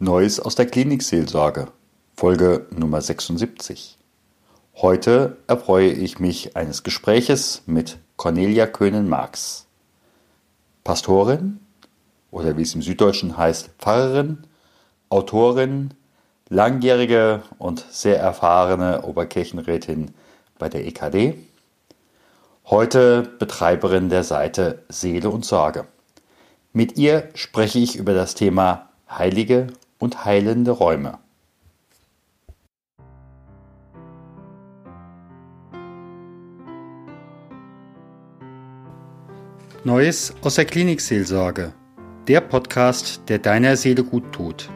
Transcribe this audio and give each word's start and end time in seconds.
Neues 0.00 0.40
aus 0.40 0.56
der 0.56 0.66
Klinikseelsorge, 0.66 1.68
Folge 2.16 2.66
Nummer 2.70 3.00
76. 3.00 3.96
Heute 4.74 5.36
erfreue 5.46 5.92
ich 5.92 6.18
mich 6.18 6.56
eines 6.56 6.82
Gespräches 6.82 7.62
mit 7.66 7.98
Cornelia 8.16 8.66
Köhnen-Marx. 8.66 9.68
Pastorin 10.82 11.60
oder 12.32 12.56
wie 12.56 12.62
es 12.62 12.74
im 12.74 12.82
Süddeutschen 12.82 13.36
heißt, 13.38 13.70
Pfarrerin, 13.78 14.38
Autorin, 15.10 15.94
langjährige 16.48 17.44
und 17.58 17.86
sehr 17.88 18.18
erfahrene 18.18 19.02
Oberkirchenrätin 19.02 20.10
bei 20.58 20.68
der 20.68 20.84
EKD, 20.86 21.38
heute 22.66 23.22
Betreiberin 23.38 24.08
der 24.08 24.24
Seite 24.24 24.82
Seele 24.88 25.30
und 25.30 25.44
Sorge. 25.44 25.86
Mit 26.72 26.98
ihr 26.98 27.28
spreche 27.34 27.78
ich 27.78 27.94
über 27.94 28.12
das 28.12 28.34
Thema 28.34 28.88
heilige 29.08 29.68
und 30.04 30.26
heilende 30.26 30.70
Räume. 30.70 31.18
Neues 39.82 40.34
aus 40.42 40.56
der 40.56 40.66
Klinikseelsorge. 40.66 41.72
Der 42.28 42.42
Podcast, 42.42 43.22
der 43.28 43.38
deiner 43.38 43.76
Seele 43.76 44.04
gut 44.04 44.30
tut. 44.32 44.68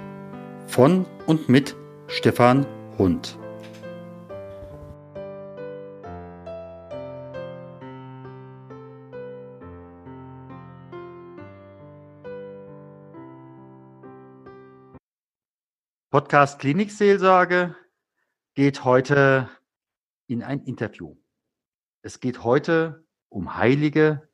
Von 0.66 1.04
und 1.26 1.48
mit 1.50 1.76
Stefan 2.08 2.66
Hund. 2.98 3.38
Podcast 16.18 16.58
Klinikseelsorge 16.58 17.76
geht 18.54 18.82
heute 18.82 19.48
in 20.26 20.42
ein 20.42 20.64
Interview. 20.64 21.14
Es 22.02 22.18
geht 22.18 22.42
heute 22.42 23.06
um 23.28 23.56
heilige, 23.56 24.28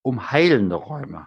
um 0.00 0.30
heilende 0.30 0.76
Räume. 0.76 1.26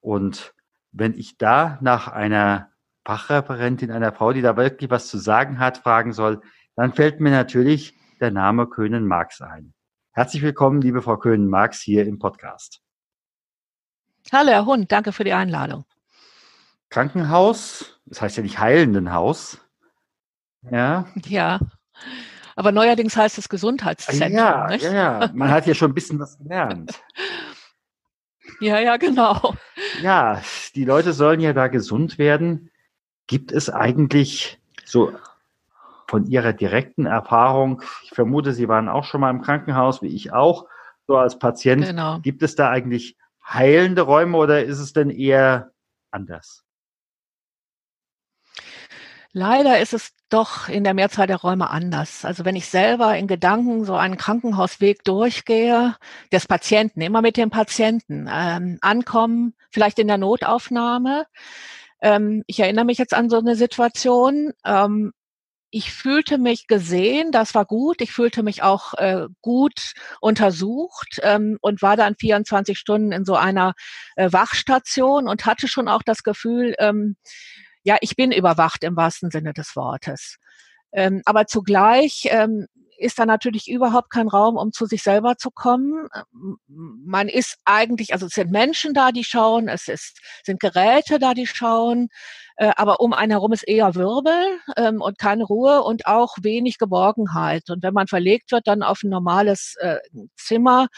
Und 0.00 0.54
wenn 0.92 1.12
ich 1.12 1.36
da 1.36 1.76
nach 1.82 2.08
einer 2.08 2.72
Fachreferentin, 3.04 3.90
einer 3.90 4.10
Frau, 4.12 4.32
die 4.32 4.40
da 4.40 4.56
wirklich 4.56 4.88
was 4.88 5.08
zu 5.08 5.18
sagen 5.18 5.58
hat, 5.58 5.76
fragen 5.76 6.14
soll, 6.14 6.40
dann 6.74 6.94
fällt 6.94 7.20
mir 7.20 7.30
natürlich 7.30 7.94
der 8.22 8.30
Name 8.30 8.68
Köhnen-Marx 8.68 9.42
ein. 9.42 9.74
Herzlich 10.12 10.40
willkommen, 10.40 10.80
liebe 10.80 11.02
Frau 11.02 11.18
Köhnen-Marx, 11.18 11.82
hier 11.82 12.06
im 12.06 12.18
Podcast. 12.18 12.80
Hallo, 14.32 14.48
Herr 14.48 14.64
Hund, 14.64 14.90
danke 14.90 15.12
für 15.12 15.24
die 15.24 15.34
Einladung. 15.34 15.84
Krankenhaus, 16.90 18.00
das 18.06 18.20
heißt 18.20 18.36
ja 18.36 18.42
nicht 18.42 18.58
heilenden 18.58 19.12
Haus. 19.12 19.58
Ja. 20.70 21.06
Ja. 21.24 21.60
Aber 22.56 22.72
neuerdings 22.72 23.16
heißt 23.16 23.38
es 23.38 23.48
Gesundheitszentrum. 23.48 24.32
Ja, 24.32 24.66
nicht? 24.66 24.84
ja, 24.84 24.92
ja. 24.92 25.30
Man 25.32 25.50
hat 25.50 25.66
ja 25.66 25.74
schon 25.74 25.92
ein 25.92 25.94
bisschen 25.94 26.18
was 26.18 26.36
gelernt. 26.36 27.00
ja, 28.60 28.78
ja, 28.80 28.96
genau. 28.96 29.54
Ja, 30.02 30.42
die 30.74 30.84
Leute 30.84 31.12
sollen 31.12 31.40
ja 31.40 31.52
da 31.52 31.68
gesund 31.68 32.18
werden. 32.18 32.70
Gibt 33.26 33.52
es 33.52 33.70
eigentlich 33.70 34.60
so 34.84 35.12
von 36.08 36.26
Ihrer 36.26 36.52
direkten 36.52 37.06
Erfahrung, 37.06 37.82
ich 38.02 38.10
vermute, 38.10 38.52
Sie 38.52 38.68
waren 38.68 38.88
auch 38.88 39.04
schon 39.04 39.20
mal 39.20 39.30
im 39.30 39.42
Krankenhaus, 39.42 40.02
wie 40.02 40.08
ich 40.08 40.32
auch, 40.32 40.66
so 41.06 41.16
als 41.16 41.38
Patient, 41.38 41.86
genau. 41.86 42.18
gibt 42.18 42.42
es 42.42 42.56
da 42.56 42.68
eigentlich 42.68 43.16
heilende 43.46 44.02
Räume 44.02 44.36
oder 44.36 44.64
ist 44.64 44.80
es 44.80 44.92
denn 44.92 45.08
eher 45.08 45.70
anders? 46.10 46.64
Leider 49.32 49.78
ist 49.78 49.94
es 49.94 50.10
doch 50.28 50.68
in 50.68 50.82
der 50.82 50.94
Mehrzahl 50.94 51.28
der 51.28 51.36
Räume 51.36 51.70
anders. 51.70 52.24
Also 52.24 52.44
wenn 52.44 52.56
ich 52.56 52.66
selber 52.66 53.16
in 53.16 53.28
Gedanken 53.28 53.84
so 53.84 53.94
einen 53.94 54.16
Krankenhausweg 54.16 55.04
durchgehe, 55.04 55.96
des 56.32 56.46
Patienten, 56.46 57.00
immer 57.00 57.22
mit 57.22 57.36
dem 57.36 57.50
Patienten, 57.50 58.28
ähm, 58.32 58.78
ankommen, 58.80 59.54
vielleicht 59.70 60.00
in 60.00 60.08
der 60.08 60.18
Notaufnahme. 60.18 61.26
Ähm, 62.02 62.42
ich 62.48 62.58
erinnere 62.58 62.84
mich 62.84 62.98
jetzt 62.98 63.14
an 63.14 63.30
so 63.30 63.38
eine 63.38 63.54
Situation. 63.54 64.52
Ähm, 64.64 65.12
ich 65.70 65.92
fühlte 65.92 66.38
mich 66.38 66.66
gesehen, 66.66 67.30
das 67.30 67.54
war 67.54 67.64
gut. 67.64 68.00
Ich 68.00 68.10
fühlte 68.10 68.42
mich 68.42 68.64
auch 68.64 68.94
äh, 68.94 69.28
gut 69.42 69.92
untersucht 70.20 71.20
ähm, 71.22 71.58
und 71.60 71.82
war 71.82 71.96
dann 71.96 72.16
24 72.16 72.76
Stunden 72.76 73.12
in 73.12 73.24
so 73.24 73.36
einer 73.36 73.74
äh, 74.16 74.32
Wachstation 74.32 75.28
und 75.28 75.46
hatte 75.46 75.68
schon 75.68 75.88
auch 75.88 76.02
das 76.02 76.24
Gefühl, 76.24 76.74
ähm, 76.80 77.16
ja, 77.82 77.96
ich 78.00 78.16
bin 78.16 78.32
überwacht 78.32 78.84
im 78.84 78.96
wahrsten 78.96 79.30
Sinne 79.30 79.52
des 79.52 79.74
Wortes. 79.76 80.36
Ähm, 80.92 81.22
aber 81.24 81.46
zugleich 81.46 82.28
ähm, 82.30 82.66
ist 83.00 83.18
da 83.18 83.26
natürlich 83.26 83.68
überhaupt 83.68 84.10
kein 84.10 84.28
Raum, 84.28 84.56
um 84.56 84.72
zu 84.72 84.86
sich 84.86 85.02
selber 85.02 85.36
zu 85.36 85.50
kommen. 85.50 86.08
Man 86.66 87.28
ist 87.28 87.56
eigentlich, 87.64 88.12
also 88.12 88.26
es 88.26 88.34
sind 88.34 88.50
Menschen 88.50 88.92
da, 88.94 89.10
die 89.10 89.24
schauen, 89.24 89.68
es 89.68 89.88
ist, 89.88 90.20
sind 90.44 90.60
Geräte 90.60 91.18
da, 91.18 91.32
die 91.32 91.46
schauen, 91.46 92.08
äh, 92.56 92.72
aber 92.76 93.00
um 93.00 93.12
einen 93.12 93.32
herum 93.32 93.52
ist 93.52 93.66
eher 93.66 93.94
Wirbel 93.94 94.58
ähm, 94.76 95.00
und 95.00 95.18
keine 95.18 95.44
Ruhe 95.44 95.82
und 95.82 96.06
auch 96.06 96.36
wenig 96.42 96.78
Geborgenheit. 96.78 97.70
Und 97.70 97.82
wenn 97.82 97.94
man 97.94 98.06
verlegt 98.06 98.52
wird 98.52 98.66
dann 98.66 98.82
auf 98.82 99.02
ein 99.02 99.10
normales 99.10 99.76
äh, 99.80 99.98
Zimmer, 100.36 100.88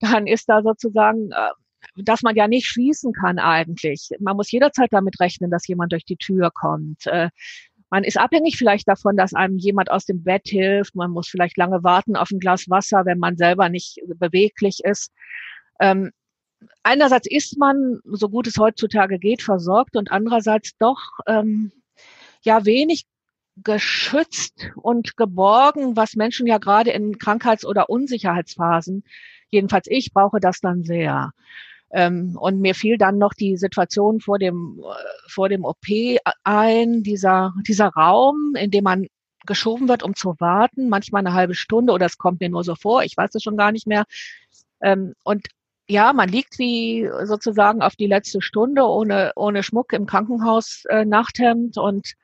dann 0.00 0.26
ist 0.26 0.48
da 0.48 0.62
sozusagen 0.62 1.32
äh, 1.32 1.50
dass 1.96 2.22
man 2.22 2.36
ja 2.36 2.48
nicht 2.48 2.66
schließen 2.66 3.12
kann 3.12 3.38
eigentlich. 3.38 4.10
Man 4.18 4.36
muss 4.36 4.50
jederzeit 4.50 4.92
damit 4.92 5.20
rechnen, 5.20 5.50
dass 5.50 5.66
jemand 5.66 5.92
durch 5.92 6.04
die 6.04 6.16
Tür 6.16 6.50
kommt. 6.52 7.06
Äh, 7.06 7.30
man 7.90 8.02
ist 8.02 8.18
abhängig 8.18 8.56
vielleicht 8.56 8.88
davon, 8.88 9.16
dass 9.16 9.34
einem 9.34 9.56
jemand 9.56 9.90
aus 9.90 10.04
dem 10.04 10.24
Bett 10.24 10.48
hilft. 10.48 10.96
Man 10.96 11.12
muss 11.12 11.28
vielleicht 11.28 11.56
lange 11.56 11.84
warten 11.84 12.16
auf 12.16 12.30
ein 12.30 12.40
Glas 12.40 12.68
Wasser, 12.68 13.04
wenn 13.04 13.18
man 13.18 13.36
selber 13.36 13.68
nicht 13.68 14.00
beweglich 14.18 14.80
ist. 14.82 15.12
Ähm, 15.80 16.10
einerseits 16.82 17.28
ist 17.28 17.58
man, 17.58 18.00
so 18.04 18.28
gut 18.28 18.46
es 18.46 18.58
heutzutage 18.58 19.18
geht, 19.18 19.42
versorgt 19.42 19.96
und 19.96 20.10
andererseits 20.10 20.76
doch 20.78 21.00
ähm, 21.26 21.70
ja 22.42 22.64
wenig 22.64 23.04
geschützt 23.62 24.72
und 24.74 25.16
geborgen, 25.16 25.96
was 25.96 26.16
Menschen 26.16 26.46
ja 26.46 26.58
gerade 26.58 26.90
in 26.90 27.18
Krankheits- 27.18 27.64
oder 27.64 27.88
Unsicherheitsphasen, 27.88 29.04
jedenfalls 29.50 29.86
ich 29.88 30.12
brauche 30.12 30.40
das 30.40 30.60
dann 30.60 30.82
sehr. 30.82 31.30
Ähm, 31.94 32.36
und 32.40 32.60
mir 32.60 32.74
fiel 32.74 32.98
dann 32.98 33.18
noch 33.18 33.34
die 33.34 33.56
Situation 33.56 34.20
vor 34.20 34.40
dem, 34.40 34.82
äh, 34.82 35.30
vor 35.30 35.48
dem 35.48 35.64
OP 35.64 35.86
ein, 36.42 37.04
dieser, 37.04 37.54
dieser 37.68 37.86
Raum, 37.88 38.54
in 38.56 38.72
dem 38.72 38.82
man 38.82 39.06
geschoben 39.46 39.88
wird, 39.88 40.02
um 40.02 40.16
zu 40.16 40.34
warten, 40.40 40.88
manchmal 40.88 41.20
eine 41.20 41.34
halbe 41.34 41.54
Stunde 41.54 41.92
oder 41.92 42.06
es 42.06 42.18
kommt 42.18 42.40
mir 42.40 42.48
nur 42.48 42.64
so 42.64 42.74
vor, 42.74 43.04
ich 43.04 43.16
weiß 43.16 43.34
es 43.34 43.42
schon 43.44 43.56
gar 43.56 43.70
nicht 43.70 43.86
mehr. 43.86 44.04
Ähm, 44.82 45.14
und 45.22 45.46
ja, 45.88 46.12
man 46.12 46.28
liegt 46.28 46.58
wie 46.58 47.08
sozusagen 47.24 47.80
auf 47.80 47.94
die 47.94 48.06
letzte 48.06 48.40
Stunde 48.40 48.82
ohne, 48.82 49.32
ohne 49.36 49.62
Schmuck 49.62 49.92
im 49.92 50.06
Krankenhaus 50.06 50.84
äh, 50.86 51.04
Nachthemd 51.04 51.78
und 51.78 52.14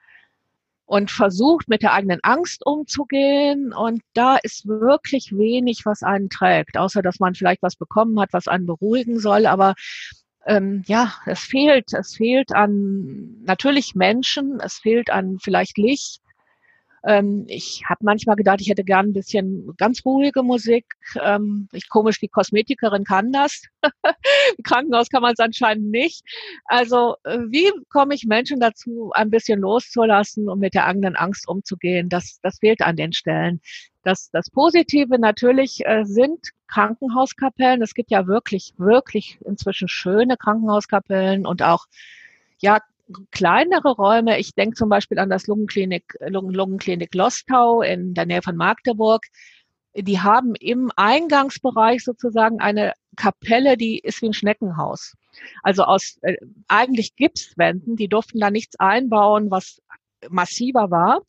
und 0.91 1.13
versucht 1.13 1.69
mit 1.69 1.83
der 1.83 1.93
eigenen 1.93 2.19
Angst 2.25 2.67
umzugehen. 2.67 3.73
Und 3.73 4.03
da 4.13 4.37
ist 4.39 4.67
wirklich 4.67 5.31
wenig, 5.31 5.83
was 5.87 6.03
einen 6.03 6.29
trägt, 6.31 6.77
außer 6.77 7.01
dass 7.01 7.21
man 7.21 7.37
vielleicht 7.37 7.63
was 7.63 7.77
bekommen 7.77 8.19
hat, 8.19 8.33
was 8.33 8.49
einen 8.49 8.67
beruhigen 8.67 9.21
soll. 9.21 9.47
Aber 9.47 9.77
ähm, 10.47 10.83
ja, 10.87 11.15
es 11.27 11.39
fehlt, 11.39 11.93
es 11.93 12.17
fehlt 12.17 12.53
an 12.53 13.37
natürlich 13.45 13.95
Menschen, 13.95 14.59
es 14.59 14.79
fehlt 14.79 15.11
an 15.11 15.39
vielleicht 15.41 15.79
Licht, 15.79 16.23
ähm, 17.03 17.45
ich 17.49 17.83
habe 17.89 18.05
manchmal 18.05 18.37
gedacht, 18.37 18.61
ich 18.61 18.69
hätte 18.69 18.85
gern 18.85 19.09
ein 19.09 19.13
bisschen 19.13 19.75
ganz 19.77 20.05
ruhige 20.05 20.43
Musik. 20.43 20.85
Ähm, 21.23 21.69
ich 21.73 21.89
komisch, 21.89 22.21
die 22.21 22.29
Kosmetikerin 22.29 23.05
kann 23.05 23.33
das. 23.33 23.63
Im 23.83 24.65
Krankenhaus 24.65 25.09
kann 25.09 25.23
man 25.23 25.33
es 25.33 25.39
anscheinend 25.39 25.91
nicht. 25.91 26.23
Also 26.67 27.17
äh, 27.25 27.39
wie 27.49 27.71
komme 27.89 28.15
ich 28.15 28.27
Menschen 28.27 28.61
dazu, 28.61 29.11
ein 29.15 29.31
bisschen 29.31 29.61
loszulassen 29.61 30.49
und 30.49 30.59
mit 30.59 30.75
der 30.75 30.87
eigenen 30.87 31.17
Angst 31.17 31.49
umzugehen? 31.49 32.09
Das, 32.09 32.39
das 32.43 32.59
fehlt 32.59 32.83
an 32.83 32.97
den 32.97 33.13
Stellen. 33.13 33.61
Das, 34.03 34.31
das 34.31 34.51
Positive 34.51 35.19
natürlich 35.19 35.85
äh, 35.87 36.05
sind 36.05 36.51
Krankenhauskapellen. 36.69 37.83
Es 37.83 37.95
gibt 37.95 38.11
ja 38.11 38.27
wirklich, 38.27 38.75
wirklich 38.77 39.39
inzwischen 39.45 39.89
schöne 39.89 40.37
Krankenhauskapellen 40.37 41.47
und 41.47 41.63
auch 41.63 41.87
ja, 42.63 42.79
kleinere 43.31 43.95
Räume. 43.95 44.39
Ich 44.39 44.55
denke 44.55 44.77
zum 44.77 44.89
Beispiel 44.89 45.19
an 45.19 45.31
das 45.31 45.47
Lungenklinik, 45.47 46.17
Lungen, 46.21 46.55
Lungenklinik 46.55 47.15
Lostau 47.15 47.83
in 47.83 48.15
der 48.15 48.27
Nähe 48.27 48.43
von 48.43 48.57
Magdeburg. 48.57 49.25
Die 49.95 50.21
haben 50.21 50.55
im 50.55 50.91
Eingangsbereich 50.97 52.05
sozusagen 52.05 52.61
eine 52.61 52.95
Kapelle, 53.17 53.77
die 53.77 53.99
ist 53.99 54.23
wie 54.23 54.27
ein 54.27 54.35
Schneckenhaus. 54.35 55.15
Also 55.63 55.85
aus 55.85 56.19
äh, 56.23 56.37
eigentlich 56.69 57.17
Gipswänden, 57.17 57.97
die 57.97 58.09
durften 58.09 58.39
da 58.39 58.51
nichts 58.51 58.79
einbauen, 58.79 59.51
was 59.51 59.83
massiver 60.29 60.91
war. 60.91 61.23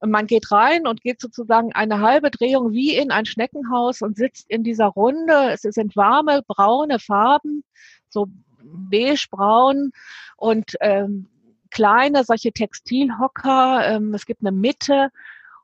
Und 0.00 0.10
man 0.10 0.26
geht 0.26 0.52
rein 0.52 0.86
und 0.86 1.00
geht 1.00 1.20
sozusagen 1.20 1.72
eine 1.72 2.00
halbe 2.00 2.30
Drehung 2.30 2.72
wie 2.72 2.94
in 2.94 3.10
ein 3.10 3.24
Schneckenhaus 3.24 4.02
und 4.02 4.16
sitzt 4.16 4.50
in 4.50 4.62
dieser 4.62 4.88
Runde. 4.88 5.52
Es 5.52 5.62
sind 5.62 5.96
warme, 5.96 6.42
braune 6.46 6.98
Farben, 6.98 7.64
so 8.10 8.26
beige-braun 8.64 9.92
und 10.36 10.76
ähm, 10.80 11.28
kleine 11.70 12.24
solche 12.24 12.52
Textilhocker, 12.52 13.86
ähm, 13.86 14.14
es 14.14 14.26
gibt 14.26 14.40
eine 14.42 14.52
Mitte 14.52 15.10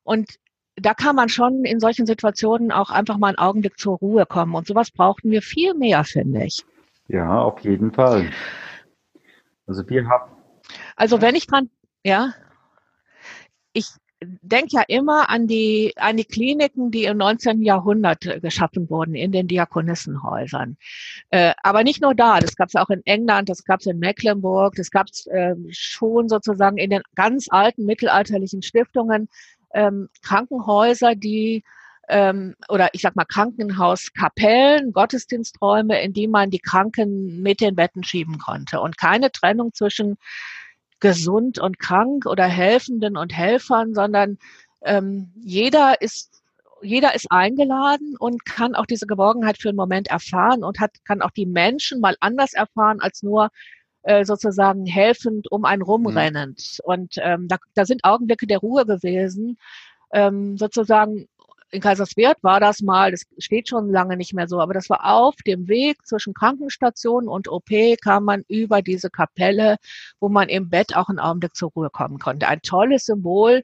und 0.02 0.38
da 0.76 0.94
kann 0.94 1.16
man 1.16 1.28
schon 1.28 1.64
in 1.64 1.80
solchen 1.80 2.06
Situationen 2.06 2.72
auch 2.72 2.90
einfach 2.90 3.18
mal 3.18 3.28
einen 3.28 3.38
Augenblick 3.38 3.78
zur 3.78 3.98
Ruhe 3.98 4.24
kommen. 4.24 4.54
Und 4.54 4.66
sowas 4.66 4.90
brauchten 4.90 5.30
wir 5.30 5.42
viel 5.42 5.74
mehr, 5.74 6.04
finde 6.04 6.44
ich. 6.44 6.64
Ja, 7.08 7.40
auf 7.40 7.60
jeden 7.60 7.92
Fall. 7.92 8.30
Also 9.66 9.88
wir 9.88 10.08
haben. 10.08 10.32
Also 10.96 11.20
wenn 11.20 11.34
ich 11.34 11.46
dran, 11.46 11.70
ja, 12.04 12.32
ich 13.72 13.88
denke 14.22 14.76
ja 14.76 14.82
immer 14.86 15.30
an 15.30 15.46
die, 15.46 15.92
an 15.96 16.16
die 16.16 16.24
Kliniken, 16.24 16.90
die 16.90 17.04
im 17.04 17.16
19. 17.18 17.62
Jahrhundert 17.62 18.26
äh, 18.26 18.40
geschaffen 18.40 18.90
wurden, 18.90 19.14
in 19.14 19.32
den 19.32 19.48
Diakonissenhäusern. 19.48 20.76
Äh, 21.30 21.54
aber 21.62 21.84
nicht 21.84 22.02
nur 22.02 22.14
da, 22.14 22.40
das 22.40 22.56
gab 22.56 22.68
es 22.68 22.74
auch 22.74 22.90
in 22.90 23.02
England, 23.04 23.48
das 23.48 23.64
gab 23.64 23.80
es 23.80 23.86
in 23.86 23.98
Mecklenburg, 23.98 24.74
das 24.74 24.90
gab 24.90 25.08
es 25.08 25.26
äh, 25.26 25.54
schon 25.70 26.28
sozusagen 26.28 26.76
in 26.76 26.90
den 26.90 27.02
ganz 27.14 27.46
alten 27.50 27.86
mittelalterlichen 27.86 28.62
Stiftungen, 28.62 29.28
ähm, 29.74 30.08
Krankenhäuser, 30.22 31.14
die 31.14 31.64
ähm, 32.08 32.56
oder 32.68 32.88
ich 32.92 33.02
sag 33.02 33.14
mal 33.14 33.24
Krankenhauskapellen, 33.24 34.92
Gottesdiensträume, 34.92 36.02
in 36.02 36.12
die 36.12 36.28
man 36.28 36.50
die 36.50 36.58
Kranken 36.58 37.40
mit 37.40 37.60
den 37.60 37.76
Betten 37.76 38.02
schieben 38.02 38.38
konnte 38.38 38.80
und 38.80 38.98
keine 38.98 39.30
Trennung 39.30 39.72
zwischen 39.72 40.16
gesund 41.00 41.58
und 41.58 41.78
krank 41.78 42.26
oder 42.26 42.44
Helfenden 42.44 43.16
und 43.16 43.36
Helfern, 43.36 43.94
sondern 43.94 44.38
ähm, 44.82 45.32
jeder 45.42 46.00
ist 46.00 46.40
jeder 46.82 47.14
ist 47.14 47.26
eingeladen 47.30 48.16
und 48.18 48.44
kann 48.46 48.74
auch 48.74 48.86
diese 48.86 49.06
Geborgenheit 49.06 49.58
für 49.58 49.68
einen 49.68 49.76
Moment 49.76 50.08
erfahren 50.08 50.64
und 50.64 50.80
hat, 50.80 50.92
kann 51.04 51.20
auch 51.20 51.30
die 51.30 51.44
Menschen 51.44 52.00
mal 52.00 52.16
anders 52.20 52.54
erfahren 52.54 53.00
als 53.00 53.22
nur 53.22 53.50
äh, 54.02 54.24
sozusagen 54.24 54.86
helfend 54.86 55.50
um 55.50 55.64
einen 55.64 55.82
rumrennend. 55.82 56.78
Mhm. 56.78 56.92
Und 56.92 57.14
ähm, 57.18 57.48
da, 57.48 57.58
da 57.74 57.84
sind 57.84 58.04
Augenblicke 58.04 58.46
der 58.46 58.58
Ruhe 58.58 58.86
gewesen, 58.86 59.58
ähm, 60.12 60.56
sozusagen 60.56 61.28
in 61.70 61.80
Kaiserswerth 61.80 62.42
war 62.42 62.60
das 62.60 62.80
mal, 62.82 63.12
das 63.12 63.22
steht 63.38 63.68
schon 63.68 63.90
lange 63.90 64.16
nicht 64.16 64.34
mehr 64.34 64.48
so, 64.48 64.60
aber 64.60 64.74
das 64.74 64.90
war 64.90 65.04
auf 65.04 65.36
dem 65.46 65.68
Weg 65.68 66.04
zwischen 66.06 66.34
Krankenstation 66.34 67.28
und 67.28 67.48
OP 67.48 67.70
kam 68.02 68.24
man 68.24 68.42
über 68.48 68.82
diese 68.82 69.10
Kapelle, 69.10 69.76
wo 70.18 70.28
man 70.28 70.48
im 70.48 70.68
Bett 70.68 70.96
auch 70.96 71.08
einen 71.08 71.20
Augenblick 71.20 71.54
zur 71.54 71.70
Ruhe 71.70 71.90
kommen 71.90 72.18
konnte. 72.18 72.48
Ein 72.48 72.62
tolles 72.62 73.04
Symbol. 73.04 73.62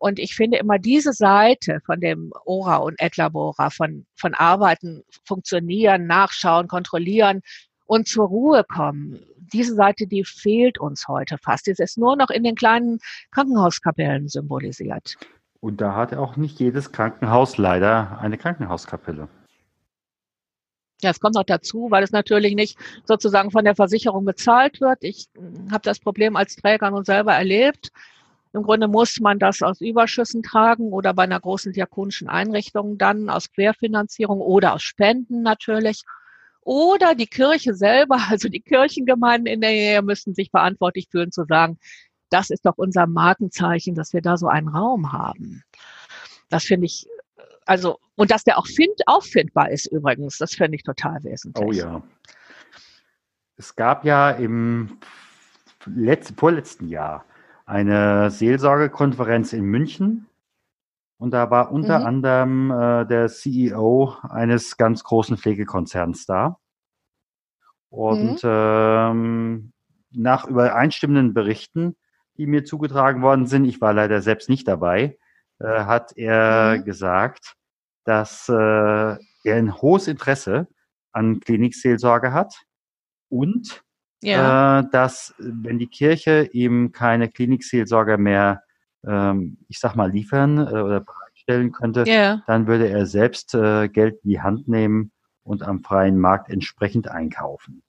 Und 0.00 0.20
ich 0.20 0.36
finde 0.36 0.58
immer 0.58 0.78
diese 0.78 1.12
Seite 1.12 1.80
von 1.84 2.00
dem 2.00 2.32
Ora 2.44 2.76
und 2.76 3.00
Etlabora, 3.00 3.70
von, 3.70 4.06
von 4.14 4.34
Arbeiten, 4.34 5.02
Funktionieren, 5.24 6.06
Nachschauen, 6.06 6.68
Kontrollieren 6.68 7.42
und 7.86 8.06
zur 8.06 8.28
Ruhe 8.28 8.62
kommen, 8.62 9.18
diese 9.52 9.74
Seite, 9.74 10.06
die 10.06 10.24
fehlt 10.24 10.78
uns 10.78 11.08
heute 11.08 11.38
fast. 11.38 11.66
Die 11.66 11.74
ist 11.76 11.98
nur 11.98 12.16
noch 12.16 12.30
in 12.30 12.44
den 12.44 12.54
kleinen 12.54 12.98
Krankenhauskapellen 13.32 14.28
symbolisiert. 14.28 15.16
Und 15.60 15.80
da 15.80 15.94
hat 15.94 16.14
auch 16.14 16.36
nicht 16.36 16.60
jedes 16.60 16.92
Krankenhaus 16.92 17.58
leider 17.58 18.18
eine 18.20 18.38
Krankenhauskapelle. 18.38 19.28
Ja, 21.00 21.10
es 21.10 21.20
kommt 21.20 21.36
noch 21.36 21.44
dazu, 21.44 21.88
weil 21.90 22.02
es 22.02 22.10
natürlich 22.10 22.54
nicht 22.54 22.76
sozusagen 23.04 23.52
von 23.52 23.64
der 23.64 23.76
Versicherung 23.76 24.24
bezahlt 24.24 24.80
wird. 24.80 24.98
Ich 25.02 25.28
hm, 25.36 25.70
habe 25.70 25.82
das 25.82 26.00
Problem 26.00 26.36
als 26.36 26.56
Träger 26.56 26.90
nun 26.90 27.04
selber 27.04 27.34
erlebt. 27.34 27.90
Im 28.52 28.62
Grunde 28.62 28.88
muss 28.88 29.20
man 29.20 29.38
das 29.38 29.62
aus 29.62 29.80
Überschüssen 29.80 30.42
tragen 30.42 30.92
oder 30.92 31.14
bei 31.14 31.24
einer 31.24 31.38
großen 31.38 31.72
diakonischen 31.72 32.28
Einrichtung 32.28 32.98
dann 32.98 33.28
aus 33.28 33.52
Querfinanzierung 33.52 34.40
oder 34.40 34.74
aus 34.74 34.82
Spenden 34.82 35.42
natürlich. 35.42 36.02
Oder 36.62 37.14
die 37.14 37.26
Kirche 37.26 37.74
selber, 37.74 38.18
also 38.28 38.48
die 38.48 38.60
Kirchengemeinden 38.60 39.46
in 39.46 39.60
der 39.60 39.70
Nähe 39.70 40.02
müssen 40.02 40.34
sich 40.34 40.50
verantwortlich 40.50 41.08
fühlen 41.10 41.30
zu 41.30 41.44
sagen, 41.44 41.78
das 42.30 42.50
ist 42.50 42.66
doch 42.66 42.76
unser 42.76 43.06
Markenzeichen, 43.06 43.94
dass 43.94 44.12
wir 44.12 44.22
da 44.22 44.36
so 44.36 44.48
einen 44.48 44.68
Raum 44.68 45.12
haben. 45.12 45.62
Das 46.48 46.64
finde 46.64 46.86
ich, 46.86 47.06
also, 47.66 47.98
und 48.16 48.30
dass 48.30 48.44
der 48.44 48.58
auch 48.58 48.66
find, 48.66 48.94
auffindbar 49.06 49.70
ist 49.70 49.86
übrigens, 49.86 50.38
das 50.38 50.54
finde 50.54 50.76
ich 50.76 50.82
total 50.82 51.22
wesentlich. 51.24 51.66
Oh 51.66 51.72
ja. 51.72 52.02
Es 53.56 53.74
gab 53.74 54.04
ja 54.04 54.30
im 54.30 54.98
letzten, 55.84 56.36
vorletzten 56.36 56.88
Jahr 56.88 57.24
eine 57.66 58.30
Seelsorgekonferenz 58.30 59.52
in 59.52 59.64
München. 59.64 60.26
Und 61.18 61.32
da 61.32 61.50
war 61.50 61.72
unter 61.72 62.00
mhm. 62.00 62.06
anderem 62.06 62.70
äh, 62.70 63.06
der 63.06 63.28
CEO 63.28 64.16
eines 64.22 64.76
ganz 64.76 65.02
großen 65.02 65.36
Pflegekonzerns 65.36 66.26
da. 66.26 66.58
Und 67.90 68.42
mhm. 68.42 68.50
ähm, 68.50 69.72
nach 70.12 70.46
übereinstimmenden 70.46 71.34
Berichten 71.34 71.96
die 72.38 72.46
mir 72.46 72.64
zugetragen 72.64 73.22
worden 73.22 73.46
sind, 73.46 73.64
ich 73.64 73.80
war 73.80 73.92
leider 73.92 74.22
selbst 74.22 74.48
nicht 74.48 74.66
dabei, 74.68 75.18
äh, 75.58 75.66
hat 75.66 76.16
er 76.16 76.78
mhm. 76.78 76.84
gesagt, 76.84 77.54
dass 78.04 78.48
äh, 78.48 78.52
er 78.52 79.18
ein 79.44 79.80
hohes 79.80 80.08
Interesse 80.08 80.68
an 81.12 81.40
Klinikseelsorge 81.40 82.32
hat 82.32 82.54
und 83.28 83.82
ja. 84.22 84.80
äh, 84.80 84.84
dass, 84.90 85.34
wenn 85.38 85.78
die 85.78 85.88
Kirche 85.88 86.48
ihm 86.52 86.92
keine 86.92 87.28
Klinikseelsorger 87.28 88.18
mehr, 88.18 88.62
ähm, 89.06 89.58
ich 89.68 89.78
sag 89.78 89.94
mal, 89.94 90.10
liefern 90.10 90.58
äh, 90.58 90.80
oder 90.80 91.00
bereitstellen 91.00 91.72
könnte, 91.72 92.04
ja. 92.06 92.42
dann 92.46 92.66
würde 92.66 92.88
er 92.88 93.06
selbst 93.06 93.54
äh, 93.54 93.88
Geld 93.88 94.20
in 94.24 94.30
die 94.30 94.40
Hand 94.40 94.68
nehmen 94.68 95.12
und 95.42 95.62
am 95.62 95.82
freien 95.82 96.18
Markt 96.18 96.50
entsprechend 96.50 97.08
einkaufen. 97.08 97.82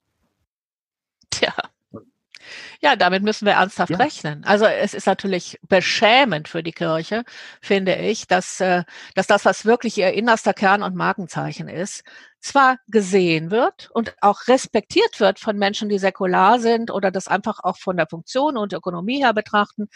Ja, 2.82 2.96
damit 2.96 3.22
müssen 3.22 3.44
wir 3.44 3.52
ernsthaft 3.54 3.90
ja. 3.90 3.98
rechnen. 3.98 4.42
Also 4.44 4.64
es 4.64 4.94
ist 4.94 5.06
natürlich 5.06 5.60
beschämend 5.68 6.48
für 6.48 6.62
die 6.62 6.72
Kirche, 6.72 7.24
finde 7.60 7.94
ich, 7.96 8.26
dass, 8.26 8.58
äh, 8.60 8.84
dass 9.14 9.26
das, 9.26 9.44
was 9.44 9.66
wirklich 9.66 9.98
ihr 9.98 10.12
innerster 10.14 10.54
Kern 10.54 10.82
und 10.82 10.96
Markenzeichen 10.96 11.68
ist, 11.68 12.04
zwar 12.40 12.78
gesehen 12.88 13.50
wird 13.50 13.90
und 13.92 14.14
auch 14.22 14.48
respektiert 14.48 15.20
wird 15.20 15.38
von 15.38 15.58
Menschen, 15.58 15.90
die 15.90 15.98
säkular 15.98 16.58
sind 16.58 16.90
oder 16.90 17.10
das 17.10 17.28
einfach 17.28 17.60
auch 17.62 17.76
von 17.76 17.98
der 17.98 18.06
Funktion 18.08 18.56
und 18.56 18.72
Ökonomie 18.72 19.18
her 19.22 19.34
betrachten, 19.34 19.88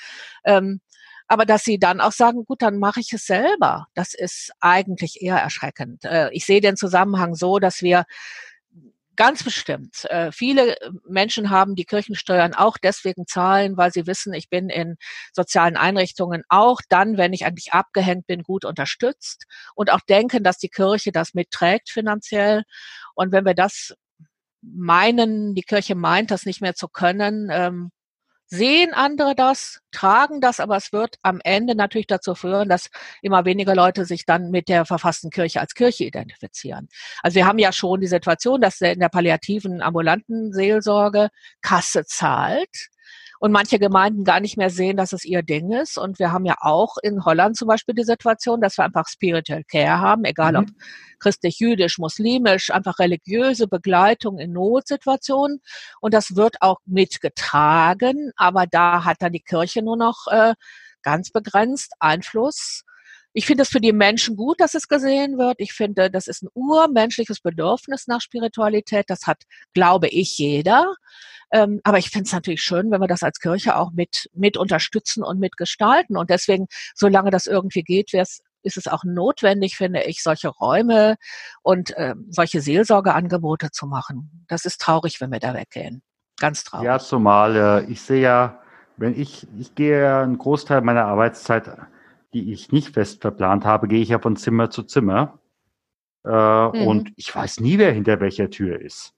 ähm, 0.44 0.80
aber 1.26 1.46
dass 1.46 1.64
sie 1.64 1.78
dann 1.78 2.00
auch 2.02 2.12
sagen, 2.12 2.44
gut, 2.44 2.60
dann 2.60 2.78
mache 2.78 3.00
ich 3.00 3.12
es 3.14 3.24
selber. 3.24 3.86
Das 3.94 4.12
ist 4.12 4.52
eigentlich 4.60 5.22
eher 5.22 5.38
erschreckend. 5.38 6.04
Äh, 6.04 6.30
ich 6.32 6.44
sehe 6.44 6.60
den 6.60 6.76
Zusammenhang 6.76 7.34
so, 7.34 7.58
dass 7.58 7.80
wir 7.80 8.04
Ganz 9.16 9.44
bestimmt. 9.44 10.06
Äh, 10.10 10.32
viele 10.32 10.76
Menschen 11.06 11.50
haben 11.50 11.76
die 11.76 11.84
Kirchensteuern 11.84 12.52
auch 12.54 12.78
deswegen 12.78 13.26
zahlen, 13.28 13.76
weil 13.76 13.92
sie 13.92 14.06
wissen, 14.08 14.34
ich 14.34 14.48
bin 14.48 14.68
in 14.70 14.96
sozialen 15.32 15.76
Einrichtungen 15.76 16.42
auch 16.48 16.80
dann, 16.88 17.16
wenn 17.16 17.32
ich 17.32 17.46
eigentlich 17.46 17.72
abgehängt 17.72 18.26
bin, 18.26 18.42
gut 18.42 18.64
unterstützt 18.64 19.44
und 19.76 19.92
auch 19.92 20.00
denken, 20.00 20.42
dass 20.42 20.58
die 20.58 20.68
Kirche 20.68 21.12
das 21.12 21.32
mitträgt 21.34 21.90
finanziell. 21.90 22.64
Und 23.14 23.30
wenn 23.30 23.44
wir 23.44 23.54
das 23.54 23.94
meinen, 24.62 25.54
die 25.54 25.62
Kirche 25.62 25.94
meint, 25.94 26.30
das 26.32 26.44
nicht 26.46 26.60
mehr 26.60 26.74
zu 26.74 26.88
können, 26.88 27.48
ähm, 27.52 27.90
sehen 28.54 28.94
andere 28.94 29.34
das, 29.34 29.80
tragen 29.90 30.40
das, 30.40 30.60
aber 30.60 30.76
es 30.76 30.92
wird 30.92 31.16
am 31.22 31.40
Ende 31.42 31.74
natürlich 31.74 32.06
dazu 32.06 32.34
führen, 32.34 32.68
dass 32.68 32.88
immer 33.22 33.44
weniger 33.44 33.74
Leute 33.74 34.04
sich 34.04 34.24
dann 34.24 34.50
mit 34.50 34.68
der 34.68 34.84
verfassten 34.84 35.30
Kirche 35.30 35.60
als 35.60 35.74
Kirche 35.74 36.04
identifizieren. 36.04 36.88
Also 37.22 37.36
wir 37.36 37.46
haben 37.46 37.58
ja 37.58 37.72
schon 37.72 38.00
die 38.00 38.06
Situation, 38.06 38.60
dass 38.60 38.80
in 38.80 39.00
der 39.00 39.08
palliativen 39.08 39.82
ambulanten 39.82 40.52
Seelsorge 40.52 41.28
Kasse 41.62 42.04
zahlt 42.04 42.90
und 43.44 43.52
manche 43.52 43.78
Gemeinden 43.78 44.24
gar 44.24 44.40
nicht 44.40 44.56
mehr 44.56 44.70
sehen, 44.70 44.96
dass 44.96 45.12
es 45.12 45.26
ihr 45.26 45.42
Ding 45.42 45.70
ist. 45.70 45.98
Und 45.98 46.18
wir 46.18 46.32
haben 46.32 46.46
ja 46.46 46.56
auch 46.60 46.96
in 47.02 47.26
Holland 47.26 47.58
zum 47.58 47.68
Beispiel 47.68 47.94
die 47.94 48.02
Situation, 48.02 48.62
dass 48.62 48.78
wir 48.78 48.86
einfach 48.86 49.06
Spiritual 49.06 49.64
Care 49.64 50.00
haben, 50.00 50.24
egal 50.24 50.52
mhm. 50.52 50.58
ob 50.60 50.66
christlich, 51.18 51.58
jüdisch, 51.58 51.98
muslimisch, 51.98 52.70
einfach 52.70 52.98
religiöse 52.98 53.68
Begleitung 53.68 54.38
in 54.38 54.54
Notsituationen. 54.54 55.60
Und 56.00 56.14
das 56.14 56.36
wird 56.36 56.56
auch 56.62 56.78
mitgetragen, 56.86 58.32
aber 58.36 58.66
da 58.66 59.04
hat 59.04 59.18
dann 59.20 59.32
die 59.32 59.44
Kirche 59.44 59.82
nur 59.82 59.98
noch 59.98 60.26
äh, 60.30 60.54
ganz 61.02 61.30
begrenzt 61.30 61.92
Einfluss. 62.00 62.84
Ich 63.34 63.44
finde 63.44 63.64
es 63.64 63.68
für 63.68 63.80
die 63.82 63.92
Menschen 63.92 64.36
gut, 64.36 64.58
dass 64.58 64.72
es 64.72 64.88
gesehen 64.88 65.36
wird. 65.36 65.56
Ich 65.58 65.74
finde, 65.74 66.10
das 66.10 66.28
ist 66.28 66.44
ein 66.44 66.48
urmenschliches 66.54 67.40
Bedürfnis 67.40 68.06
nach 68.06 68.22
Spiritualität. 68.22 69.04
Das 69.08 69.26
hat, 69.26 69.42
glaube 69.74 70.08
ich, 70.08 70.38
jeder. 70.38 70.94
Ähm, 71.54 71.80
aber 71.84 71.98
ich 71.98 72.10
finde 72.10 72.26
es 72.26 72.32
natürlich 72.32 72.62
schön, 72.62 72.90
wenn 72.90 73.00
wir 73.00 73.06
das 73.06 73.22
als 73.22 73.38
Kirche 73.38 73.76
auch 73.76 73.92
mit, 73.92 74.28
mit 74.34 74.56
unterstützen 74.56 75.22
und 75.22 75.38
mitgestalten. 75.38 76.16
Und 76.16 76.28
deswegen, 76.28 76.66
solange 76.96 77.30
das 77.30 77.46
irgendwie 77.46 77.84
geht, 77.84 78.12
ist 78.12 78.42
es 78.76 78.88
auch 78.88 79.04
notwendig, 79.04 79.76
finde 79.76 80.02
ich, 80.02 80.24
solche 80.24 80.48
Räume 80.48 81.14
und 81.62 81.96
äh, 81.96 82.16
solche 82.28 82.60
Seelsorgeangebote 82.60 83.70
zu 83.70 83.86
machen. 83.86 84.44
Das 84.48 84.64
ist 84.64 84.80
traurig, 84.80 85.20
wenn 85.20 85.30
wir 85.30 85.38
da 85.38 85.54
weggehen. 85.54 86.02
Ganz 86.40 86.64
traurig. 86.64 86.86
Ja, 86.86 86.98
zumal 86.98 87.54
äh, 87.54 87.84
ich 87.84 88.00
sehe 88.00 88.20
ja, 88.20 88.60
wenn 88.96 89.16
ich, 89.16 89.46
ich 89.56 89.76
gehe 89.76 90.02
ja 90.02 90.22
einen 90.22 90.38
Großteil 90.38 90.80
meiner 90.80 91.04
Arbeitszeit, 91.04 91.70
die 92.32 92.52
ich 92.52 92.72
nicht 92.72 92.94
fest 92.94 93.20
verplant 93.20 93.64
habe, 93.64 93.86
gehe 93.86 94.00
ich 94.00 94.08
ja 94.08 94.18
von 94.18 94.34
Zimmer 94.34 94.70
zu 94.70 94.82
Zimmer. 94.82 95.38
Äh, 96.24 96.30
mhm. 96.30 96.86
Und 96.88 97.12
ich 97.14 97.32
weiß 97.32 97.60
nie, 97.60 97.78
wer 97.78 97.92
hinter 97.92 98.18
welcher 98.18 98.50
Tür 98.50 98.80
ist. 98.80 99.13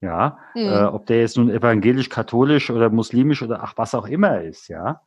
Ja, 0.00 0.38
mhm. 0.54 0.62
äh, 0.62 0.84
ob 0.84 1.06
der 1.06 1.20
jetzt 1.20 1.36
nun 1.36 1.50
evangelisch, 1.50 2.08
katholisch 2.08 2.70
oder 2.70 2.90
muslimisch 2.90 3.42
oder 3.42 3.62
ach 3.62 3.74
was 3.76 3.94
auch 3.94 4.06
immer 4.06 4.42
ist, 4.42 4.68
ja. 4.68 5.00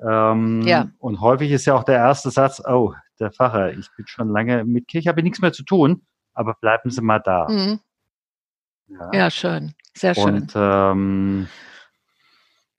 Ähm, 0.00 0.62
ja. 0.62 0.88
Und 0.98 1.20
häufig 1.20 1.50
ist 1.50 1.66
ja 1.66 1.74
auch 1.74 1.84
der 1.84 1.96
erste 1.96 2.30
Satz, 2.30 2.62
oh, 2.66 2.92
der 3.20 3.30
Pfarrer, 3.30 3.72
ich 3.72 3.88
bin 3.96 4.06
schon 4.06 4.28
lange 4.28 4.64
mit 4.64 4.88
Kirche, 4.88 5.08
habe 5.08 5.22
nichts 5.22 5.40
mehr 5.40 5.52
zu 5.52 5.64
tun, 5.64 6.02
aber 6.34 6.54
bleiben 6.54 6.90
Sie 6.90 7.00
mal 7.00 7.20
da. 7.20 7.48
Mhm. 7.48 7.80
Ja. 8.88 9.10
ja. 9.12 9.30
schön, 9.30 9.74
sehr 9.94 10.14
schön. 10.14 10.34
Und 10.34 10.52
ähm, 10.54 11.48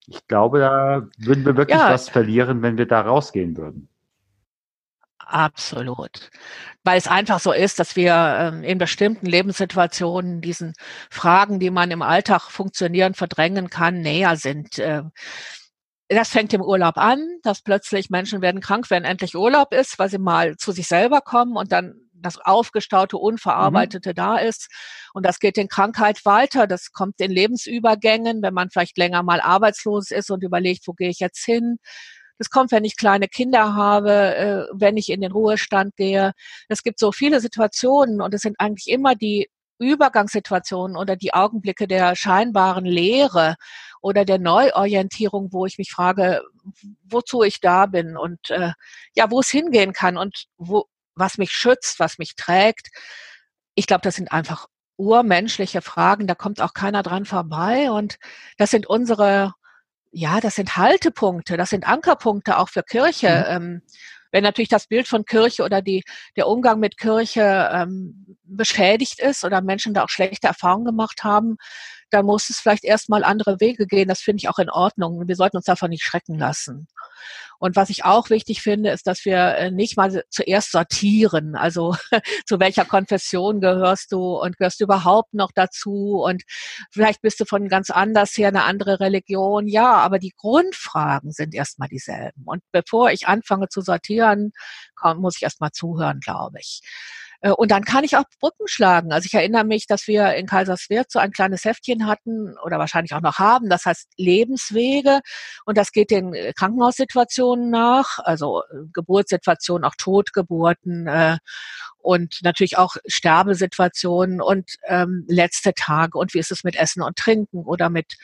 ich 0.08 0.28
glaube, 0.28 0.60
da 0.60 1.08
würden 1.18 1.46
wir 1.46 1.58
wirklich 1.58 1.80
ja. 1.80 1.92
was 1.92 2.10
verlieren, 2.10 2.62
wenn 2.62 2.78
wir 2.78 2.88
da 2.88 3.02
rausgehen 3.02 3.58
würden. 3.58 3.90
Absolut. 5.20 6.30
Weil 6.84 6.98
es 6.98 7.08
einfach 7.08 7.40
so 7.40 7.52
ist, 7.52 7.80
dass 7.80 7.96
wir 7.96 8.14
ähm, 8.14 8.64
in 8.64 8.78
bestimmten 8.78 9.26
Lebenssituationen 9.26 10.42
diesen 10.42 10.74
Fragen, 11.10 11.60
die 11.60 11.72
man 11.72 11.90
im 11.92 12.02
Alltag 12.02 12.52
funktionieren, 12.52 13.16
verdrängen 13.16 13.70
kann, 13.70 14.02
näher 14.02 14.36
sind. 14.38 14.78
Äh, 14.78 15.04
das 16.10 16.30
fängt 16.30 16.54
im 16.54 16.62
Urlaub 16.62 16.98
an, 16.98 17.20
dass 17.42 17.62
plötzlich 17.64 18.12
Menschen 18.12 18.42
werden 18.42 18.62
krank, 18.62 18.92
wenn 18.92 19.06
endlich 19.06 19.36
Urlaub 19.36 19.74
ist, 19.74 19.98
weil 19.98 20.10
sie 20.10 20.20
mal 20.20 20.56
zu 20.58 20.72
sich 20.72 20.88
selber 20.88 21.22
kommen 21.22 21.58
und 21.58 21.72
dann 21.72 21.96
das 22.14 22.38
aufgestaute, 22.38 23.18
unverarbeitete 23.18 24.12
mhm. 24.12 24.16
da 24.16 24.38
ist. 24.38 24.70
Und 25.14 25.26
das 25.26 25.40
geht 25.40 25.58
in 25.58 25.68
Krankheit 25.68 26.26
weiter. 26.26 26.68
Das 26.68 26.92
kommt 26.92 27.20
in 27.20 27.32
Lebensübergängen, 27.32 28.42
wenn 28.42 28.54
man 28.54 28.70
vielleicht 28.70 28.98
länger 28.98 29.24
mal 29.24 29.42
arbeitslos 29.42 30.12
ist 30.12 30.30
und 30.30 30.44
überlegt, 30.44 30.88
wo 30.88 30.94
gehe 30.94 31.10
ich 31.10 31.20
jetzt 31.20 31.44
hin? 31.44 31.78
Das 32.38 32.50
kommt, 32.50 32.72
wenn 32.72 32.86
ich 32.86 32.98
kleine 32.98 33.27
Kinder 33.27 33.75
habe, 33.75 34.36
äh, 34.36 34.65
wenn 34.74 34.98
ich 34.98 35.10
in 35.10 35.22
den 35.22 35.32
Ruhestand 35.32 35.96
gehe. 35.96 36.34
Es 36.68 36.84
gibt 36.84 37.00
so 37.00 37.12
viele 37.12 37.39
Situationen 37.39 38.22
und 38.22 38.34
es 38.34 38.42
sind 38.42 38.60
eigentlich 38.60 38.88
immer 38.88 39.15
die 39.15 39.50
Übergangssituationen 39.80 40.96
oder 40.98 41.15
die 41.15 41.34
Augenblicke 41.34 41.88
der 41.88 42.15
scheinbaren 42.15 42.86
Leere 42.86 43.56
oder 44.01 44.24
der 44.25 44.39
Neuorientierung, 44.39 45.51
wo 45.51 45.65
ich 45.65 45.77
mich 45.77 45.92
frage, 45.92 46.42
wozu 47.04 47.44
ich 47.44 47.60
da 47.60 47.86
bin 47.86 48.18
und 48.18 48.50
äh, 48.50 48.72
ja, 49.15 49.32
wo 49.32 49.39
es 49.39 49.50
hingehen 49.50 49.94
kann 49.94 50.18
und 50.18 50.46
wo, 50.58 50.86
was 51.15 51.38
mich 51.38 51.51
schützt, 51.51 52.00
was 52.00 52.18
mich 52.18 52.36
trägt. 52.36 52.89
Ich 53.75 53.88
glaube, 53.88 54.01
das 54.01 54.15
sind 54.15 54.32
einfach 54.32 54.68
urmenschliche 54.98 55.82
Fragen, 55.82 56.27
da 56.27 56.36
kommt 56.36 56.62
auch 56.62 56.74
keiner 56.74 57.04
dran 57.04 57.25
vorbei 57.25 57.92
und 57.92 58.18
das 58.58 58.72
sind 58.72 58.88
unsere 58.88 59.54
ja, 60.16 60.40
das 60.40 60.56
sind 60.56 60.78
Haltepunkte, 60.78 61.58
das 61.58 61.72
sind 61.72 61.86
Ankerpunkte 61.86 62.58
auch 62.58 62.70
für 62.70 62.84
Kirche. 62.84 63.46
Mhm. 63.50 63.56
Ähm, 63.56 63.82
wenn 64.32 64.44
natürlich 64.44 64.70
das 64.70 64.88
Bild 64.88 65.08
von 65.08 65.26
Kirche 65.26 65.64
oder 65.64 65.82
die, 65.82 66.04
der 66.38 66.48
Umgang 66.48 66.80
mit 66.80 66.98
Kirche 66.98 67.70
ähm, 67.74 68.38
beschädigt 68.44 69.20
ist 69.20 69.44
oder 69.44 69.62
Menschen 69.62 69.94
da 69.94 70.04
auch 70.04 70.10
schlechte 70.10 70.48
Erfahrungen 70.48 70.86
gemacht 70.86 71.24
haben, 71.24 71.58
dann 72.10 72.26
muss 72.26 72.50
es 72.50 72.60
vielleicht 72.60 72.84
erstmal 72.84 73.24
andere 73.24 73.60
Wege 73.60 73.88
gehen. 73.88 74.08
Das 74.08 74.22
finde 74.22 74.38
ich 74.42 74.50
auch 74.50 74.60
in 74.60 74.70
Ordnung. 74.70 75.28
Wir 75.28 75.36
sollten 75.36 75.58
uns 75.58 75.66
davon 75.66 75.90
nicht 75.90 76.04
schrecken 76.04 76.38
lassen. 76.38 76.88
Und 77.60 77.76
was 77.76 77.90
ich 77.90 78.04
auch 78.06 78.30
wichtig 78.30 78.62
finde, 78.62 78.92
ist, 78.92 79.08
dass 79.08 79.26
wir 79.26 79.56
äh, 79.56 79.72
nicht 79.72 79.98
mal 79.98 80.24
zuerst 80.30 80.72
sortieren. 80.72 81.56
Also 81.56 81.96
zu 82.46 82.60
welcher 82.60 82.86
Konfession 82.86 83.62
gehörst 83.62 84.12
du 84.12 84.38
und 84.38 84.58
gehörst 84.58 84.80
du 84.80 84.86
überhaupt 84.86 85.34
noch 85.34 85.52
dazu? 85.54 86.22
Und 86.24 86.44
vielleicht 86.92 87.22
bist 87.22 87.40
du 87.40 87.46
von 87.46 87.68
ganz 87.70 87.90
anders 87.90 88.38
her 88.38 88.50
eine 88.50 88.64
andere 88.64 89.00
Religion. 89.00 89.68
Ja, 89.68 89.94
aber 89.94 90.20
die 90.20 90.34
Grundfragen 90.36 91.32
sind 91.32 91.56
erstmal 91.56 91.88
dieselben. 91.88 92.44
Und 92.46 92.62
bevor 92.72 93.12
ich 93.12 93.28
anfange 93.28 93.70
zu 93.70 93.82
sortieren, 93.82 94.52
muss 95.18 95.38
ich 95.38 95.44
erstmal 95.44 95.72
zuhören, 95.72 96.20
glaube 96.20 96.60
ich. 96.60 96.82
Äh, 97.46 97.52
und 97.52 97.72
dann 97.72 97.84
kann 97.84 98.04
ich 98.04 98.18
auch 98.18 98.24
Brücken 98.40 98.68
schlagen. 98.68 99.12
Also 99.14 99.28
ich 99.28 99.34
erinnere 99.34 99.64
mich, 99.66 99.86
dass 99.88 100.08
wir 100.08 100.34
in 100.36 100.48
Kaiserswerth 100.48 101.12
so 101.12 101.20
ein 101.20 101.32
kleines 101.32 101.64
Heftchen 101.64 102.08
hatten 102.08 102.56
oder 102.64 102.80
wahrscheinlich 102.80 103.14
auch 103.14 103.22
noch 103.22 103.38
haben. 103.38 103.70
Das 103.70 103.86
heißt 103.86 104.14
Lebenswege. 104.18 105.20
Und 105.66 105.78
das 105.78 105.92
geht 105.92 106.12
den 106.12 106.34
äh, 106.34 106.54
Krankenhaussituationen 106.54 107.70
nach, 107.70 108.20
also 108.20 108.64
äh, 108.64 108.88
Geburtssituationen, 108.94 109.86
auch 109.86 109.96
Totgeburten 109.98 111.08
äh, 111.08 111.38
und 112.00 112.40
natürlich 112.44 112.78
auch 112.78 112.96
Sterbesituationen 113.08 114.42
und 114.42 114.72
ähm, 114.88 115.25
letzte 115.28 115.74
Tage. 115.74 116.18
Und 116.18 116.34
wie 116.34 116.40
ist 116.40 116.52
es 116.52 116.64
mit 116.64 116.75
Essen 116.75 117.04
und 117.04 117.16
Trinken 117.18 117.64
oder 117.66 117.90
mit 117.90 118.16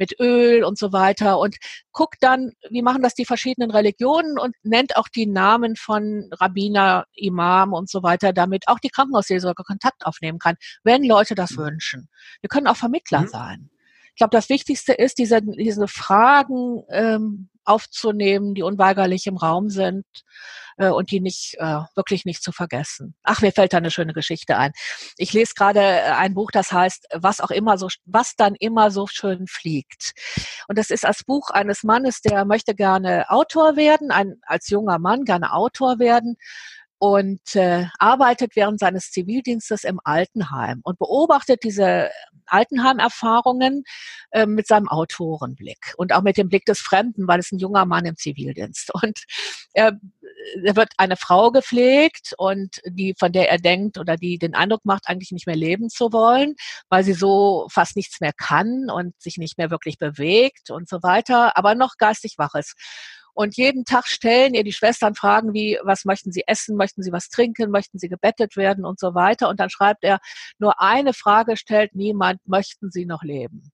mit 0.00 0.18
Öl 0.18 0.64
und 0.64 0.78
so 0.78 0.92
weiter 0.92 1.38
und 1.38 1.56
guckt 1.92 2.16
dann, 2.22 2.52
wie 2.70 2.82
machen 2.82 3.02
das 3.02 3.14
die 3.14 3.26
verschiedenen 3.26 3.70
Religionen 3.70 4.38
und 4.38 4.56
nennt 4.62 4.96
auch 4.96 5.08
die 5.08 5.26
Namen 5.26 5.76
von 5.76 6.28
Rabbiner, 6.32 7.04
Imam 7.14 7.74
und 7.74 7.88
so 7.88 8.02
weiter, 8.02 8.32
damit 8.32 8.66
auch 8.66 8.78
die 8.80 8.88
Krankenhausseelsorge 8.88 9.62
Kontakt 9.62 10.06
aufnehmen 10.06 10.38
kann, 10.38 10.56
wenn 10.82 11.04
Leute 11.04 11.34
das 11.34 11.52
mhm. 11.52 11.58
wünschen. 11.58 12.08
Wir 12.40 12.48
können 12.48 12.66
auch 12.66 12.76
Vermittler 12.76 13.20
mhm. 13.20 13.28
sein. 13.28 13.70
Ich 14.10 14.16
glaube, 14.16 14.36
das 14.36 14.48
Wichtigste 14.48 14.92
ist, 14.92 15.18
diese, 15.18 15.40
diese 15.42 15.88
Fragen 15.88 16.82
ähm, 16.90 17.48
aufzunehmen, 17.64 18.54
die 18.54 18.62
unweigerlich 18.62 19.26
im 19.26 19.36
Raum 19.36 19.68
sind 19.68 20.04
äh, 20.76 20.88
und 20.88 21.10
die 21.10 21.20
nicht 21.20 21.56
äh, 21.58 21.80
wirklich 21.94 22.24
nicht 22.24 22.42
zu 22.42 22.52
vergessen. 22.52 23.14
Ach, 23.22 23.42
mir 23.42 23.52
fällt 23.52 23.72
da 23.72 23.76
eine 23.76 23.90
schöne 23.90 24.12
Geschichte 24.12 24.56
ein. 24.56 24.72
Ich 25.16 25.32
lese 25.32 25.54
gerade 25.54 25.80
äh, 25.80 26.12
ein 26.12 26.34
Buch, 26.34 26.50
das 26.50 26.72
heißt, 26.72 27.06
was 27.14 27.40
auch 27.40 27.50
immer 27.50 27.78
so, 27.78 27.88
was 28.04 28.34
dann 28.36 28.54
immer 28.54 28.90
so 28.90 29.06
schön 29.06 29.46
fliegt. 29.46 30.12
Und 30.68 30.78
das 30.78 30.90
ist 30.90 31.04
das 31.04 31.22
Buch 31.24 31.50
eines 31.50 31.82
Mannes, 31.82 32.22
der 32.22 32.44
möchte 32.44 32.74
gerne 32.74 33.30
Autor 33.30 33.76
werden, 33.76 34.10
ein, 34.10 34.40
als 34.42 34.68
junger 34.68 34.98
Mann 34.98 35.24
gerne 35.24 35.52
Autor 35.52 35.98
werden 35.98 36.36
und 37.00 37.56
äh, 37.56 37.86
arbeitet 37.98 38.56
während 38.56 38.78
seines 38.78 39.10
Zivildienstes 39.10 39.84
im 39.84 40.00
Altenheim 40.04 40.80
und 40.84 40.98
beobachtet 40.98 41.64
diese 41.64 42.10
Altenheim-Erfahrungen 42.44 43.84
äh, 44.32 44.44
mit 44.44 44.66
seinem 44.66 44.86
Autorenblick 44.86 45.94
und 45.96 46.12
auch 46.12 46.20
mit 46.20 46.36
dem 46.36 46.50
Blick 46.50 46.66
des 46.66 46.80
Fremden, 46.80 47.26
weil 47.26 47.40
es 47.40 47.52
ein 47.52 47.58
junger 47.58 47.86
Mann 47.86 48.04
im 48.04 48.16
Zivildienst. 48.16 48.92
Und 49.02 49.24
er, 49.72 49.98
er 50.62 50.76
wird 50.76 50.92
eine 50.98 51.16
Frau 51.16 51.50
gepflegt 51.50 52.34
und 52.36 52.82
die, 52.84 53.14
von 53.18 53.32
der 53.32 53.50
er 53.50 53.58
denkt 53.58 53.96
oder 53.96 54.16
die 54.16 54.36
den 54.36 54.54
Eindruck 54.54 54.84
macht, 54.84 55.08
eigentlich 55.08 55.32
nicht 55.32 55.46
mehr 55.46 55.56
leben 55.56 55.88
zu 55.88 56.12
wollen, 56.12 56.54
weil 56.90 57.02
sie 57.02 57.14
so 57.14 57.66
fast 57.70 57.96
nichts 57.96 58.20
mehr 58.20 58.34
kann 58.34 58.90
und 58.90 59.18
sich 59.18 59.38
nicht 59.38 59.56
mehr 59.56 59.70
wirklich 59.70 59.96
bewegt 59.96 60.70
und 60.70 60.86
so 60.86 61.02
weiter, 61.02 61.56
aber 61.56 61.74
noch 61.74 61.96
geistig 61.96 62.34
wach 62.36 62.54
ist. 62.54 62.74
Und 63.40 63.56
jeden 63.56 63.86
Tag 63.86 64.06
stellen 64.06 64.52
ihr 64.52 64.64
die 64.64 64.72
Schwestern 64.74 65.14
Fragen 65.14 65.54
wie, 65.54 65.78
was 65.82 66.04
möchten 66.04 66.30
sie 66.30 66.42
essen, 66.46 66.76
möchten 66.76 67.02
sie 67.02 67.10
was 67.10 67.30
trinken, 67.30 67.70
möchten 67.70 67.98
sie 67.98 68.10
gebettet 68.10 68.54
werden 68.54 68.84
und 68.84 69.00
so 69.00 69.14
weiter. 69.14 69.48
Und 69.48 69.58
dann 69.60 69.70
schreibt 69.70 70.04
er, 70.04 70.18
nur 70.58 70.78
eine 70.78 71.14
Frage 71.14 71.56
stellt 71.56 71.94
niemand, 71.94 72.46
möchten 72.46 72.90
sie 72.90 73.06
noch 73.06 73.22
leben? 73.22 73.72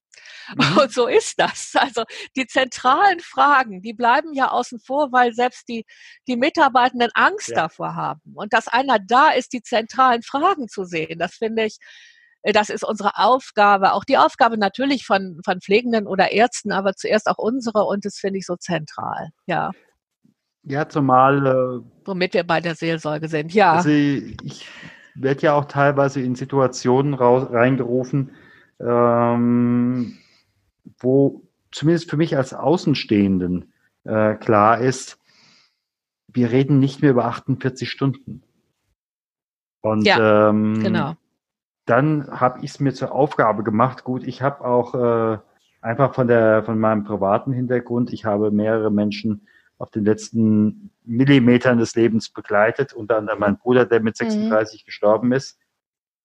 Mhm. 0.56 0.78
Und 0.78 0.92
so 0.92 1.08
ist 1.08 1.40
das. 1.40 1.72
Also 1.74 2.04
die 2.36 2.46
zentralen 2.46 3.18
Fragen, 3.18 3.82
die 3.82 3.92
bleiben 3.92 4.34
ja 4.34 4.52
außen 4.52 4.78
vor, 4.78 5.10
weil 5.10 5.34
selbst 5.34 5.68
die, 5.68 5.84
die 6.28 6.36
Mitarbeitenden 6.36 7.10
Angst 7.14 7.48
ja. 7.48 7.56
davor 7.56 7.96
haben. 7.96 8.34
Und 8.36 8.52
dass 8.52 8.68
einer 8.68 9.00
da 9.00 9.30
ist, 9.30 9.52
die 9.52 9.62
zentralen 9.62 10.22
Fragen 10.22 10.68
zu 10.68 10.84
sehen, 10.84 11.18
das 11.18 11.34
finde 11.34 11.64
ich, 11.64 11.78
das 12.52 12.70
ist 12.70 12.84
unsere 12.84 13.16
Aufgabe, 13.16 13.92
auch 13.92 14.04
die 14.04 14.18
Aufgabe 14.18 14.56
natürlich 14.56 15.04
von, 15.04 15.40
von 15.44 15.60
Pflegenden 15.60 16.06
oder 16.06 16.32
Ärzten, 16.32 16.72
aber 16.72 16.94
zuerst 16.94 17.26
auch 17.28 17.38
unsere 17.38 17.84
und 17.84 18.04
das 18.04 18.16
finde 18.16 18.38
ich 18.38 18.46
so 18.46 18.56
zentral, 18.56 19.30
ja. 19.46 19.70
Ja, 20.62 20.88
zumal. 20.88 21.46
Äh, 21.46 22.06
Womit 22.06 22.34
wir 22.34 22.44
bei 22.44 22.60
der 22.60 22.74
Seelsorge 22.74 23.28
sind, 23.28 23.52
ja. 23.52 23.72
Also 23.72 23.90
ich 23.90 24.66
werde 25.14 25.42
ja 25.42 25.54
auch 25.54 25.64
teilweise 25.64 26.20
in 26.20 26.34
Situationen 26.34 27.14
raus, 27.14 27.48
reingerufen, 27.50 28.32
ähm, 28.80 30.18
wo 30.98 31.42
zumindest 31.72 32.10
für 32.10 32.16
mich 32.16 32.36
als 32.36 32.52
Außenstehenden 32.52 33.72
äh, 34.04 34.34
klar 34.34 34.80
ist, 34.80 35.18
wir 36.28 36.50
reden 36.50 36.78
nicht 36.78 37.00
mehr 37.00 37.10
über 37.10 37.24
48 37.24 37.90
Stunden. 37.90 38.42
Und 39.80 40.04
ja, 40.04 40.50
ähm, 40.50 40.82
genau 40.82 41.16
dann 41.86 42.28
habe 42.28 42.58
ich 42.62 42.72
es 42.72 42.80
mir 42.80 42.92
zur 42.92 43.12
Aufgabe 43.12 43.62
gemacht. 43.62 44.04
Gut, 44.04 44.24
ich 44.24 44.42
habe 44.42 44.64
auch 44.64 44.94
äh, 44.94 45.38
einfach 45.80 46.14
von 46.14 46.26
der 46.26 46.64
von 46.64 46.78
meinem 46.78 47.04
privaten 47.04 47.52
Hintergrund, 47.52 48.12
ich 48.12 48.24
habe 48.24 48.50
mehrere 48.50 48.90
Menschen 48.90 49.46
auf 49.78 49.90
den 49.90 50.04
letzten 50.04 50.90
Millimetern 51.04 51.78
des 51.78 51.94
Lebens 51.94 52.30
begleitet, 52.30 52.92
unter 52.92 53.18
anderem 53.18 53.38
mein 53.38 53.58
Bruder, 53.58 53.84
der 53.84 54.00
mit 54.00 54.16
36 54.16 54.82
mhm. 54.82 54.84
gestorben 54.86 55.32
ist. 55.32 55.58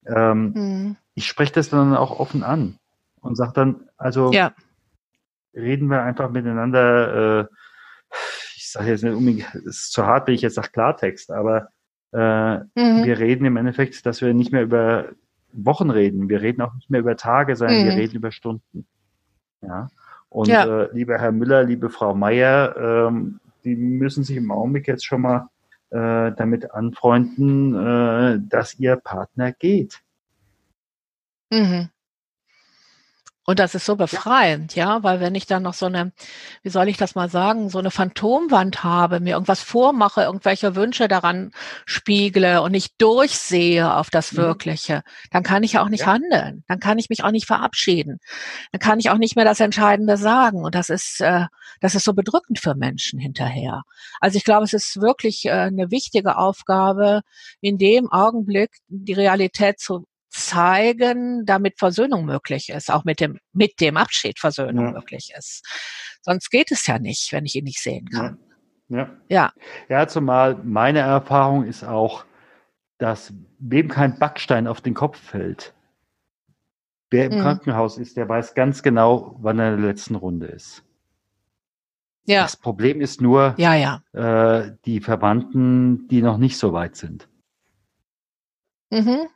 Ähm, 0.07 0.53
mhm. 0.55 0.97
Ich 1.13 1.27
spreche 1.27 1.53
das 1.53 1.69
dann 1.69 1.95
auch 1.95 2.19
offen 2.19 2.43
an 2.43 2.79
und 3.19 3.35
sage 3.35 3.53
dann, 3.53 3.89
also 3.97 4.31
ja. 4.31 4.53
reden 5.53 5.87
wir 5.87 6.01
einfach 6.01 6.31
miteinander. 6.31 7.41
Äh, 7.41 7.45
ich 8.55 8.71
sage 8.71 8.89
jetzt 8.89 9.03
nicht 9.03 9.13
unbedingt, 9.13 9.53
es 9.55 9.65
ist 9.65 9.91
zu 9.91 10.05
hart, 10.05 10.27
wenn 10.27 10.33
ich 10.33 10.41
jetzt 10.41 10.55
sage 10.55 10.69
Klartext, 10.71 11.29
aber 11.29 11.69
äh, 12.13 12.57
mhm. 12.57 13.03
wir 13.03 13.19
reden 13.19 13.45
im 13.45 13.57
Endeffekt, 13.57 14.05
dass 14.05 14.21
wir 14.21 14.33
nicht 14.33 14.51
mehr 14.51 14.63
über 14.63 15.09
Wochen 15.53 15.89
reden. 15.89 16.29
Wir 16.29 16.41
reden 16.41 16.61
auch 16.61 16.73
nicht 16.75 16.89
mehr 16.89 17.01
über 17.01 17.15
Tage, 17.15 17.55
sondern 17.55 17.81
mhm. 17.81 17.85
wir 17.85 17.95
reden 17.95 18.15
über 18.15 18.31
Stunden. 18.31 18.85
Ja. 19.61 19.89
Und 20.29 20.47
ja. 20.47 20.65
Äh, 20.65 20.89
lieber 20.93 21.17
Herr 21.17 21.31
Müller, 21.31 21.63
liebe 21.63 21.89
Frau 21.89 22.15
Meier, 22.15 22.75
ähm, 22.77 23.39
die 23.63 23.75
müssen 23.75 24.23
sich 24.23 24.37
im 24.37 24.51
Augenblick 24.51 24.87
jetzt 24.87 25.05
schon 25.05 25.21
mal 25.21 25.49
äh, 25.89 26.31
damit 26.31 26.71
anfreunden, 26.71 27.75
äh, 27.75 28.39
dass 28.49 28.79
ihr 28.79 28.95
Partner 28.95 29.51
geht. 29.51 30.01
Mhm. 31.51 31.89
Und 33.43 33.57
das 33.57 33.73
ist 33.73 33.87
so 33.87 33.95
befreiend, 33.95 34.75
ja. 34.75 34.97
ja, 34.97 35.03
weil 35.03 35.19
wenn 35.19 35.33
ich 35.33 35.47
dann 35.47 35.63
noch 35.63 35.73
so 35.73 35.87
eine, 35.87 36.11
wie 36.61 36.69
soll 36.69 36.87
ich 36.87 36.97
das 36.97 37.15
mal 37.15 37.27
sagen, 37.27 37.69
so 37.69 37.79
eine 37.79 37.89
Phantomwand 37.89 38.83
habe, 38.83 39.19
mir 39.19 39.33
irgendwas 39.33 39.61
vormache, 39.61 40.21
irgendwelche 40.21 40.75
Wünsche 40.75 41.07
daran 41.07 41.51
spiegle 41.85 42.61
und 42.61 42.71
nicht 42.71 42.93
durchsehe 42.99 43.95
auf 43.95 44.11
das 44.11 44.33
mhm. 44.33 44.37
Wirkliche, 44.37 45.01
dann 45.31 45.41
kann 45.41 45.63
ich 45.63 45.73
ja 45.73 45.83
auch 45.83 45.89
nicht 45.89 46.01
ja. 46.01 46.13
handeln. 46.13 46.63
Dann 46.67 46.79
kann 46.79 46.99
ich 46.99 47.09
mich 47.09 47.23
auch 47.23 47.31
nicht 47.31 47.47
verabschieden. 47.47 48.19
Dann 48.71 48.79
kann 48.79 48.99
ich 48.99 49.09
auch 49.09 49.17
nicht 49.17 49.35
mehr 49.35 49.45
das 49.45 49.59
Entscheidende 49.59 50.17
sagen. 50.17 50.63
Und 50.63 50.75
das 50.75 50.89
ist, 50.89 51.19
äh, 51.19 51.45
das 51.79 51.95
ist 51.95 52.03
so 52.03 52.13
bedrückend 52.13 52.59
für 52.59 52.75
Menschen 52.75 53.19
hinterher. 53.19 53.81
Also 54.19 54.37
ich 54.37 54.43
glaube, 54.43 54.65
es 54.65 54.73
ist 54.73 55.01
wirklich 55.01 55.45
äh, 55.45 55.51
eine 55.51 55.89
wichtige 55.89 56.37
Aufgabe, 56.37 57.21
in 57.59 57.79
dem 57.79 58.11
Augenblick 58.11 58.69
die 58.87 59.13
Realität 59.13 59.79
zu 59.79 60.05
zeigen, 60.31 61.45
damit 61.45 61.77
Versöhnung 61.77 62.25
möglich 62.25 62.69
ist, 62.69 62.89
auch 62.89 63.03
mit 63.03 63.19
dem, 63.19 63.39
mit 63.53 63.79
dem 63.79 63.97
Abschied 63.97 64.39
Versöhnung 64.39 64.85
ja. 64.85 64.91
möglich 64.91 65.33
ist. 65.37 65.63
Sonst 66.21 66.49
geht 66.49 66.71
es 66.71 66.87
ja 66.87 66.99
nicht, 66.99 67.31
wenn 67.31 67.45
ich 67.45 67.55
ihn 67.55 67.65
nicht 67.65 67.81
sehen 67.81 68.09
kann. 68.09 68.37
Ja. 68.89 69.09
Ja, 69.29 69.53
ja. 69.87 70.07
zumal 70.07 70.55
meine 70.63 70.99
Erfahrung 70.99 71.63
ist 71.63 71.83
auch, 71.83 72.25
dass 72.97 73.33
wem 73.57 73.87
kein 73.87 74.19
Backstein 74.19 74.67
auf 74.67 74.81
den 74.81 74.93
Kopf 74.93 75.17
fällt, 75.17 75.73
wer 77.09 77.25
im 77.25 77.37
mhm. 77.37 77.41
Krankenhaus 77.41 77.97
ist, 77.97 78.17
der 78.17 78.27
weiß 78.27 78.53
ganz 78.53 78.83
genau, 78.83 79.37
wann 79.39 79.59
er 79.59 79.73
in 79.73 79.81
der 79.81 79.89
letzten 79.89 80.15
Runde 80.15 80.47
ist. 80.47 80.83
Ja. 82.25 82.43
Das 82.43 82.57
Problem 82.57 83.01
ist 83.01 83.21
nur 83.21 83.55
ja, 83.57 83.75
ja. 83.75 84.03
Äh, 84.13 84.73
die 84.85 84.99
Verwandten, 84.99 86.07
die 86.09 86.21
noch 86.21 86.37
nicht 86.37 86.57
so 86.57 86.73
weit 86.73 86.95
sind. 86.95 87.27
Mhm. 88.91 89.27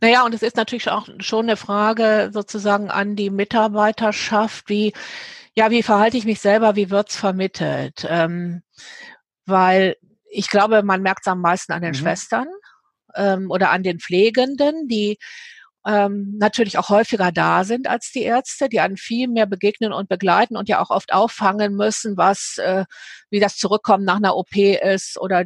Naja, 0.00 0.24
und 0.24 0.34
es 0.34 0.42
ist 0.42 0.56
natürlich 0.56 0.90
auch 0.90 1.08
schon 1.20 1.46
eine 1.46 1.56
Frage 1.56 2.30
sozusagen 2.32 2.90
an 2.90 3.16
die 3.16 3.30
Mitarbeiterschaft, 3.30 4.68
wie, 4.68 4.92
ja, 5.54 5.70
wie 5.70 5.82
verhalte 5.82 6.16
ich 6.16 6.24
mich 6.24 6.40
selber, 6.40 6.76
wie 6.76 6.90
wird's 6.90 7.16
vermittelt? 7.16 8.06
Ähm, 8.08 8.62
weil 9.46 9.96
ich 10.30 10.48
glaube, 10.48 10.82
man 10.82 11.02
merkt 11.02 11.22
es 11.22 11.30
am 11.30 11.40
meisten 11.40 11.72
an 11.72 11.82
den 11.82 11.90
mhm. 11.90 11.96
Schwestern 11.96 12.46
ähm, 13.14 13.50
oder 13.50 13.70
an 13.70 13.82
den 13.82 13.98
Pflegenden, 13.98 14.88
die 14.88 15.18
ähm, 15.86 16.36
natürlich 16.38 16.76
auch 16.78 16.90
häufiger 16.90 17.32
da 17.32 17.64
sind 17.64 17.88
als 17.88 18.10
die 18.12 18.22
Ärzte, 18.22 18.68
die 18.68 18.80
an 18.80 18.96
viel 18.96 19.28
mehr 19.28 19.46
begegnen 19.46 19.92
und 19.92 20.08
begleiten 20.08 20.56
und 20.56 20.68
ja 20.68 20.80
auch 20.80 20.90
oft 20.90 21.12
auffangen 21.12 21.74
müssen, 21.74 22.16
was, 22.16 22.58
äh, 22.58 22.84
wie 23.30 23.40
das 23.40 23.56
Zurückkommen 23.56 24.04
nach 24.04 24.16
einer 24.16 24.36
OP 24.36 24.54
ist 24.56 25.18
oder 25.18 25.44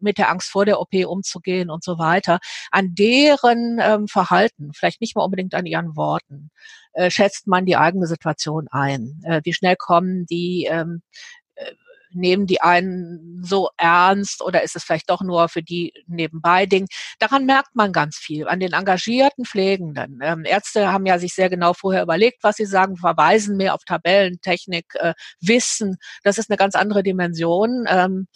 mit 0.00 0.18
der 0.18 0.30
Angst 0.30 0.50
vor 0.50 0.64
der 0.64 0.80
OP 0.80 0.94
umzugehen 1.06 1.70
und 1.70 1.84
so 1.84 1.98
weiter. 1.98 2.40
An 2.72 2.94
deren 2.94 3.78
ähm, 3.80 4.08
Verhalten, 4.08 4.72
vielleicht 4.74 5.00
nicht 5.00 5.14
mal 5.14 5.24
unbedingt 5.24 5.54
an 5.54 5.66
ihren 5.66 5.96
Worten, 5.96 6.50
äh, 6.92 7.10
schätzt 7.10 7.46
man 7.46 7.64
die 7.64 7.76
eigene 7.76 8.06
Situation 8.06 8.66
ein. 8.70 9.20
Äh, 9.24 9.40
wie 9.44 9.52
schnell 9.52 9.76
kommen 9.76 10.26
die 10.26 10.66
ähm, 10.68 11.02
äh, 11.54 11.72
nehmen 12.10 12.46
die 12.46 12.60
einen 12.60 13.42
so 13.44 13.70
ernst 13.76 14.42
oder 14.42 14.62
ist 14.62 14.76
es 14.76 14.84
vielleicht 14.84 15.10
doch 15.10 15.22
nur 15.22 15.48
für 15.48 15.62
die 15.62 15.92
nebenbei 16.06 16.66
Ding? 16.66 16.86
Daran 17.18 17.46
merkt 17.46 17.74
man 17.74 17.92
ganz 17.92 18.16
viel, 18.16 18.48
an 18.48 18.60
den 18.60 18.72
engagierten 18.72 19.44
Pflegenden. 19.44 20.20
Ähm, 20.22 20.44
Ärzte 20.44 20.92
haben 20.92 21.06
ja 21.06 21.18
sich 21.18 21.34
sehr 21.34 21.50
genau 21.50 21.72
vorher 21.74 22.02
überlegt, 22.02 22.42
was 22.42 22.56
sie 22.56 22.66
sagen, 22.66 22.96
verweisen 22.96 23.56
mehr 23.56 23.74
auf 23.74 23.84
Tabellen, 23.84 24.40
Technik, 24.40 24.86
äh, 24.94 25.14
Wissen. 25.40 25.96
Das 26.22 26.38
ist 26.38 26.50
eine 26.50 26.56
ganz 26.56 26.74
andere 26.74 27.02
Dimension. 27.02 27.86
Ähm, 27.88 28.26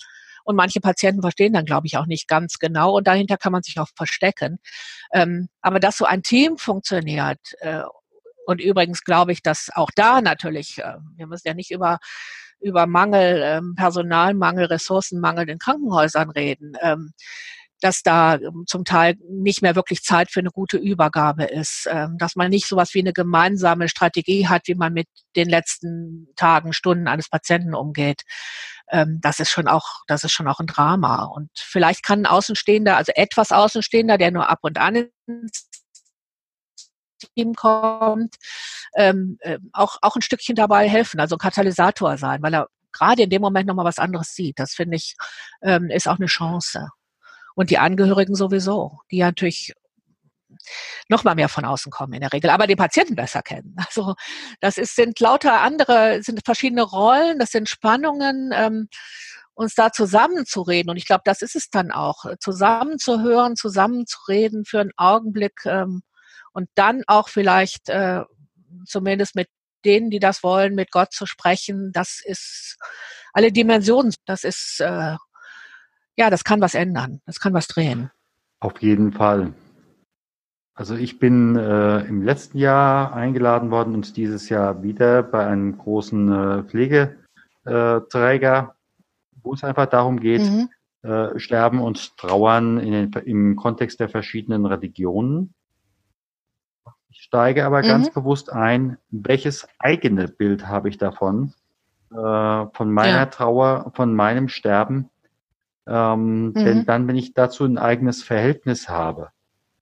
und 0.45 0.57
manche 0.57 0.81
Patienten 0.81 1.23
verstehen 1.23 1.53
dann, 1.53 1.65
glaube 1.65 1.87
ich, 1.87 1.97
auch 1.97 2.07
nicht 2.07 2.27
ganz 2.27 2.59
genau. 2.59 2.97
Und 2.97 3.07
dahinter 3.07 3.37
kann 3.37 3.53
man 3.53 3.62
sich 3.62 3.79
auch 3.79 3.89
verstecken. 3.95 4.59
Ähm, 5.12 5.49
aber 5.61 5.81
dass 5.81 5.99
so 5.99 6.05
ein 6.07 6.23
Team 6.23 6.57
funktioniert, 6.59 7.39
äh, 7.61 7.83
und 8.47 8.61
übrigens 8.61 9.05
glaube 9.05 9.33
ich, 9.33 9.43
dass 9.43 9.71
auch 9.75 9.91
da 9.95 10.21
natürlich, 10.21 10.79
äh, 10.79 10.97
wir 11.17 11.27
müssen 11.27 11.47
ja 11.47 11.55
nicht 11.55 11.71
über 11.71 11.99
über 12.61 12.87
Mangel, 12.87 13.40
ähm, 13.45 13.75
Personalmangel, 13.76 14.67
Ressourcenmangel 14.67 15.49
in 15.49 15.59
Krankenhäusern 15.59 16.31
reden, 16.31 16.73
ähm, 16.81 17.12
dass 17.81 18.03
da 18.03 18.35
ähm, 18.35 18.64
zum 18.66 18.85
Teil 18.85 19.16
nicht 19.29 19.62
mehr 19.62 19.75
wirklich 19.75 20.03
Zeit 20.03 20.31
für 20.31 20.40
eine 20.40 20.51
gute 20.51 20.77
Übergabe 20.77 21.44
ist, 21.44 21.88
ähm, 21.90 22.16
dass 22.18 22.37
man 22.37 22.51
nicht 22.51 22.66
sowas 22.66 22.94
wie 22.94 23.01
eine 23.01 23.12
gemeinsame 23.12 23.88
Strategie 23.88 24.49
hat, 24.49 24.62
wie 24.66 24.75
man 24.75 24.92
mit 24.92 25.09
den 25.37 25.49
letzten 25.49 26.29
Tagen, 26.37 26.73
Stunden 26.73 27.09
eines 27.09 27.29
Patienten 27.29 27.75
umgeht. 27.75 28.23
Ähm, 28.90 29.18
das 29.23 29.40
ist 29.40 29.51
schon 29.51 29.68
auch, 29.68 30.03
das 30.07 30.25
ist 30.25 30.33
schon 30.33 30.49
auch 30.49 30.61
ein 30.61 30.66
Drama. 30.66 31.25
Und 31.25 31.51
vielleicht 31.55 32.03
kann 32.03 32.20
ein 32.20 32.27
Außenstehender, 32.27 32.96
also 32.96 33.12
etwas 33.14 33.53
Außenstehender, 33.53 34.18
der 34.18 34.31
nur 34.31 34.49
ab 34.49 34.59
und 34.62 34.79
an 34.79 35.09
ins 35.27 35.69
Team 37.35 37.54
kommt, 37.54 38.37
ähm, 38.96 39.38
äh, 39.40 39.59
auch, 39.72 39.98
auch 40.02 40.16
ein 40.16 40.22
Stückchen 40.22 40.56
dabei 40.56 40.88
helfen, 40.88 41.20
also 41.20 41.37
Katalysator 41.37 42.16
sein, 42.18 42.42
weil 42.42 42.54
er 42.54 42.68
gerade 42.92 43.22
in 43.22 43.30
dem 43.30 43.42
Moment 43.42 43.66
nochmal 43.66 43.85
was 43.85 43.98
anderes 43.98 44.35
sieht. 44.35 44.59
Das 44.59 44.74
finde 44.74 44.96
ich, 44.96 45.14
ähm, 45.62 45.90
ist 45.90 46.09
auch 46.09 46.18
eine 46.18 46.26
Chance. 46.26 46.88
Und 47.54 47.70
die 47.70 47.78
Angehörigen 47.78 48.35
sowieso, 48.35 49.00
die 49.11 49.18
ja 49.18 49.26
natürlich 49.26 49.74
noch 51.09 51.24
mal 51.24 51.35
mehr 51.35 51.48
von 51.48 51.64
außen 51.64 51.90
kommen 51.90 52.12
in 52.14 52.20
der 52.20 52.33
Regel, 52.33 52.50
aber 52.50 52.66
den 52.66 52.76
Patienten 52.76 53.14
besser 53.14 53.42
kennen. 53.42 53.76
Also 53.87 54.14
das 54.61 54.78
ist, 54.78 54.96
sind 54.96 55.18
lauter 55.20 55.61
andere, 55.61 56.22
sind 56.22 56.44
verschiedene 56.44 56.83
Rollen, 56.83 57.38
das 57.38 57.50
sind 57.50 57.68
Spannungen, 57.68 58.52
ähm, 58.54 58.88
uns 59.54 59.74
da 59.74 59.92
zusammenzureden. 59.92 60.90
Und 60.90 60.96
ich 60.96 61.06
glaube, 61.06 61.22
das 61.24 61.42
ist 61.42 61.56
es 61.56 61.70
dann 61.70 61.90
auch, 61.90 62.24
zusammenzuhören, 62.38 63.56
zusammenzureden 63.56 64.64
für 64.64 64.80
einen 64.80 64.92
Augenblick, 64.96 65.64
ähm, 65.66 66.02
und 66.53 66.69
dann 66.75 67.03
auch 67.07 67.29
vielleicht 67.29 67.89
äh, 67.89 68.23
zumindest 68.87 69.35
mit 69.35 69.49
denen, 69.85 70.11
die 70.11 70.21
das 70.21 70.43
wollen, 70.43 70.75
mit 70.75 70.91
Gott 70.91 71.13
zu 71.13 71.27
sprechen, 71.27 71.93
das 71.93 72.21
ist 72.25 72.79
alle 73.33 73.53
Dimensionen, 73.53 74.15
das 74.27 74.45
ist, 74.45 74.81
äh, 74.81 75.17
ja, 76.17 76.31
das 76.31 76.45
kann 76.45 76.61
was 76.61 76.75
ändern, 76.75 77.21
das 77.27 77.41
kann 77.41 77.55
was 77.55 77.67
drehen. 77.67 78.11
Auf 78.61 78.81
jeden 78.83 79.13
Fall. 79.13 79.55
Also 80.75 80.95
ich 80.95 81.19
bin 81.19 81.57
äh, 81.57 82.01
im 82.07 82.23
letzten 82.23 82.59
Jahr 82.59 83.13
eingeladen 83.13 83.71
worden 83.71 83.95
und 83.95 84.17
dieses 84.17 84.49
Jahr 84.49 84.83
wieder 84.83 85.23
bei 85.23 85.47
einem 85.47 85.77
großen 85.77 86.33
äh, 86.33 86.63
Pflegeträger, 86.65 88.75
wo 89.43 89.55
es 89.55 89.65
einfach 89.65 89.87
darum 89.87 90.21
geht, 90.21 90.43
mhm. 90.43 90.69
äh, 91.03 91.39
Sterben 91.39 91.81
und 91.81 92.17
Trauern 92.17 92.79
in 92.79 92.93
den, 92.93 93.13
im 93.25 93.57
Kontext 93.57 94.01
der 94.01 94.09
verschiedenen 94.09 94.65
Religionen. 94.65 95.55
Ich 97.11 97.23
steige 97.23 97.66
aber 97.66 97.83
mhm. 97.83 97.88
ganz 97.88 98.11
bewusst 98.11 98.53
ein, 98.53 98.96
welches 99.11 99.68
eigene 99.79 100.29
Bild 100.29 100.66
habe 100.66 100.88
ich 100.88 100.96
davon, 100.96 101.55
äh, 102.11 102.14
von 102.14 102.92
meiner 102.92 103.18
ja. 103.18 103.27
Trauer, 103.27 103.92
von 103.94 104.14
meinem 104.14 104.49
Sterben. 104.49 105.11
Ähm, 105.87 106.46
mhm. 106.49 106.55
Denn 106.55 106.87
dann, 106.87 107.09
wenn 107.09 107.16
ich 107.16 107.35
dazu 107.35 107.64
ein 107.64 107.79
eigenes 107.79 108.23
Verhältnis 108.23 108.88
habe, 108.88 109.31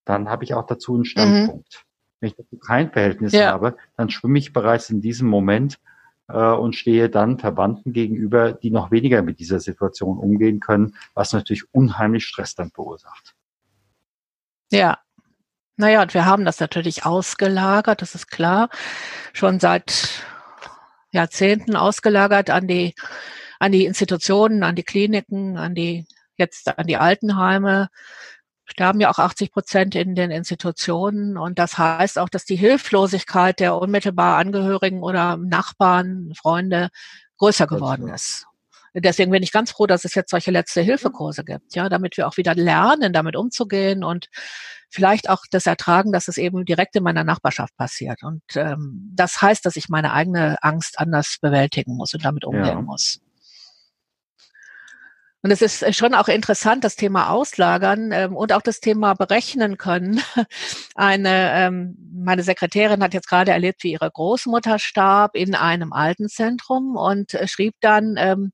dann 0.04 0.28
habe 0.30 0.44
ich 0.44 0.54
auch 0.54 0.66
dazu 0.66 0.94
einen 0.94 1.04
Standpunkt. 1.04 1.84
Mhm. 1.84 1.88
Wenn 2.20 2.28
ich 2.28 2.36
dazu 2.36 2.56
kein 2.56 2.90
Verhältnis 2.90 3.32
ja. 3.32 3.52
habe, 3.52 3.76
dann 3.96 4.08
schwimme 4.08 4.38
ich 4.38 4.52
bereits 4.52 4.88
in 4.88 5.02
diesem 5.02 5.28
Moment 5.28 5.78
äh, 6.28 6.38
und 6.38 6.74
stehe 6.74 7.10
dann 7.10 7.38
Verwandten 7.38 7.92
gegenüber, 7.92 8.52
die 8.52 8.70
noch 8.70 8.90
weniger 8.90 9.22
mit 9.22 9.38
dieser 9.38 9.60
Situation 9.60 10.18
umgehen 10.18 10.60
können, 10.60 10.94
was 11.14 11.34
natürlich 11.34 11.72
unheimlich 11.74 12.24
Stress 12.24 12.54
dann 12.54 12.70
verursacht. 12.70 13.34
Ja, 14.70 14.98
naja, 15.78 16.02
und 16.02 16.12
wir 16.12 16.26
haben 16.26 16.44
das 16.44 16.58
natürlich 16.58 17.06
ausgelagert, 17.06 18.02
das 18.02 18.16
ist 18.16 18.30
klar, 18.30 18.68
schon 19.32 19.60
seit 19.60 20.24
Jahrzehnten 21.12 21.76
ausgelagert 21.76 22.50
an 22.50 22.66
die, 22.66 22.94
an 23.60 23.70
die 23.70 23.86
Institutionen, 23.86 24.64
an 24.64 24.74
die 24.74 24.82
Kliniken, 24.82 25.56
an 25.56 25.76
die, 25.76 26.04
jetzt 26.36 26.76
an 26.76 26.88
die 26.88 26.96
Altenheime. 26.96 27.88
Sterben 28.64 29.00
ja 29.00 29.08
auch 29.08 29.20
80 29.20 29.52
Prozent 29.52 29.94
in 29.94 30.16
den 30.16 30.32
Institutionen. 30.32 31.38
Und 31.38 31.60
das 31.60 31.78
heißt 31.78 32.18
auch, 32.18 32.28
dass 32.28 32.44
die 32.44 32.56
Hilflosigkeit 32.56 33.60
der 33.60 33.76
unmittelbar 33.76 34.36
Angehörigen 34.36 35.02
oder 35.04 35.36
Nachbarn, 35.36 36.32
Freunde 36.36 36.88
größer 37.38 37.68
geworden 37.68 38.08
ist. 38.08 38.46
Deswegen 38.94 39.30
bin 39.30 39.44
ich 39.44 39.52
ganz 39.52 39.70
froh, 39.70 39.86
dass 39.86 40.04
es 40.04 40.16
jetzt 40.16 40.30
solche 40.30 40.50
letzte 40.50 40.80
Hilfekurse 40.80 41.44
gibt, 41.44 41.76
ja, 41.76 41.88
damit 41.88 42.16
wir 42.16 42.26
auch 42.26 42.36
wieder 42.36 42.56
lernen, 42.56 43.12
damit 43.12 43.36
umzugehen 43.36 44.02
und 44.02 44.28
vielleicht 44.90 45.28
auch 45.28 45.44
das 45.50 45.66
ertragen, 45.66 46.12
dass 46.12 46.28
es 46.28 46.38
eben 46.38 46.64
direkt 46.64 46.96
in 46.96 47.02
meiner 47.02 47.24
Nachbarschaft 47.24 47.76
passiert. 47.76 48.22
Und 48.22 48.42
ähm, 48.54 49.10
das 49.14 49.40
heißt, 49.42 49.64
dass 49.64 49.76
ich 49.76 49.88
meine 49.88 50.12
eigene 50.12 50.56
Angst 50.62 50.98
anders 50.98 51.36
bewältigen 51.40 51.96
muss 51.96 52.14
und 52.14 52.24
damit 52.24 52.44
umgehen 52.44 52.64
ja. 52.64 52.82
muss. 52.82 53.20
Und 55.40 55.52
es 55.52 55.62
ist 55.62 55.94
schon 55.94 56.14
auch 56.14 56.26
interessant, 56.26 56.82
das 56.82 56.96
Thema 56.96 57.30
Auslagern 57.30 58.10
ähm, 58.10 58.34
und 58.36 58.52
auch 58.52 58.62
das 58.62 58.80
Thema 58.80 59.14
berechnen 59.14 59.78
können. 59.78 60.20
Eine, 60.96 61.52
ähm, 61.54 61.96
meine 62.12 62.42
Sekretärin 62.42 63.02
hat 63.02 63.14
jetzt 63.14 63.28
gerade 63.28 63.52
erlebt, 63.52 63.84
wie 63.84 63.92
ihre 63.92 64.10
Großmutter 64.10 64.80
starb 64.80 65.36
in 65.36 65.54
einem 65.54 65.92
Altenzentrum 65.92 66.96
und 66.96 67.34
äh, 67.34 67.46
schrieb 67.46 67.74
dann 67.80 68.16
ähm, 68.18 68.50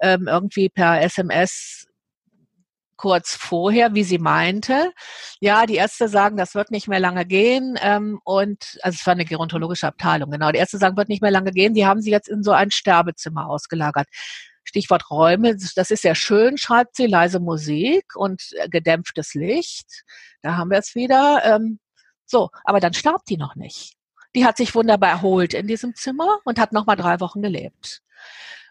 ähm, 0.00 0.28
irgendwie 0.28 0.68
per 0.68 1.02
SMS, 1.02 1.88
kurz 2.96 3.34
vorher, 3.34 3.94
wie 3.94 4.04
sie 4.04 4.18
meinte. 4.18 4.92
Ja, 5.40 5.66
die 5.66 5.76
Ärzte 5.76 6.08
sagen, 6.08 6.36
das 6.36 6.54
wird 6.54 6.70
nicht 6.70 6.88
mehr 6.88 7.00
lange 7.00 7.26
gehen. 7.26 7.78
Ähm, 7.80 8.20
und 8.24 8.78
also 8.82 8.96
es 9.00 9.06
war 9.06 9.12
eine 9.12 9.24
gerontologische 9.24 9.86
Abteilung, 9.86 10.30
genau. 10.30 10.50
Die 10.52 10.58
Ärzte 10.58 10.78
sagen, 10.78 10.96
wird 10.96 11.08
nicht 11.08 11.22
mehr 11.22 11.30
lange 11.30 11.50
gehen. 11.50 11.74
Die 11.74 11.86
haben 11.86 12.00
sie 12.00 12.10
jetzt 12.10 12.28
in 12.28 12.42
so 12.42 12.52
ein 12.52 12.70
Sterbezimmer 12.70 13.48
ausgelagert. 13.48 14.06
Stichwort 14.64 15.10
Räume, 15.10 15.56
das 15.76 15.90
ist 15.90 16.02
sehr 16.02 16.14
schön, 16.14 16.56
schreibt 16.56 16.96
sie, 16.96 17.06
leise 17.06 17.38
Musik 17.38 18.16
und 18.16 18.42
äh, 18.52 18.68
gedämpftes 18.68 19.34
Licht. 19.34 20.04
Da 20.42 20.56
haben 20.56 20.70
wir 20.70 20.78
es 20.78 20.94
wieder. 20.94 21.42
Ähm, 21.44 21.78
so, 22.26 22.50
aber 22.64 22.80
dann 22.80 22.94
starb 22.94 23.24
die 23.26 23.36
noch 23.36 23.56
nicht. 23.56 23.94
Die 24.34 24.44
hat 24.44 24.56
sich 24.56 24.74
wunderbar 24.74 25.10
erholt 25.10 25.54
in 25.54 25.66
diesem 25.66 25.94
Zimmer 25.94 26.38
und 26.44 26.58
hat 26.58 26.72
noch 26.72 26.86
mal 26.86 26.96
drei 26.96 27.20
Wochen 27.20 27.42
gelebt. 27.42 28.00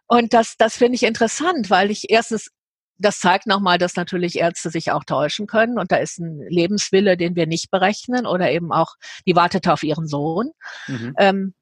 Und 0.08 0.34
das, 0.34 0.56
das 0.58 0.78
finde 0.78 0.96
ich 0.96 1.04
interessant, 1.04 1.70
weil 1.70 1.90
ich 1.90 2.10
erstens 2.10 2.52
das 3.04 3.20
zeigt 3.20 3.48
nochmal, 3.48 3.78
dass 3.78 3.96
natürlich 3.96 4.40
Ärzte 4.40 4.70
sich 4.70 4.92
auch 4.92 5.04
täuschen 5.04 5.48
können 5.48 5.78
und 5.78 5.92
da 5.92 5.98
ist 5.98 6.20
ein 6.20 6.40
Lebenswille, 6.48 7.18
den 7.18 7.36
wir 7.36 7.48
nicht 7.48 7.70
berechnen 7.72 8.26
oder 8.26 8.52
eben 8.52 8.72
auch, 8.72 8.96
die 9.28 9.36
wartete 9.36 9.72
auf 9.72 9.84
ihren 9.84 10.08
Sohn 10.08 10.52
mhm. 10.88 11.14
ähm, 11.18 11.54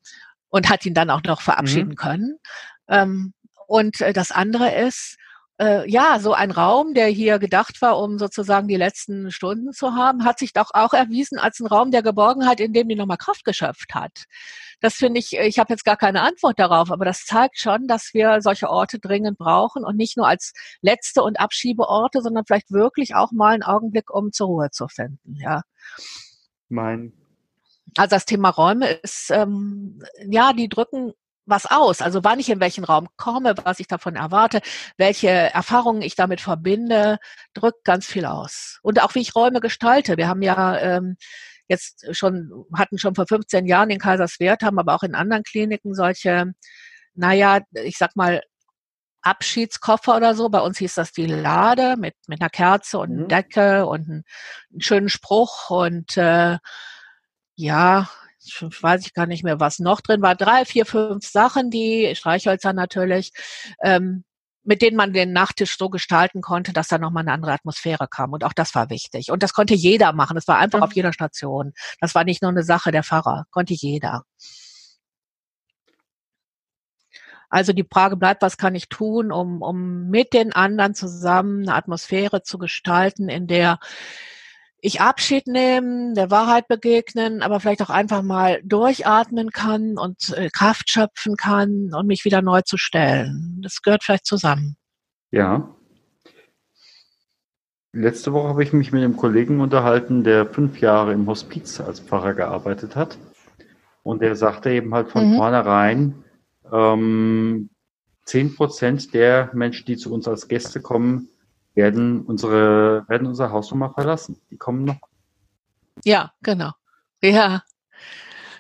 und 0.50 0.70
hat 0.70 0.86
ihn 0.86 0.94
dann 0.94 1.10
auch 1.10 1.24
noch 1.24 1.42
verabschieden 1.42 1.90
mhm. 1.90 1.96
können. 1.96 2.40
Ähm, 2.88 3.34
und 3.68 4.02
äh, 4.02 4.14
das 4.14 4.32
andere 4.32 4.74
ist, 4.76 5.18
äh, 5.62 5.88
ja, 5.88 6.18
so 6.20 6.34
ein 6.34 6.50
Raum, 6.50 6.96
der 6.96 7.06
hier 7.08 7.38
gedacht 7.38 7.82
war, 7.84 8.00
um 8.00 8.18
sozusagen 8.18 8.68
die 8.68 8.78
letzten 8.78 9.30
Stunden 9.30 9.72
zu 9.74 9.94
haben, 9.94 10.26
hat 10.26 10.40
sich 10.40 10.54
doch 10.54 10.72
auch 10.74 10.94
erwiesen 10.94 11.38
als 11.38 11.60
ein 11.60 11.68
Raum 11.68 11.92
der 11.92 12.02
Geborgenheit, 12.02 12.60
in 12.60 12.74
dem 12.74 12.90
die 12.90 12.96
nochmal 12.96 13.18
Kraft 13.18 13.46
geschöpft 13.46 13.94
hat. 13.94 14.24
Das 14.80 14.96
finde 14.96 15.20
ich, 15.20 15.34
ich 15.34 15.60
habe 15.60 15.72
jetzt 15.72 15.86
gar 15.86 15.98
keine 15.98 16.24
Antwort 16.24 16.60
darauf, 16.60 16.92
aber 16.92 17.06
das 17.06 17.26
zeigt 17.26 17.60
schon, 17.60 17.88
dass 17.88 18.10
wir 18.14 18.42
solche 18.42 18.70
Orte 18.72 18.98
dringend 18.98 19.38
brauchen 19.38 19.86
und 19.86 19.98
nicht 19.98 20.18
nur 20.18 20.28
als 20.28 20.54
letzte 20.82 21.22
und 21.22 21.40
Abschiebeorte, 21.40 22.22
sondern 22.24 22.46
vielleicht 22.46 22.72
wirklich 22.72 23.14
auch 23.14 23.32
mal 23.32 23.54
einen 23.54 23.64
Augenblick, 23.64 24.10
um 24.10 24.32
zur 24.32 24.48
Ruhe 24.48 24.72
zu 24.72 24.88
finden. 24.88 25.36
Ja. 25.40 25.62
Mein 26.70 27.14
also 27.98 28.16
das 28.16 28.26
Thema 28.26 28.50
Räume 28.50 28.90
ist, 28.90 29.32
ähm, 29.32 30.02
ja, 30.26 30.54
die 30.54 30.70
drücken 30.70 31.14
was 31.52 31.68
aus. 31.68 32.02
Also 32.02 32.24
wann 32.24 32.40
ich 32.40 32.50
in 32.50 32.60
welchen 32.60 32.84
Raum 32.84 33.08
komme, 33.18 33.54
was 33.64 33.80
ich 33.80 33.88
davon 33.88 34.16
erwarte, 34.16 34.62
welche 34.98 35.30
Erfahrungen 35.30 36.02
ich 36.02 36.16
damit 36.16 36.42
verbinde, 36.42 37.20
drückt 37.54 37.84
ganz 37.84 38.08
viel 38.08 38.26
aus. 38.26 38.80
Und 38.82 39.02
auch 39.04 39.14
wie 39.14 39.22
ich 39.22 39.36
Räume 39.36 39.60
gestalte. 39.60 40.18
Wir 40.18 40.28
haben 40.28 40.42
ja 40.42 40.78
ähm, 40.80 41.18
jetzt 41.68 42.08
schon, 42.16 42.66
hatten 42.76 42.98
schon 42.98 43.14
vor 43.14 43.28
15 43.28 43.68
Jahren 43.68 43.92
in 43.92 44.00
Kaiserswerth, 44.00 44.64
haben 44.64 44.80
aber 44.80 44.96
auch 44.96 45.04
in 45.04 45.14
anderen 45.14 45.44
Kliniken 45.44 45.94
solche, 45.94 46.54
naja, 47.14 47.60
ich 47.74 47.98
sag 47.98 48.16
mal, 48.16 48.42
Abschiedskoffer 49.22 50.18
oder 50.18 50.36
so. 50.36 50.50
Bei 50.50 50.62
uns 50.62 50.78
hieß 50.80 50.96
das 50.96 51.12
die 51.12 51.28
Lade 51.28 51.96
mit, 51.98 52.16
mit 52.28 52.42
einer 52.42 52.50
Kerze 52.50 52.98
und 53.00 53.16
mhm. 53.16 53.28
Decke 53.28 53.86
und 53.86 54.10
einen, 54.10 54.24
einen 54.72 54.82
schönen 54.82 55.10
Spruch 55.10 55.70
und 55.70 56.18
äh, 56.18 56.58
ja, 57.56 58.10
weiß 58.82 59.06
ich 59.06 59.14
gar 59.14 59.28
nicht 59.28 59.44
mehr, 59.44 59.60
was 59.60 59.80
noch 59.80 60.02
drin 60.02 60.22
war. 60.22 60.36
Drei, 60.36 60.66
vier, 60.66 60.86
fünf 60.86 61.26
Sachen, 61.28 61.70
die 61.70 62.14
Streichhölzer 62.16 62.74
natürlich, 62.74 63.32
ähm, 63.82 64.24
mit 64.64 64.82
denen 64.82 64.98
man 64.98 65.14
den 65.14 65.34
Nachttisch 65.34 65.78
so 65.78 65.90
gestalten 65.90 66.42
konnte, 66.42 66.74
dass 66.74 66.88
da 66.88 66.98
nochmal 66.98 67.22
eine 67.22 67.34
andere 67.34 67.54
Atmosphäre 67.54 68.08
kam. 68.08 68.34
Und 68.34 68.44
auch 68.44 68.54
das 68.54 68.76
war 68.76 68.90
wichtig. 68.90 69.32
Und 69.32 69.44
das 69.44 69.54
konnte 69.54 69.74
jeder 69.74 70.14
machen. 70.14 70.36
Das 70.36 70.48
war 70.48 70.60
einfach 70.60 70.80
mhm. 70.80 70.84
auf 70.84 70.94
jeder 70.94 71.14
Station. 71.14 71.74
Das 72.00 72.16
war 72.16 72.24
nicht 72.24 72.42
nur 72.42 72.52
eine 72.52 72.64
Sache 72.64 72.92
der 72.92 73.04
Pfarrer. 73.04 73.46
Konnte 73.52 73.74
jeder. 73.74 74.24
Also 77.50 77.74
die 77.74 77.86
Frage 77.92 78.16
bleibt, 78.16 78.42
was 78.42 78.58
kann 78.58 78.76
ich 78.76 78.88
tun, 78.88 79.32
um, 79.32 79.62
um 79.62 80.10
mit 80.10 80.34
den 80.34 80.54
anderen 80.54 80.96
zusammen 80.96 81.64
eine 81.64 81.76
Atmosphäre 81.76 82.44
zu 82.44 82.58
gestalten, 82.58 83.28
in 83.28 83.46
der 83.46 83.78
ich 84.82 85.00
Abschied 85.00 85.48
nehmen, 85.48 86.16
der 86.16 86.32
Wahrheit 86.32 86.68
begegnen, 86.68 87.44
aber 87.44 87.60
vielleicht 87.60 87.84
auch 87.84 87.90
einfach 87.92 88.24
mal 88.24 88.62
durchatmen 88.64 89.52
kann 89.52 89.98
und 89.98 90.36
äh, 90.36 90.50
Kraft 90.50 90.90
schöpfen 90.90 91.38
kann 91.38 91.94
und 91.94 92.08
mich 92.08 92.26
wieder 92.26 92.42
neu 92.42 92.62
zu 92.62 92.78
stellen. 92.78 93.62
Das 93.64 93.84
gehört 93.84 94.04
vielleicht 94.04 94.26
zusammen. 94.26 94.76
Ja. 95.30 95.70
Letzte 97.94 98.34
Woche 98.34 98.48
habe 98.48 98.64
ich 98.64 98.74
mich 98.74 98.92
mit 98.92 99.04
einem 99.04 99.18
Kollegen 99.18 99.60
unterhalten, 99.60 100.24
der 100.24 100.48
fünf 100.48 100.82
Jahre 100.82 101.14
im 101.14 101.28
Hospiz 101.28 101.80
als 101.80 102.00
Pfarrer 102.00 102.34
gearbeitet 102.34 102.96
hat. 102.96 103.18
Und 104.04 104.22
der 104.22 104.36
sagte 104.36 104.72
eben 104.72 104.94
halt 104.94 105.10
von 105.10 105.32
mhm. 105.32 105.36
vornherein, 105.36 106.24
ähm, 106.72 107.70
10 108.26 108.56
Prozent 108.56 109.14
der 109.14 109.52
Menschen, 109.54 109.86
die 109.86 109.98
zu 109.98 110.12
uns 110.14 110.28
als 110.28 110.48
Gäste 110.48 110.82
kommen, 110.82 111.28
werden 111.74 112.22
unsere, 112.22 113.08
werden 113.08 113.28
unsere 113.28 113.52
Hausnummer 113.52 113.94
verlassen. 113.94 114.40
Die 114.50 114.58
kommen 114.58 114.86
noch. 114.86 115.00
Ja, 116.04 116.34
genau. 116.42 116.72
Ja. 117.22 117.64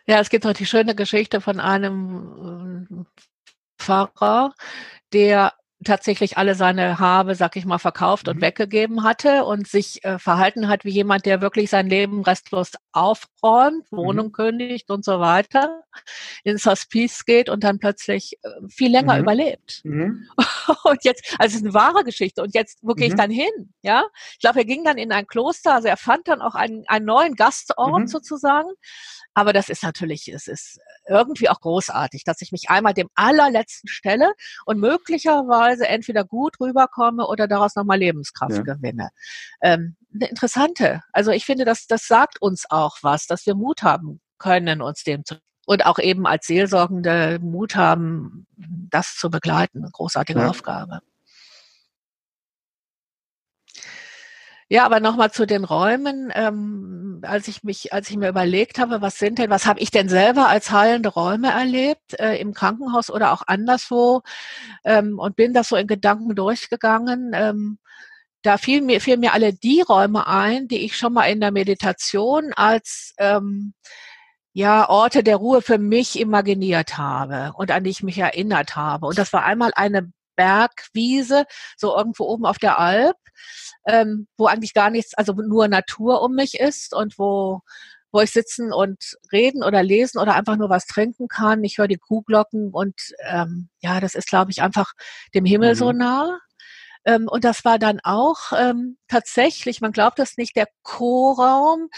Ja, 0.07 0.19
es 0.19 0.29
gibt 0.29 0.45
noch 0.45 0.53
die 0.53 0.65
schöne 0.65 0.95
Geschichte 0.95 1.41
von 1.41 1.59
einem 1.59 2.87
äh, 2.89 3.03
Pfarrer, 3.77 4.53
der 5.13 5.53
tatsächlich 5.83 6.37
alle 6.37 6.55
seine 6.55 6.99
Habe, 6.99 7.35
sag 7.35 7.55
ich 7.55 7.65
mal, 7.65 7.79
verkauft 7.79 8.27
mhm. 8.27 8.33
und 8.33 8.41
weggegeben 8.41 9.03
hatte 9.03 9.45
und 9.45 9.67
sich 9.67 10.03
äh, 10.03 10.19
verhalten 10.19 10.67
hat 10.67 10.85
wie 10.85 10.91
jemand, 10.91 11.25
der 11.25 11.41
wirklich 11.41 11.69
sein 11.69 11.87
Leben 11.87 12.21
restlos 12.21 12.71
aufräumt, 12.91 13.85
Wohnung 13.91 14.27
mhm. 14.27 14.31
kündigt 14.31 14.89
und 14.89 15.03
so 15.03 15.19
weiter, 15.19 15.83
ins 16.43 16.65
Hospice 16.65 17.25
geht 17.25 17.49
und 17.49 17.63
dann 17.63 17.79
plötzlich 17.79 18.37
äh, 18.43 18.49
viel 18.69 18.91
länger 18.91 19.15
mhm. 19.15 19.21
überlebt. 19.21 19.81
Mhm. 19.83 20.27
Und 20.83 21.03
jetzt, 21.03 21.35
also 21.37 21.49
es 21.49 21.55
ist 21.55 21.65
eine 21.65 21.73
wahre 21.73 22.03
Geschichte. 22.03 22.41
Und 22.41 22.55
jetzt, 22.55 22.79
wo 22.81 22.93
gehe 22.93 23.07
ich 23.07 23.13
mhm. 23.13 23.17
dann 23.17 23.31
hin? 23.31 23.73
Ja, 23.81 24.05
ich 24.33 24.39
glaube, 24.39 24.59
er 24.59 24.65
ging 24.65 24.83
dann 24.83 24.97
in 24.97 25.11
ein 25.11 25.27
Kloster, 25.27 25.75
also 25.75 25.87
er 25.87 25.97
fand 25.97 26.27
dann 26.27 26.41
auch 26.41 26.55
einen, 26.55 26.85
einen 26.87 27.05
neuen 27.05 27.35
Gastort 27.35 28.01
mhm. 28.01 28.07
sozusagen. 28.07 28.69
Aber 29.33 29.53
das 29.53 29.69
ist 29.69 29.83
natürlich, 29.83 30.27
es 30.27 30.47
ist 30.47 30.79
irgendwie 31.07 31.49
auch 31.49 31.59
großartig, 31.61 32.23
dass 32.25 32.41
ich 32.41 32.51
mich 32.51 32.69
einmal 32.69 32.93
dem 32.93 33.09
allerletzten 33.15 33.87
stelle 33.87 34.33
und 34.65 34.79
möglicherweise 34.79 35.70
entweder 35.79 36.23
gut 36.23 36.59
rüberkomme 36.59 37.27
oder 37.27 37.47
daraus 37.47 37.75
nochmal 37.75 37.99
Lebenskraft 37.99 38.57
ja. 38.57 38.61
gewinne. 38.61 39.09
Ähm, 39.61 39.95
eine 40.13 40.29
interessante. 40.29 41.01
Also 41.13 41.31
ich 41.31 41.45
finde, 41.45 41.65
das, 41.65 41.87
das 41.87 42.07
sagt 42.07 42.41
uns 42.41 42.65
auch 42.69 42.97
was, 43.01 43.27
dass 43.27 43.45
wir 43.45 43.55
Mut 43.55 43.83
haben 43.83 44.19
können, 44.37 44.81
uns 44.81 45.03
dem 45.03 45.23
zu 45.25 45.35
und 45.67 45.85
auch 45.85 45.99
eben 45.99 46.25
als 46.25 46.47
Seelsorgende 46.47 47.39
Mut 47.39 47.75
haben, 47.75 48.47
das 48.57 49.15
zu 49.15 49.29
begleiten. 49.29 49.79
Eine 49.79 49.91
großartige 49.91 50.39
ja. 50.39 50.49
Aufgabe. 50.49 51.01
Ja, 54.71 54.85
aber 54.85 55.01
nochmal 55.01 55.31
zu 55.33 55.45
den 55.45 55.65
Räumen. 55.65 56.31
Ähm, 56.33 57.19
als 57.23 57.49
ich 57.49 57.61
mich, 57.61 57.91
als 57.91 58.09
ich 58.09 58.15
mir 58.15 58.29
überlegt 58.29 58.79
habe, 58.79 59.01
was 59.01 59.17
sind 59.19 59.37
denn, 59.37 59.49
was 59.49 59.65
habe 59.65 59.81
ich 59.81 59.91
denn 59.91 60.07
selber 60.07 60.47
als 60.47 60.71
heilende 60.71 61.09
Räume 61.09 61.51
erlebt 61.51 62.17
äh, 62.17 62.37
im 62.37 62.53
Krankenhaus 62.53 63.09
oder 63.09 63.33
auch 63.33 63.41
anderswo 63.47 64.21
ähm, 64.85 65.19
und 65.19 65.35
bin 65.35 65.53
das 65.53 65.67
so 65.67 65.75
in 65.75 65.87
Gedanken 65.87 66.35
durchgegangen. 66.35 67.31
Ähm, 67.33 67.79
da 68.43 68.57
fielen 68.57 68.85
mir, 68.85 69.01
fielen 69.01 69.19
mir 69.19 69.33
alle 69.33 69.53
die 69.53 69.81
Räume 69.81 70.25
ein, 70.27 70.69
die 70.69 70.85
ich 70.85 70.97
schon 70.97 71.11
mal 71.13 71.25
in 71.25 71.41
der 71.41 71.51
Meditation 71.51 72.53
als 72.55 73.13
ähm, 73.17 73.73
ja, 74.53 74.87
Orte 74.89 75.23
der 75.23 75.35
Ruhe 75.37 75.61
für 75.61 75.79
mich 75.79 76.17
imaginiert 76.17 76.97
habe 76.97 77.51
und 77.55 77.71
an 77.71 77.83
die 77.83 77.89
ich 77.91 78.03
mich 78.03 78.17
erinnert 78.19 78.77
habe. 78.77 79.07
Und 79.07 79.17
das 79.17 79.33
war 79.33 79.43
einmal 79.43 79.71
eine 79.75 80.11
Bergwiese, 80.35 81.45
so 81.77 81.95
irgendwo 81.95 82.25
oben 82.25 82.45
auf 82.45 82.57
der 82.57 82.79
Alp, 82.79 83.17
ähm, 83.87 84.27
wo 84.37 84.47
eigentlich 84.47 84.73
gar 84.73 84.89
nichts, 84.89 85.13
also 85.15 85.33
nur 85.33 85.67
Natur 85.67 86.21
um 86.21 86.33
mich 86.33 86.59
ist 86.59 86.93
und 86.93 87.17
wo 87.17 87.61
wo 88.11 88.19
ich 88.19 88.31
sitzen 88.31 88.73
und 88.73 89.17
reden 89.31 89.63
oder 89.63 89.83
lesen 89.83 90.19
oder 90.19 90.35
einfach 90.35 90.57
nur 90.57 90.69
was 90.69 90.85
trinken 90.85 91.27
kann. 91.27 91.63
Ich 91.63 91.77
höre 91.77 91.87
die 91.87 91.97
Kuhglocken 91.97 92.71
und 92.71 92.95
ähm, 93.25 93.69
ja, 93.79 93.99
das 93.99 94.15
ist, 94.15 94.27
glaube 94.27 94.51
ich, 94.51 94.61
einfach 94.61 94.91
dem 95.33 95.45
Himmel 95.45 95.75
mhm. 95.75 95.77
so 95.77 95.91
nah. 95.91 96.39
Ähm, 97.05 97.27
und 97.27 97.43
das 97.43 97.65
war 97.65 97.79
dann 97.79 97.99
auch 98.03 98.51
ähm, 98.55 98.97
tatsächlich, 99.07 99.81
man 99.81 99.91
glaubt 99.91 100.19
es 100.19 100.37
nicht, 100.37 100.55
der 100.55 100.67
Chorraum 100.83 101.89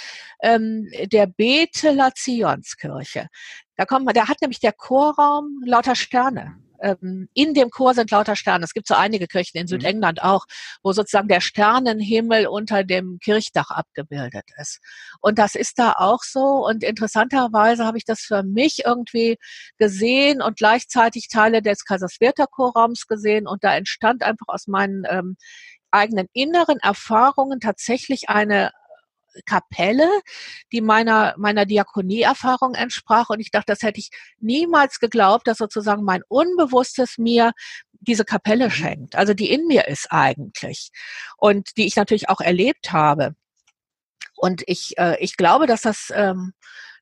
ähm, 0.41 0.87
der 1.11 1.27
Beteler 1.27 2.13
Zionskirche. 2.15 3.27
Da 3.75 3.85
kommt 3.85 4.05
man, 4.05 4.13
da 4.13 4.29
hat 4.29 4.41
nämlich 4.41 4.59
der 4.59 4.71
Chorraum 4.71 5.61
lauter 5.65 5.95
Sterne 5.95 6.55
ähm, 6.83 7.29
in 7.33 7.53
dem 7.53 7.69
Chor 7.69 7.93
sind 7.93 8.11
lauter 8.11 8.35
Sterne. 8.35 8.65
Es 8.65 8.73
gibt 8.73 8.87
so 8.87 8.93
einige 8.93 9.27
Kirchen 9.27 9.57
in 9.57 9.63
mhm. 9.63 9.69
Südengland 9.69 10.21
auch, 10.21 10.45
wo 10.83 10.91
sozusagen 10.91 11.27
der 11.27 11.41
Sternenhimmel 11.41 12.47
unter 12.47 12.83
dem 12.83 13.19
Kirchdach 13.23 13.71
abgebildet 13.71 14.45
ist. 14.57 14.79
Und 15.21 15.39
das 15.39 15.55
ist 15.55 15.79
da 15.79 15.93
auch 15.93 16.21
so. 16.23 16.65
Und 16.65 16.83
interessanterweise 16.83 17.85
habe 17.85 17.97
ich 17.97 18.05
das 18.05 18.21
für 18.21 18.43
mich 18.43 18.83
irgendwie 18.85 19.37
gesehen 19.77 20.41
und 20.41 20.57
gleichzeitig 20.57 21.29
Teile 21.29 21.61
des 21.61 21.85
Kaiserswerther 21.85 22.47
Chorraums 22.47 23.07
gesehen. 23.07 23.47
Und 23.47 23.63
da 23.63 23.75
entstand 23.75 24.23
einfach 24.23 24.47
aus 24.47 24.67
meinen 24.67 25.03
ähm, 25.09 25.37
eigenen 25.91 26.27
inneren 26.33 26.79
Erfahrungen 26.79 27.59
tatsächlich 27.59 28.29
eine 28.29 28.71
Kapelle, 29.45 30.09
die 30.71 30.81
meiner, 30.81 31.35
meiner 31.37 31.65
Diakonieerfahrung 31.65 32.75
entsprach. 32.75 33.29
Und 33.29 33.39
ich 33.39 33.51
dachte, 33.51 33.73
das 33.73 33.81
hätte 33.81 33.99
ich 33.99 34.09
niemals 34.39 34.99
geglaubt, 34.99 35.47
dass 35.47 35.57
sozusagen 35.57 36.03
mein 36.03 36.23
Unbewusstes 36.27 37.17
mir 37.17 37.51
diese 38.03 38.25
Kapelle 38.25 38.65
mhm. 38.65 38.71
schenkt, 38.71 39.15
also 39.15 39.33
die 39.33 39.51
in 39.51 39.67
mir 39.67 39.87
ist 39.87 40.11
eigentlich 40.11 40.89
und 41.37 41.77
die 41.77 41.85
ich 41.85 41.95
natürlich 41.95 42.29
auch 42.29 42.41
erlebt 42.41 42.91
habe. 42.91 43.35
Und 44.35 44.63
ich, 44.67 44.97
äh, 44.97 45.17
ich 45.19 45.37
glaube, 45.37 45.67
dass 45.67 45.81
das 45.81 46.11
ähm, 46.13 46.53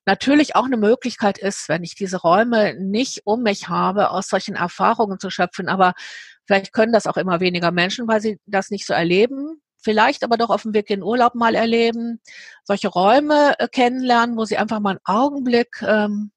natürlich 0.06 0.54
auch 0.56 0.64
eine 0.64 0.76
Möglichkeit 0.76 1.38
ist, 1.38 1.68
wenn 1.68 1.82
ich 1.82 1.94
diese 1.94 2.18
Räume 2.18 2.74
nicht 2.74 3.22
um 3.24 3.42
mich 3.42 3.68
habe, 3.68 4.10
aus 4.10 4.28
solchen 4.28 4.54
Erfahrungen 4.54 5.18
zu 5.18 5.30
schöpfen. 5.30 5.68
Aber 5.68 5.92
vielleicht 6.46 6.72
können 6.72 6.92
das 6.92 7.06
auch 7.06 7.16
immer 7.16 7.40
weniger 7.40 7.70
Menschen, 7.70 8.08
weil 8.08 8.20
sie 8.20 8.38
das 8.46 8.70
nicht 8.70 8.86
so 8.86 8.94
erleben. 8.94 9.60
Vielleicht 9.82 10.24
aber 10.24 10.36
doch 10.36 10.50
auf 10.50 10.62
dem 10.62 10.74
Weg 10.74 10.90
in 10.90 11.02
Urlaub 11.02 11.34
mal 11.34 11.54
erleben, 11.54 12.20
solche 12.64 12.88
Räume 12.88 13.58
äh, 13.58 13.68
kennenlernen, 13.68 14.36
wo 14.36 14.44
sie 14.44 14.56
einfach 14.56 14.80
mal 14.80 14.90
einen 14.90 15.00
Augenblick 15.04 15.82
ähm, 15.82 16.32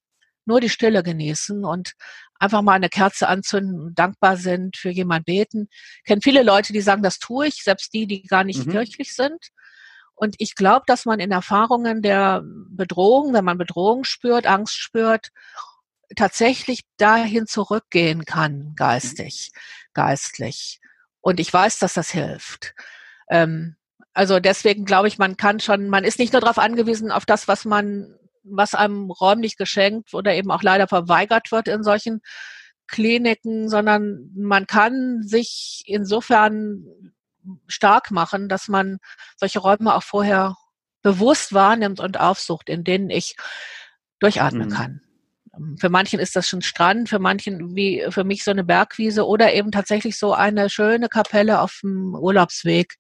nur 0.45 0.62
die 0.62 0.69
Stille 0.69 1.03
genießen 1.03 1.65
und 1.65 1.93
einfach 2.39 2.62
mal 2.62 2.73
eine 2.73 2.89
Kerze 2.89 3.27
anzünden, 3.27 3.93
dankbar 3.95 4.38
sind, 4.38 4.77
für 4.77 4.89
jemand 4.89 5.25
beten. 5.25 5.67
Ich 5.99 6.03
kenne 6.05 6.21
viele 6.21 6.43
Leute, 6.43 6.73
die 6.73 6.81
sagen, 6.81 7.01
das 7.01 7.19
tue 7.19 7.47
ich, 7.47 7.63
selbst 7.63 7.93
die, 7.93 8.08
die 8.08 8.23
gar 8.23 8.43
nicht 8.43 8.65
mhm. 8.65 8.71
kirchlich 8.71 9.15
sind. 9.15 9.49
Und 10.13 10.36
ich 10.39 10.55
glaube, 10.55 10.84
dass 10.88 11.05
man 11.05 11.19
in 11.19 11.31
Erfahrungen 11.31 12.01
der 12.01 12.41
Bedrohung, 12.45 13.34
wenn 13.34 13.45
man 13.45 13.58
Bedrohung 13.58 14.05
spürt, 14.05 14.47
Angst 14.47 14.77
spürt, 14.77 15.29
tatsächlich 16.15 16.81
dahin 16.97 17.47
zurückgehen 17.47 18.25
kann, 18.25 18.73
geistig, 18.75 19.51
geistlich. 19.93 20.79
Und 21.21 21.39
ich 21.39 21.51
weiß, 21.51 21.79
dass 21.79 21.93
das 21.93 22.12
hilft. 22.12 22.75
Ähm, 23.29 23.75
also 24.13 24.39
deswegen 24.39 24.85
glaube 24.85 25.07
ich, 25.07 25.17
man 25.17 25.38
kann 25.38 25.59
schon, 25.59 25.89
man 25.89 26.03
ist 26.03 26.19
nicht 26.19 26.33
nur 26.33 26.41
darauf 26.41 26.57
angewiesen, 26.57 27.11
auf 27.11 27.25
das, 27.25 27.47
was 27.47 27.65
man, 27.65 28.15
was 28.43 28.73
einem 28.73 29.11
räumlich 29.11 29.57
geschenkt 29.57 30.13
oder 30.13 30.33
eben 30.33 30.51
auch 30.51 30.63
leider 30.63 30.88
verweigert 30.88 31.51
wird 31.51 31.67
in 31.67 31.83
solchen 31.83 32.21
Kliniken, 32.88 33.67
sondern 33.69 34.31
man 34.35 34.67
kann 34.67 35.21
sich 35.23 35.83
insofern 35.85 36.85
stark 37.67 38.11
machen, 38.11 38.47
dass 38.47 38.67
man 38.67 38.99
solche 39.38 39.59
Räume 39.59 39.95
auch 39.95 40.03
vorher 40.03 40.55
bewusst 41.01 41.53
wahrnimmt 41.53 41.99
und 41.99 42.19
aufsucht, 42.19 42.69
in 42.69 42.83
denen 42.83 43.09
ich 43.09 43.35
durchatmen 44.19 44.69
mhm. 44.69 44.73
kann. 44.73 45.01
Ähm, 45.57 45.77
für 45.79 45.89
manchen 45.89 46.19
ist 46.19 46.35
das 46.35 46.47
schon 46.47 46.61
Strand, 46.61 47.09
für 47.09 47.19
manchen 47.19 47.75
wie 47.75 48.05
für 48.09 48.23
mich 48.23 48.43
so 48.43 48.51
eine 48.51 48.63
Bergwiese 48.63 49.25
oder 49.25 49.53
eben 49.53 49.71
tatsächlich 49.71 50.17
so 50.17 50.33
eine 50.33 50.69
schöne 50.69 51.09
Kapelle 51.09 51.61
auf 51.61 51.79
dem 51.81 52.15
Urlaubsweg, 52.15 52.95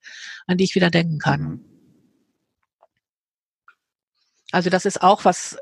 an 0.47 0.57
die 0.57 0.63
ich 0.65 0.75
wieder 0.75 0.89
denken 0.89 1.19
kann. 1.19 1.41
Mhm. 1.41 1.65
Also 4.51 4.69
das 4.69 4.85
ist 4.85 5.01
auch 5.01 5.25
was 5.25 5.57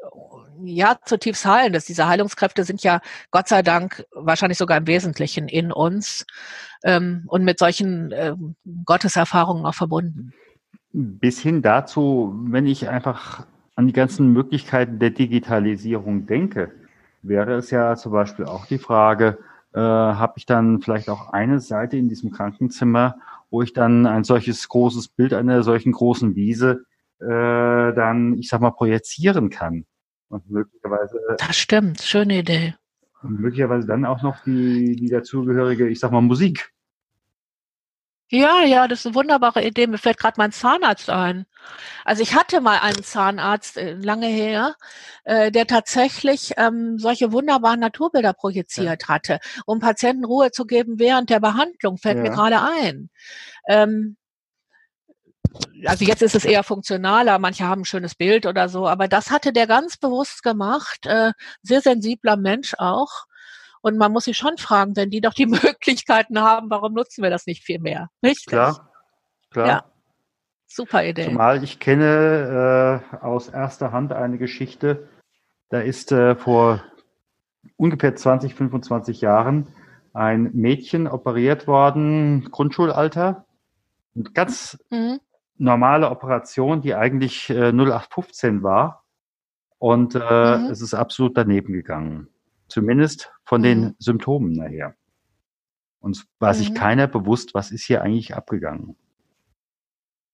ja 0.63 0.97
zutiefst 1.03 1.45
heilendes. 1.45 1.85
Diese 1.85 2.07
Heilungskräfte 2.07 2.63
sind 2.63 2.83
ja 2.83 3.01
Gott 3.31 3.47
sei 3.47 3.61
Dank 3.61 4.05
wahrscheinlich 4.11 4.57
sogar 4.57 4.77
im 4.77 4.87
Wesentlichen 4.87 5.47
in 5.47 5.71
uns 5.71 6.25
ähm, 6.83 7.23
und 7.27 7.43
mit 7.43 7.59
solchen 7.59 8.11
äh, 8.11 8.35
Gotteserfahrungen 8.85 9.65
auch 9.65 9.73
verbunden. 9.73 10.33
Bis 10.91 11.39
hin 11.39 11.61
dazu, 11.61 12.35
wenn 12.49 12.67
ich 12.67 12.87
einfach 12.87 13.47
an 13.75 13.87
die 13.87 13.93
ganzen 13.93 14.31
Möglichkeiten 14.31 14.99
der 14.99 15.09
Digitalisierung 15.09 16.27
denke, 16.27 16.71
wäre 17.23 17.55
es 17.55 17.71
ja 17.71 17.95
zum 17.95 18.11
Beispiel 18.11 18.45
auch 18.45 18.65
die 18.65 18.77
Frage, 18.77 19.39
äh, 19.73 19.79
habe 19.79 20.33
ich 20.37 20.45
dann 20.45 20.81
vielleicht 20.81 21.09
auch 21.09 21.33
eine 21.33 21.59
Seite 21.59 21.97
in 21.97 22.09
diesem 22.09 22.31
Krankenzimmer, 22.31 23.15
wo 23.49 23.61
ich 23.61 23.73
dann 23.73 24.05
ein 24.05 24.23
solches 24.23 24.67
großes 24.67 25.07
Bild 25.07 25.33
einer 25.33 25.63
solchen 25.63 25.91
großen 25.91 26.35
Wiese 26.35 26.85
äh, 27.19 27.25
dann, 27.25 28.37
ich 28.37 28.49
sag 28.49 28.61
mal, 28.61 28.71
projizieren 28.71 29.49
kann. 29.49 29.85
Und 30.29 30.49
möglicherweise. 30.49 31.19
Das 31.37 31.55
stimmt, 31.55 32.01
schöne 32.01 32.39
Idee. 32.39 32.75
Und 33.21 33.39
möglicherweise 33.39 33.87
dann 33.87 34.05
auch 34.05 34.21
noch 34.21 34.43
die, 34.43 34.95
die 34.95 35.09
dazugehörige, 35.09 35.87
ich 35.87 35.99
sag 35.99 36.11
mal, 36.11 36.21
Musik. 36.21 36.71
Ja, 38.33 38.63
ja, 38.63 38.87
das 38.87 39.01
ist 39.01 39.05
eine 39.05 39.13
wunderbare 39.13 39.63
Idee. 39.63 39.85
Mir 39.85 39.99
fällt 39.99 40.17
gerade 40.17 40.35
mein 40.39 40.51
Zahnarzt 40.51 41.07
ein. 41.07 41.45
Also 42.03 42.23
ich 42.23 42.33
hatte 42.33 42.61
mal 42.61 42.79
einen 42.79 43.03
Zahnarzt 43.03 43.77
äh, 43.77 43.93
lange 43.93 44.25
her, 44.25 44.75
äh, 45.23 45.51
der 45.51 45.67
tatsächlich 45.67 46.53
ähm, 46.57 46.97
solche 46.97 47.31
wunderbaren 47.31 47.79
Naturbilder 47.79 48.33
projiziert 48.33 49.03
ja. 49.03 49.07
hatte, 49.07 49.39
um 49.67 49.79
Patienten 49.79 50.25
Ruhe 50.25 50.49
zu 50.49 50.65
geben 50.65 50.97
während 50.97 51.29
der 51.29 51.41
Behandlung, 51.41 51.99
fällt 51.99 52.17
ja. 52.17 52.23
mir 52.23 52.31
gerade 52.31 52.59
ein. 52.63 53.11
Ähm, 53.67 54.17
also 55.85 56.03
jetzt 56.03 56.23
ist 56.23 56.33
es 56.33 56.43
eher 56.43 56.63
funktionaler, 56.63 57.37
manche 57.37 57.65
haben 57.65 57.81
ein 57.81 57.85
schönes 57.85 58.15
Bild 58.15 58.47
oder 58.47 58.67
so, 58.67 58.87
aber 58.87 59.07
das 59.07 59.29
hatte 59.29 59.53
der 59.53 59.67
ganz 59.67 59.97
bewusst 59.97 60.41
gemacht, 60.41 61.05
äh, 61.05 61.33
sehr 61.61 61.81
sensibler 61.81 62.37
Mensch 62.37 62.73
auch. 62.79 63.25
Und 63.83 63.97
man 63.97 64.11
muss 64.11 64.23
sich 64.25 64.37
schon 64.37 64.57
fragen, 64.57 64.95
wenn 64.95 65.09
die 65.09 65.21
doch 65.21 65.33
die 65.33 65.45
Möglichkeiten 65.63 66.39
haben, 66.39 66.69
warum 66.69 66.93
nutzen 66.93 67.21
wir 67.21 67.29
das 67.29 67.45
nicht 67.45 67.63
viel 67.63 67.79
mehr? 67.79 68.09
Richtig? 68.23 68.47
Klar, 68.47 68.91
klar. 69.51 69.67
Ja. 69.67 69.85
Super 70.65 71.05
Idee. 71.05 71.25
Zumal 71.25 71.63
ich 71.63 71.79
kenne 71.79 73.03
äh, 73.11 73.17
aus 73.17 73.49
erster 73.49 73.91
Hand 73.91 74.11
eine 74.11 74.39
Geschichte, 74.39 75.07
da 75.69 75.81
ist 75.81 76.11
äh, 76.11 76.35
vor 76.35 76.83
ungefähr 77.77 78.15
20, 78.15 78.55
25 78.55 79.21
Jahren 79.21 79.67
ein 80.13 80.49
Mädchen 80.53 81.07
operiert 81.07 81.67
worden, 81.67 82.49
Grundschulalter, 82.49 83.45
und 84.15 84.33
ganz 84.33 84.79
mhm 84.89 85.19
normale 85.57 86.09
Operation, 86.09 86.81
die 86.81 86.95
eigentlich 86.95 87.49
äh, 87.49 87.71
0815 87.71 88.63
war. 88.63 89.03
Und 89.77 90.15
äh, 90.15 90.19
mhm. 90.19 90.69
es 90.69 90.81
ist 90.81 90.93
absolut 90.93 91.37
daneben 91.37 91.73
gegangen. 91.73 92.27
Zumindest 92.73 93.31
von 93.45 93.61
mhm. 93.61 93.65
den 93.65 93.95
Symptomen 93.99 94.53
nachher. 94.53 94.95
Und 95.99 96.17
es 96.17 96.25
war 96.39 96.53
mhm. 96.53 96.57
sich 96.57 96.73
keiner 96.73 97.05
bewusst, 97.05 97.53
was 97.53 97.69
ist 97.69 97.83
hier 97.83 98.01
eigentlich 98.01 98.33
abgegangen. 98.33 98.95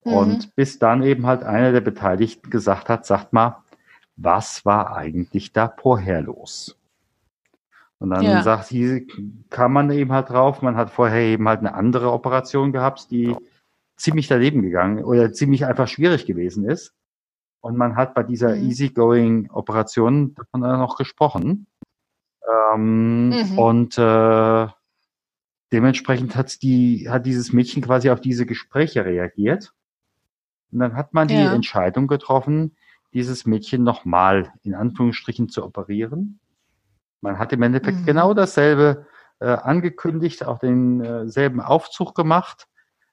Und 0.03 0.45
mhm. 0.45 0.51
bis 0.55 0.79
dann 0.79 1.03
eben 1.03 1.25
halt 1.25 1.43
einer 1.43 1.73
der 1.73 1.81
Beteiligten 1.81 2.49
gesagt 2.49 2.87
hat, 2.87 3.05
sagt 3.05 3.33
mal, 3.33 3.61
was 4.15 4.63
war 4.63 4.95
eigentlich 4.95 5.51
da 5.51 5.67
vorher 5.67 6.21
los? 6.21 6.77
Und 7.97 8.11
dann 8.11 8.23
ja. 8.23 8.41
sagt 8.41 8.67
sie, 8.67 9.05
kam 9.49 9.73
man 9.73 9.91
eben 9.91 10.13
halt 10.13 10.29
drauf, 10.29 10.61
man 10.61 10.77
hat 10.77 10.91
vorher 10.91 11.19
eben 11.19 11.45
halt 11.49 11.59
eine 11.59 11.73
andere 11.73 12.13
Operation 12.13 12.71
gehabt, 12.71 13.11
die 13.11 13.35
ziemlich 13.97 14.29
daneben 14.29 14.61
gegangen 14.61 15.03
oder 15.03 15.33
ziemlich 15.33 15.65
einfach 15.65 15.89
schwierig 15.89 16.25
gewesen 16.25 16.63
ist. 16.63 16.93
Und 17.59 17.75
man 17.75 17.97
hat 17.97 18.13
bei 18.13 18.23
dieser 18.23 18.55
mhm. 18.55 18.69
Easygoing-Operation 18.69 20.35
davon 20.35 20.61
noch 20.61 20.95
gesprochen. 20.95 21.67
Ähm, 22.73 23.29
mhm. 23.29 23.59
Und 23.59 23.97
äh, 23.97 24.67
dementsprechend 25.71 26.35
hat 26.35 26.61
die, 26.61 27.09
hat 27.09 27.25
dieses 27.25 27.53
Mädchen 27.53 27.81
quasi 27.81 28.09
auf 28.09 28.21
diese 28.21 28.45
Gespräche 28.45 29.05
reagiert. 29.05 29.73
Und 30.71 30.79
dann 30.79 30.95
hat 30.95 31.13
man 31.13 31.27
die 31.27 31.35
ja. 31.35 31.53
Entscheidung 31.53 32.07
getroffen, 32.07 32.75
dieses 33.13 33.45
Mädchen 33.45 33.83
nochmal 33.83 34.53
in 34.61 34.75
Anführungsstrichen 34.75 35.49
zu 35.49 35.63
operieren. 35.63 36.39
Man 37.21 37.39
hat 37.39 37.51
im 37.53 37.61
Endeffekt 37.63 38.01
mhm. 38.01 38.05
genau 38.05 38.33
dasselbe 38.33 39.07
äh, 39.39 39.47
angekündigt, 39.47 40.45
auch 40.45 40.59
denselben 40.59 41.59
äh, 41.59 41.63
Aufzug 41.63 42.13
gemacht 42.15 42.67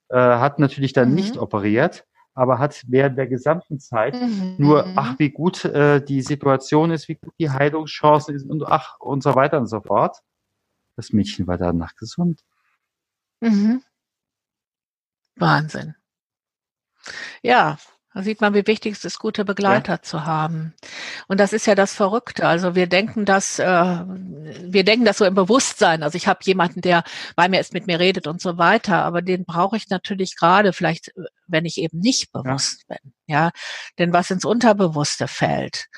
äh, 0.09 0.17
hat 0.17 0.59
natürlich 0.59 0.93
dann 0.93 1.11
mhm. 1.11 1.15
nicht 1.17 1.37
operiert, 1.37 2.07
aber 2.37 2.59
hat 2.59 2.85
während 2.87 3.17
der 3.17 3.27
gesamten 3.27 3.81
Zeit 3.81 4.15
mhm. 4.15 4.57
nur, 4.59 4.87
ach, 4.95 5.19
wie 5.19 5.31
gut 5.31 5.65
äh, 5.65 6.05
die 6.05 6.21
Situation 6.21 6.91
ist, 6.91 7.09
wie 7.09 7.15
gut 7.15 7.33
die 7.41 7.51
Heilungschancen 7.51 8.39
sind 8.39 8.51
und 8.51 8.63
ach, 8.63 9.01
und 9.01 9.23
so 9.23 9.35
weiter 9.35 9.59
und 9.59 9.67
so 9.67 9.81
fort. 9.81 10.23
Das 10.97 11.13
Mädchen 11.13 11.47
war 11.47 11.57
danach 11.57 11.97
gesund. 11.97 12.43
Mhm. 13.41 13.83
Wahnsinn. 15.37 15.95
Ja, 17.43 17.79
da 18.17 18.23
sieht 18.23 18.41
man, 18.41 18.55
wie 18.55 18.67
wichtig 18.67 18.95
es 18.95 19.05
ist, 19.05 19.19
gute 19.19 19.45
Begleiter 19.45 19.93
ja. 19.93 20.03
zu 20.03 20.25
haben. 20.25 20.73
Und 21.29 21.39
das 21.39 21.53
ist 21.53 21.67
ja 21.67 21.75
das 21.75 21.93
Verrückte. 21.93 22.49
Also 22.49 22.75
wir 22.75 22.87
denken 22.87 23.27
das, 23.27 23.59
äh, 23.59 23.65
wir 23.67 24.85
denken 24.85 25.05
das 25.05 25.19
so 25.19 25.27
im 25.27 25.35
Bewusstsein. 25.35 26.03
Also 26.03 26.17
ich 26.17 26.27
habe 26.27 26.39
jemanden, 26.45 26.81
der 26.81 27.05
bei 27.35 27.51
mir 27.51 27.61
ist, 27.61 27.75
mit 27.75 27.87
mir 27.87 28.01
redet 28.01 28.27
und 28.27 28.41
so 28.41 28.57
weiter. 28.57 29.05
Aber 29.05 29.21
den 29.21 29.45
brauche 29.45 29.77
ich 29.77 29.91
natürlich 29.91 30.35
gerade, 30.35 30.73
vielleicht, 30.73 31.13
wenn 31.47 31.67
ich 31.67 31.77
eben 31.77 31.99
nicht 31.99 32.33
bewusst 32.33 32.87
ja. 32.89 32.97
bin. 32.97 33.13
Ja, 33.27 33.51
denn 33.99 34.15
was 34.15 34.31
ins 34.31 34.47
Unterbewusste 34.47 35.29
fällt, 35.29 35.89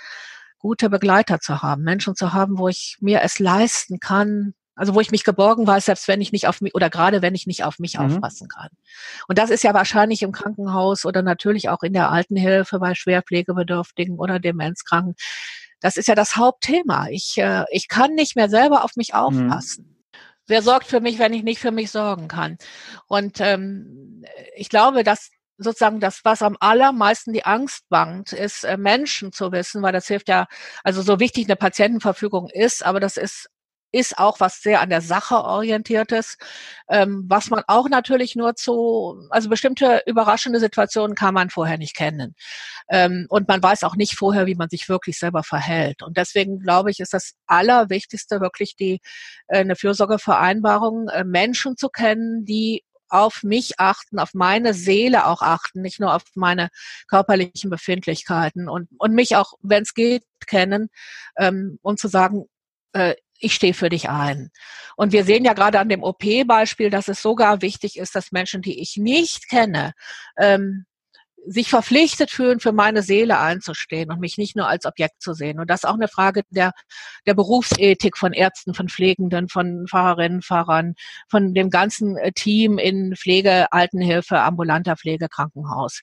gute 0.58 0.90
Begleiter 0.90 1.38
zu 1.38 1.62
haben, 1.62 1.84
Menschen 1.84 2.16
zu 2.16 2.32
haben, 2.32 2.58
wo 2.58 2.66
ich 2.66 2.96
mir 2.98 3.22
es 3.22 3.38
leisten 3.38 4.00
kann, 4.00 4.54
also 4.78 4.94
wo 4.94 5.00
ich 5.00 5.10
mich 5.10 5.24
geborgen 5.24 5.66
weiß, 5.66 5.86
selbst 5.86 6.08
wenn 6.08 6.20
ich 6.20 6.32
nicht 6.32 6.46
auf 6.46 6.60
mich 6.60 6.74
oder 6.74 6.88
gerade 6.88 7.20
wenn 7.20 7.34
ich 7.34 7.46
nicht 7.46 7.64
auf 7.64 7.78
mich 7.78 7.98
mhm. 7.98 8.06
aufpassen 8.06 8.48
kann. 8.48 8.68
Und 9.26 9.36
das 9.36 9.50
ist 9.50 9.64
ja 9.64 9.74
wahrscheinlich 9.74 10.22
im 10.22 10.32
Krankenhaus 10.32 11.04
oder 11.04 11.22
natürlich 11.22 11.68
auch 11.68 11.82
in 11.82 11.92
der 11.92 12.10
Altenhilfe 12.10 12.78
bei 12.78 12.94
Schwerpflegebedürftigen 12.94 14.18
oder 14.18 14.38
Demenzkranken. 14.38 15.16
Das 15.80 15.96
ist 15.96 16.08
ja 16.08 16.14
das 16.14 16.36
Hauptthema. 16.36 17.08
Ich, 17.10 17.36
äh, 17.38 17.64
ich 17.70 17.88
kann 17.88 18.14
nicht 18.14 18.36
mehr 18.36 18.48
selber 18.48 18.84
auf 18.84 18.96
mich 18.96 19.12
mhm. 19.12 19.18
aufpassen. 19.18 19.84
Mhm. 19.84 20.20
Wer 20.46 20.62
sorgt 20.62 20.86
für 20.86 21.00
mich, 21.00 21.18
wenn 21.18 21.34
ich 21.34 21.42
nicht 21.42 21.60
für 21.60 21.72
mich 21.72 21.90
sorgen 21.90 22.28
kann? 22.28 22.56
Und 23.06 23.40
ähm, 23.40 24.24
ich 24.56 24.70
glaube, 24.70 25.04
dass 25.04 25.30
sozusagen 25.58 26.00
das, 26.00 26.20
was 26.24 26.40
am 26.40 26.56
allermeisten 26.60 27.32
die 27.32 27.44
Angst 27.44 27.88
bangt, 27.88 28.32
ist 28.32 28.64
äh, 28.64 28.76
Menschen 28.76 29.32
zu 29.32 29.50
wissen, 29.52 29.82
weil 29.82 29.92
das 29.92 30.06
hilft 30.06 30.28
ja, 30.28 30.46
also 30.84 31.02
so 31.02 31.18
wichtig 31.18 31.46
eine 31.46 31.56
Patientenverfügung 31.56 32.48
ist, 32.48 32.86
aber 32.86 33.00
das 33.00 33.16
ist 33.16 33.50
ist 33.92 34.18
auch 34.18 34.40
was 34.40 34.60
sehr 34.60 34.80
an 34.80 34.90
der 34.90 35.00
Sache 35.00 35.36
orientiertes, 35.36 36.36
ähm, 36.88 37.24
was 37.28 37.50
man 37.50 37.62
auch 37.66 37.88
natürlich 37.88 38.36
nur 38.36 38.54
zu, 38.54 39.26
also 39.30 39.48
bestimmte 39.48 40.02
überraschende 40.06 40.60
Situationen 40.60 41.14
kann 41.14 41.34
man 41.34 41.50
vorher 41.50 41.78
nicht 41.78 41.96
kennen. 41.96 42.34
Ähm, 42.90 43.26
und 43.28 43.48
man 43.48 43.62
weiß 43.62 43.84
auch 43.84 43.96
nicht 43.96 44.16
vorher, 44.16 44.46
wie 44.46 44.54
man 44.54 44.68
sich 44.68 44.88
wirklich 44.88 45.18
selber 45.18 45.42
verhält. 45.42 46.02
Und 46.02 46.16
deswegen 46.16 46.58
glaube 46.60 46.90
ich, 46.90 47.00
ist 47.00 47.14
das 47.14 47.34
Allerwichtigste 47.46 48.40
wirklich 48.40 48.76
die, 48.76 49.00
äh, 49.48 49.60
eine 49.60 49.76
Fürsorgevereinbarung, 49.76 51.08
äh, 51.08 51.24
Menschen 51.24 51.76
zu 51.76 51.88
kennen, 51.88 52.44
die 52.44 52.84
auf 53.10 53.42
mich 53.42 53.80
achten, 53.80 54.18
auf 54.18 54.34
meine 54.34 54.74
Seele 54.74 55.26
auch 55.26 55.42
achten, 55.42 55.80
nicht 55.80 56.00
nur 56.00 56.14
auf 56.14 56.22
meine 56.34 56.68
körperlichen 57.08 57.70
Befindlichkeiten 57.70 58.68
und, 58.68 58.88
und 58.98 59.14
mich 59.14 59.36
auch, 59.36 59.54
wenn 59.62 59.82
es 59.82 59.94
geht, 59.94 60.24
kennen, 60.46 60.88
ähm, 61.38 61.78
um 61.82 61.96
zu 61.96 62.08
sagen, 62.08 62.44
äh, 62.92 63.14
ich 63.38 63.54
stehe 63.54 63.74
für 63.74 63.88
dich 63.88 64.08
ein. 64.08 64.50
Und 64.96 65.12
wir 65.12 65.24
sehen 65.24 65.44
ja 65.44 65.52
gerade 65.52 65.78
an 65.80 65.88
dem 65.88 66.02
OP-Beispiel, 66.02 66.90
dass 66.90 67.08
es 67.08 67.22
sogar 67.22 67.62
wichtig 67.62 67.98
ist, 67.98 68.14
dass 68.14 68.32
Menschen, 68.32 68.62
die 68.62 68.80
ich 68.80 68.96
nicht 68.96 69.48
kenne, 69.48 69.92
ähm, 70.36 70.86
sich 71.46 71.70
verpflichtet 71.70 72.30
fühlen, 72.30 72.60
für 72.60 72.72
meine 72.72 73.02
Seele 73.02 73.38
einzustehen 73.38 74.10
und 74.10 74.20
mich 74.20 74.36
nicht 74.38 74.56
nur 74.56 74.68
als 74.68 74.84
Objekt 74.84 75.22
zu 75.22 75.32
sehen. 75.32 75.60
Und 75.60 75.70
das 75.70 75.84
ist 75.84 75.88
auch 75.88 75.94
eine 75.94 76.08
Frage 76.08 76.42
der, 76.50 76.72
der 77.26 77.34
Berufsethik 77.34 78.18
von 78.18 78.32
Ärzten, 78.32 78.74
von 78.74 78.88
Pflegenden, 78.88 79.48
von 79.48 79.86
Fahrerinnen, 79.88 80.42
Fahrern, 80.42 80.94
von 81.28 81.54
dem 81.54 81.70
ganzen 81.70 82.16
äh, 82.16 82.32
Team 82.32 82.76
in 82.78 83.14
Pflege, 83.16 83.72
Altenhilfe, 83.72 84.40
ambulanter 84.40 84.96
Pflege, 84.96 85.28
Krankenhaus 85.28 86.02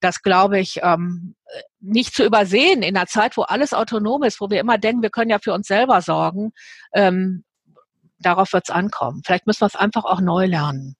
das 0.00 0.22
glaube 0.22 0.58
ich 0.58 0.80
ähm, 0.82 1.34
nicht 1.80 2.14
zu 2.14 2.24
übersehen 2.24 2.82
in 2.82 2.96
einer 2.96 3.06
Zeit, 3.06 3.36
wo 3.36 3.42
alles 3.42 3.74
autonom 3.74 4.22
ist, 4.22 4.40
wo 4.40 4.50
wir 4.50 4.60
immer 4.60 4.78
denken, 4.78 5.02
wir 5.02 5.10
können 5.10 5.30
ja 5.30 5.38
für 5.38 5.52
uns 5.52 5.66
selber 5.66 6.00
sorgen. 6.00 6.52
Ähm, 6.92 7.44
darauf 8.18 8.52
wird 8.52 8.68
es 8.68 8.74
ankommen. 8.74 9.22
Vielleicht 9.24 9.46
müssen 9.46 9.62
wir 9.62 9.66
es 9.66 9.76
einfach 9.76 10.04
auch 10.04 10.20
neu 10.20 10.46
lernen. 10.46 10.96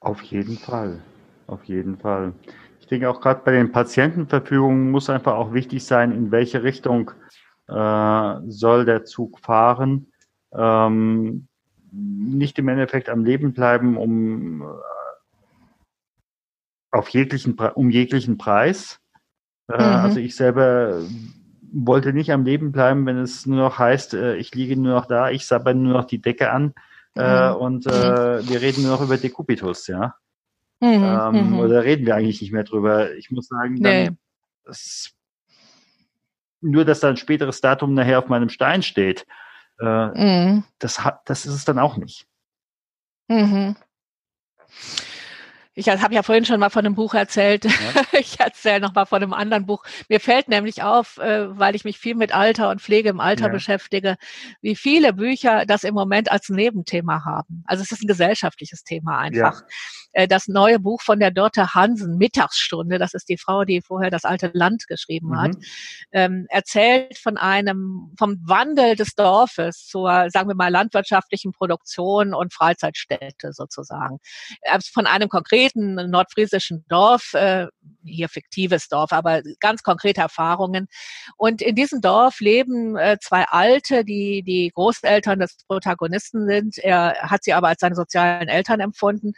Auf 0.00 0.22
jeden 0.22 0.56
Fall, 0.56 1.02
auf 1.46 1.64
jeden 1.64 1.98
Fall. 1.98 2.32
Ich 2.80 2.86
denke 2.86 3.10
auch 3.10 3.20
gerade 3.20 3.42
bei 3.44 3.52
den 3.52 3.72
Patientenverfügungen 3.72 4.90
muss 4.90 5.10
einfach 5.10 5.34
auch 5.34 5.52
wichtig 5.52 5.84
sein, 5.84 6.12
in 6.12 6.30
welche 6.30 6.62
Richtung 6.62 7.10
äh, 7.68 8.34
soll 8.46 8.84
der 8.84 9.04
Zug 9.04 9.40
fahren. 9.40 10.12
Ähm, 10.52 11.48
nicht 11.90 12.58
im 12.58 12.68
Endeffekt 12.68 13.08
am 13.08 13.24
Leben 13.24 13.52
bleiben, 13.52 13.96
um 13.96 14.62
auf 16.90 17.08
jeglichen, 17.08 17.58
um 17.58 17.90
jeglichen 17.90 18.38
Preis. 18.38 19.00
Äh, 19.68 19.74
mhm. 19.74 19.80
Also 19.80 20.20
ich 20.20 20.36
selber 20.36 21.02
wollte 21.72 22.12
nicht 22.12 22.32
am 22.32 22.44
Leben 22.44 22.72
bleiben, 22.72 23.06
wenn 23.06 23.18
es 23.18 23.46
nur 23.46 23.58
noch 23.58 23.78
heißt, 23.78 24.14
äh, 24.14 24.36
ich 24.36 24.54
liege 24.54 24.76
nur 24.76 24.94
noch 24.94 25.06
da, 25.06 25.30
ich 25.30 25.46
sabber 25.46 25.74
nur 25.74 25.92
noch 25.92 26.04
die 26.04 26.20
Decke 26.20 26.50
an 26.50 26.74
äh, 27.16 27.50
mhm. 27.50 27.56
und 27.56 27.86
äh, 27.86 28.48
wir 28.48 28.60
reden 28.60 28.82
nur 28.82 28.92
noch 28.92 29.02
über 29.02 29.16
Dekubitus, 29.16 29.86
ja. 29.86 30.14
Mhm. 30.80 31.04
Ähm, 31.04 31.50
mhm. 31.50 31.58
Oder 31.58 31.84
reden 31.84 32.06
wir 32.06 32.14
eigentlich 32.14 32.40
nicht 32.40 32.52
mehr 32.52 32.64
drüber. 32.64 33.14
Ich 33.14 33.30
muss 33.30 33.48
sagen, 33.48 33.82
dann, 33.82 33.92
nee. 33.92 34.10
das, 34.64 35.12
nur 36.60 36.84
dass 36.84 37.00
da 37.00 37.08
ein 37.08 37.16
späteres 37.16 37.60
Datum 37.60 37.94
nachher 37.94 38.18
auf 38.18 38.28
meinem 38.28 38.50
Stein 38.50 38.82
steht, 38.82 39.26
äh, 39.80 40.54
mhm. 40.54 40.64
das, 40.78 41.02
das 41.24 41.46
ist 41.46 41.54
es 41.54 41.64
dann 41.64 41.78
auch 41.78 41.96
nicht. 41.96 42.26
Mhm. 43.28 43.76
Ich 45.78 45.90
habe 45.90 46.14
ja 46.14 46.22
vorhin 46.22 46.46
schon 46.46 46.58
mal 46.58 46.70
von 46.70 46.86
einem 46.86 46.94
Buch 46.94 47.14
erzählt. 47.14 47.64
Ja. 47.64 47.70
Ich 48.18 48.40
erzähle 48.40 48.80
noch 48.80 48.94
mal 48.94 49.04
von 49.04 49.22
einem 49.22 49.34
anderen 49.34 49.66
Buch. 49.66 49.84
Mir 50.08 50.20
fällt 50.20 50.48
nämlich 50.48 50.82
auf, 50.82 51.18
äh, 51.18 51.58
weil 51.58 51.74
ich 51.74 51.84
mich 51.84 51.98
viel 51.98 52.14
mit 52.14 52.34
Alter 52.34 52.70
und 52.70 52.80
Pflege 52.80 53.10
im 53.10 53.20
Alter 53.20 53.46
ja. 53.46 53.52
beschäftige, 53.52 54.16
wie 54.62 54.74
viele 54.74 55.12
Bücher 55.12 55.66
das 55.66 55.84
im 55.84 55.94
Moment 55.94 56.32
als 56.32 56.48
Nebenthema 56.48 57.24
haben. 57.26 57.62
Also 57.66 57.82
es 57.82 57.92
ist 57.92 58.02
ein 58.02 58.08
gesellschaftliches 58.08 58.84
Thema 58.84 59.18
einfach. 59.18 59.60
Ja. 59.60 59.66
Äh, 60.16 60.26
das 60.26 60.48
neue 60.48 60.78
Buch 60.80 61.02
von 61.02 61.20
der 61.20 61.30
Dörte 61.30 61.74
Hansen, 61.74 62.16
Mittagsstunde, 62.16 62.98
das 62.98 63.12
ist 63.12 63.28
die 63.28 63.36
Frau, 63.36 63.64
die 63.64 63.82
vorher 63.82 64.10
das 64.10 64.24
alte 64.24 64.50
Land 64.54 64.88
geschrieben 64.88 65.28
mhm. 65.28 65.38
hat, 65.38 65.50
ähm, 66.12 66.46
erzählt 66.48 67.18
von 67.18 67.36
einem, 67.36 68.14
vom 68.18 68.38
Wandel 68.46 68.96
des 68.96 69.14
Dorfes 69.14 69.86
zur, 69.86 70.30
sagen 70.30 70.48
wir 70.48 70.54
mal, 70.54 70.70
landwirtschaftlichen 70.70 71.52
Produktion 71.52 72.32
und 72.32 72.54
Freizeitstätte 72.54 73.52
sozusagen. 73.52 74.18
Äh, 74.62 74.78
von 74.90 75.06
einem 75.06 75.28
konkreten 75.28 75.96
nordfriesischen 76.10 76.86
Dorf, 76.88 77.34
äh, 77.34 77.66
hier 78.02 78.30
fiktives 78.30 78.88
Dorf, 78.88 79.12
aber 79.12 79.42
ganz 79.60 79.82
konkrete 79.82 80.22
Erfahrungen. 80.22 80.88
Und 81.36 81.60
in 81.60 81.74
diesem 81.74 82.00
Dorf 82.00 82.40
leben 82.40 82.96
äh, 82.96 83.18
zwei 83.20 83.44
Alte, 83.44 84.02
die 84.02 84.42
die 84.42 84.70
Großeltern 84.74 85.40
des 85.40 85.58
Protagonisten 85.66 86.48
sind. 86.48 86.78
Er 86.78 87.16
hat 87.20 87.44
sie 87.44 87.52
aber 87.52 87.68
als 87.68 87.80
seine 87.80 87.94
sozialen 87.94 88.48
Eltern 88.48 88.80
empfunden 88.80 89.34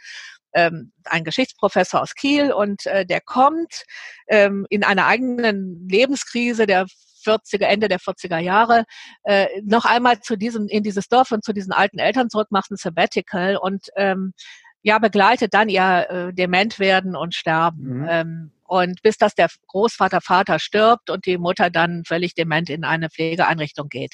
ähm, 0.53 0.91
ein 1.05 1.23
Geschichtsprofessor 1.23 2.01
aus 2.01 2.15
Kiel 2.15 2.51
und 2.51 2.85
äh, 2.85 3.05
der 3.05 3.21
kommt 3.21 3.83
ähm, 4.27 4.65
in 4.69 4.83
einer 4.83 5.05
eigenen 5.05 5.87
Lebenskrise 5.87 6.65
der 6.65 6.85
40er, 7.25 7.65
Ende 7.65 7.87
der 7.87 7.99
40er 7.99 8.39
Jahre, 8.39 8.85
äh, 9.23 9.47
noch 9.63 9.85
einmal 9.85 10.19
zu 10.21 10.37
diesem, 10.37 10.67
in 10.67 10.83
dieses 10.83 11.07
Dorf 11.07 11.31
und 11.31 11.43
zu 11.43 11.53
diesen 11.53 11.73
alten 11.73 11.99
Eltern 11.99 12.29
zurück, 12.29 12.47
macht 12.49 12.71
ein 12.71 12.77
Sabbatical 12.77 13.57
und 13.57 13.87
ähm, 13.95 14.33
ja, 14.81 14.97
begleitet 14.99 15.53
dann 15.53 15.69
ihr 15.69 16.07
äh, 16.09 16.33
dement 16.33 16.79
werden 16.79 17.15
und 17.15 17.35
sterben. 17.35 17.99
Mhm. 17.99 18.07
Ähm, 18.09 18.51
und 18.69 19.01
bis 19.01 19.17
dass 19.17 19.33
der 19.33 19.49
Großvater 19.67 20.21
Vater 20.21 20.59
stirbt 20.59 21.09
und 21.09 21.25
die 21.25 21.39
Mutter 21.39 21.71
dann 21.71 22.03
völlig 22.05 22.35
dement 22.35 22.69
in 22.69 22.83
eine 22.83 23.09
Pflegeeinrichtung 23.09 23.89
geht. 23.89 24.13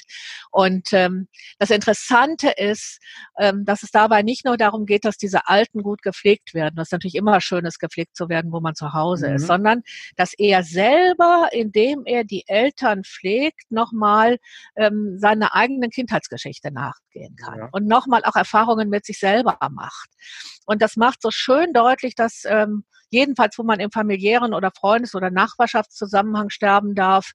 Und 0.50 0.92
ähm, 0.92 1.28
das 1.58 1.68
Interessante 1.70 2.52
ist, 2.56 2.98
ähm, 3.38 3.66
dass 3.66 3.82
es 3.82 3.90
dabei 3.90 4.22
nicht 4.22 4.46
nur 4.46 4.56
darum 4.56 4.86
geht, 4.86 5.04
dass 5.04 5.18
diese 5.18 5.46
Alten 5.46 5.82
gut 5.82 6.00
gepflegt 6.00 6.54
werden, 6.54 6.74
was 6.76 6.90
natürlich 6.90 7.16
immer 7.16 7.40
schön 7.42 7.66
ist, 7.66 7.78
gepflegt 7.78 8.16
zu 8.16 8.30
werden, 8.30 8.50
wo 8.50 8.60
man 8.60 8.74
zu 8.74 8.94
Hause 8.94 9.28
mhm. 9.28 9.36
ist, 9.36 9.46
sondern 9.46 9.82
dass 10.16 10.32
er 10.38 10.62
selber, 10.62 11.50
indem 11.52 12.04
er 12.06 12.24
die 12.24 12.44
Eltern 12.46 13.04
pflegt, 13.04 13.70
nochmal 13.70 14.38
ähm, 14.74 15.18
seine 15.18 15.52
eigenen 15.54 15.90
Kindheitsgeschichte 15.90 16.72
nachgehen 16.72 17.36
kann 17.36 17.58
ja. 17.58 17.68
und 17.72 17.86
nochmal 17.86 18.22
auch 18.24 18.36
Erfahrungen 18.36 18.88
mit 18.88 19.04
sich 19.04 19.18
selber 19.18 19.58
macht. 19.70 20.08
Und 20.64 20.80
das 20.80 20.96
macht 20.96 21.20
so 21.20 21.30
schön 21.30 21.74
deutlich, 21.74 22.14
dass 22.14 22.44
ähm, 22.46 22.84
jedenfalls, 23.10 23.58
wo 23.58 23.62
man 23.62 23.80
im 23.80 23.90
familiären 23.90 24.54
oder 24.54 24.70
Freundes- 24.70 25.14
oder 25.14 25.30
Nachbarschaftszusammenhang 25.30 26.50
sterben 26.50 26.94
darf, 26.94 27.32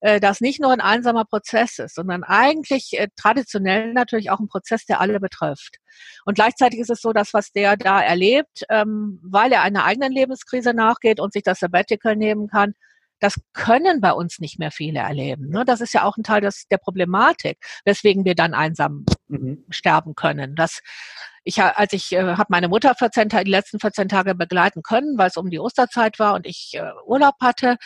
äh, 0.00 0.20
das 0.20 0.40
nicht 0.40 0.60
nur 0.60 0.72
ein 0.72 0.80
einsamer 0.80 1.24
Prozess 1.24 1.78
ist, 1.78 1.96
sondern 1.96 2.22
eigentlich 2.22 2.98
äh, 2.98 3.08
traditionell 3.16 3.92
natürlich 3.92 4.30
auch 4.30 4.38
ein 4.38 4.48
Prozess, 4.48 4.84
der 4.86 5.00
alle 5.00 5.18
betrifft. 5.20 5.78
Und 6.24 6.34
gleichzeitig 6.34 6.80
ist 6.80 6.90
es 6.90 7.00
so, 7.00 7.12
dass 7.12 7.34
was 7.34 7.50
der 7.52 7.76
da 7.76 8.00
erlebt, 8.00 8.64
ähm, 8.70 9.18
weil 9.22 9.52
er 9.52 9.62
einer 9.62 9.84
eigenen 9.84 10.12
Lebenskrise 10.12 10.72
nachgeht 10.72 11.20
und 11.20 11.32
sich 11.32 11.42
das 11.42 11.60
Sabbatical 11.60 12.16
nehmen 12.16 12.48
kann, 12.48 12.74
das 13.20 13.40
können 13.52 14.00
bei 14.00 14.12
uns 14.12 14.38
nicht 14.38 14.60
mehr 14.60 14.70
viele 14.70 15.00
erleben. 15.00 15.48
Ne? 15.48 15.64
Das 15.64 15.80
ist 15.80 15.92
ja 15.92 16.04
auch 16.04 16.16
ein 16.16 16.22
Teil 16.22 16.40
des, 16.40 16.68
der 16.68 16.78
Problematik, 16.78 17.58
weswegen 17.84 18.24
wir 18.24 18.36
dann 18.36 18.54
einsam 18.54 19.04
mhm. 19.26 19.64
sterben 19.70 20.14
können. 20.14 20.54
Das 20.54 20.80
ich, 21.48 21.62
als 21.62 21.94
ich 21.94 22.12
äh, 22.12 22.34
habe 22.36 22.48
meine 22.50 22.68
Mutter 22.68 22.94
14 22.94 23.30
Tage, 23.30 23.44
die 23.44 23.50
letzten 23.50 23.80
14 23.80 24.08
Tage 24.08 24.34
begleiten 24.34 24.82
können, 24.82 25.16
weil 25.16 25.28
es 25.28 25.38
um 25.38 25.48
die 25.48 25.58
Osterzeit 25.58 26.18
war 26.18 26.34
und 26.34 26.46
ich 26.46 26.72
äh, 26.74 26.90
Urlaub 27.06 27.36
hatte 27.40 27.76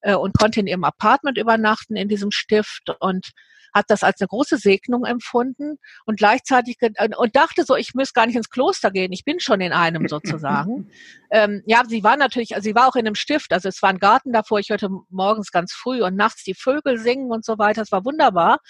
äh, 0.00 0.14
und 0.14 0.36
konnte 0.38 0.60
in 0.60 0.66
ihrem 0.66 0.84
Apartment 0.84 1.36
übernachten 1.36 1.96
in 1.96 2.08
diesem 2.08 2.30
Stift 2.30 2.90
und 2.98 3.32
hat 3.74 3.84
das 3.88 4.02
als 4.02 4.20
eine 4.20 4.28
große 4.28 4.56
Segnung 4.56 5.04
empfunden 5.04 5.76
und 6.06 6.18
gleichzeitig 6.18 6.78
und 7.16 7.36
dachte 7.36 7.64
so, 7.64 7.76
ich 7.76 7.94
müsste 7.94 8.14
gar 8.14 8.26
nicht 8.26 8.34
ins 8.34 8.48
Kloster 8.48 8.90
gehen, 8.90 9.12
ich 9.12 9.24
bin 9.24 9.38
schon 9.38 9.60
in 9.60 9.72
einem 9.72 10.08
sozusagen. 10.08 10.90
ähm, 11.30 11.62
ja, 11.66 11.82
sie 11.86 12.02
war 12.02 12.16
natürlich, 12.16 12.56
also 12.56 12.64
sie 12.64 12.74
war 12.74 12.88
auch 12.88 12.96
in 12.96 13.06
einem 13.06 13.14
Stift, 13.14 13.52
also 13.52 13.68
es 13.68 13.80
war 13.82 13.90
ein 13.90 14.00
Garten 14.00 14.32
davor, 14.32 14.58
ich 14.58 14.70
hörte 14.70 14.88
morgens 15.10 15.52
ganz 15.52 15.72
früh 15.72 16.02
und 16.02 16.16
nachts 16.16 16.42
die 16.42 16.54
Vögel 16.54 16.98
singen 16.98 17.30
und 17.30 17.44
so 17.44 17.58
weiter, 17.58 17.82
es 17.82 17.92
war 17.92 18.04
wunderbar. 18.04 18.60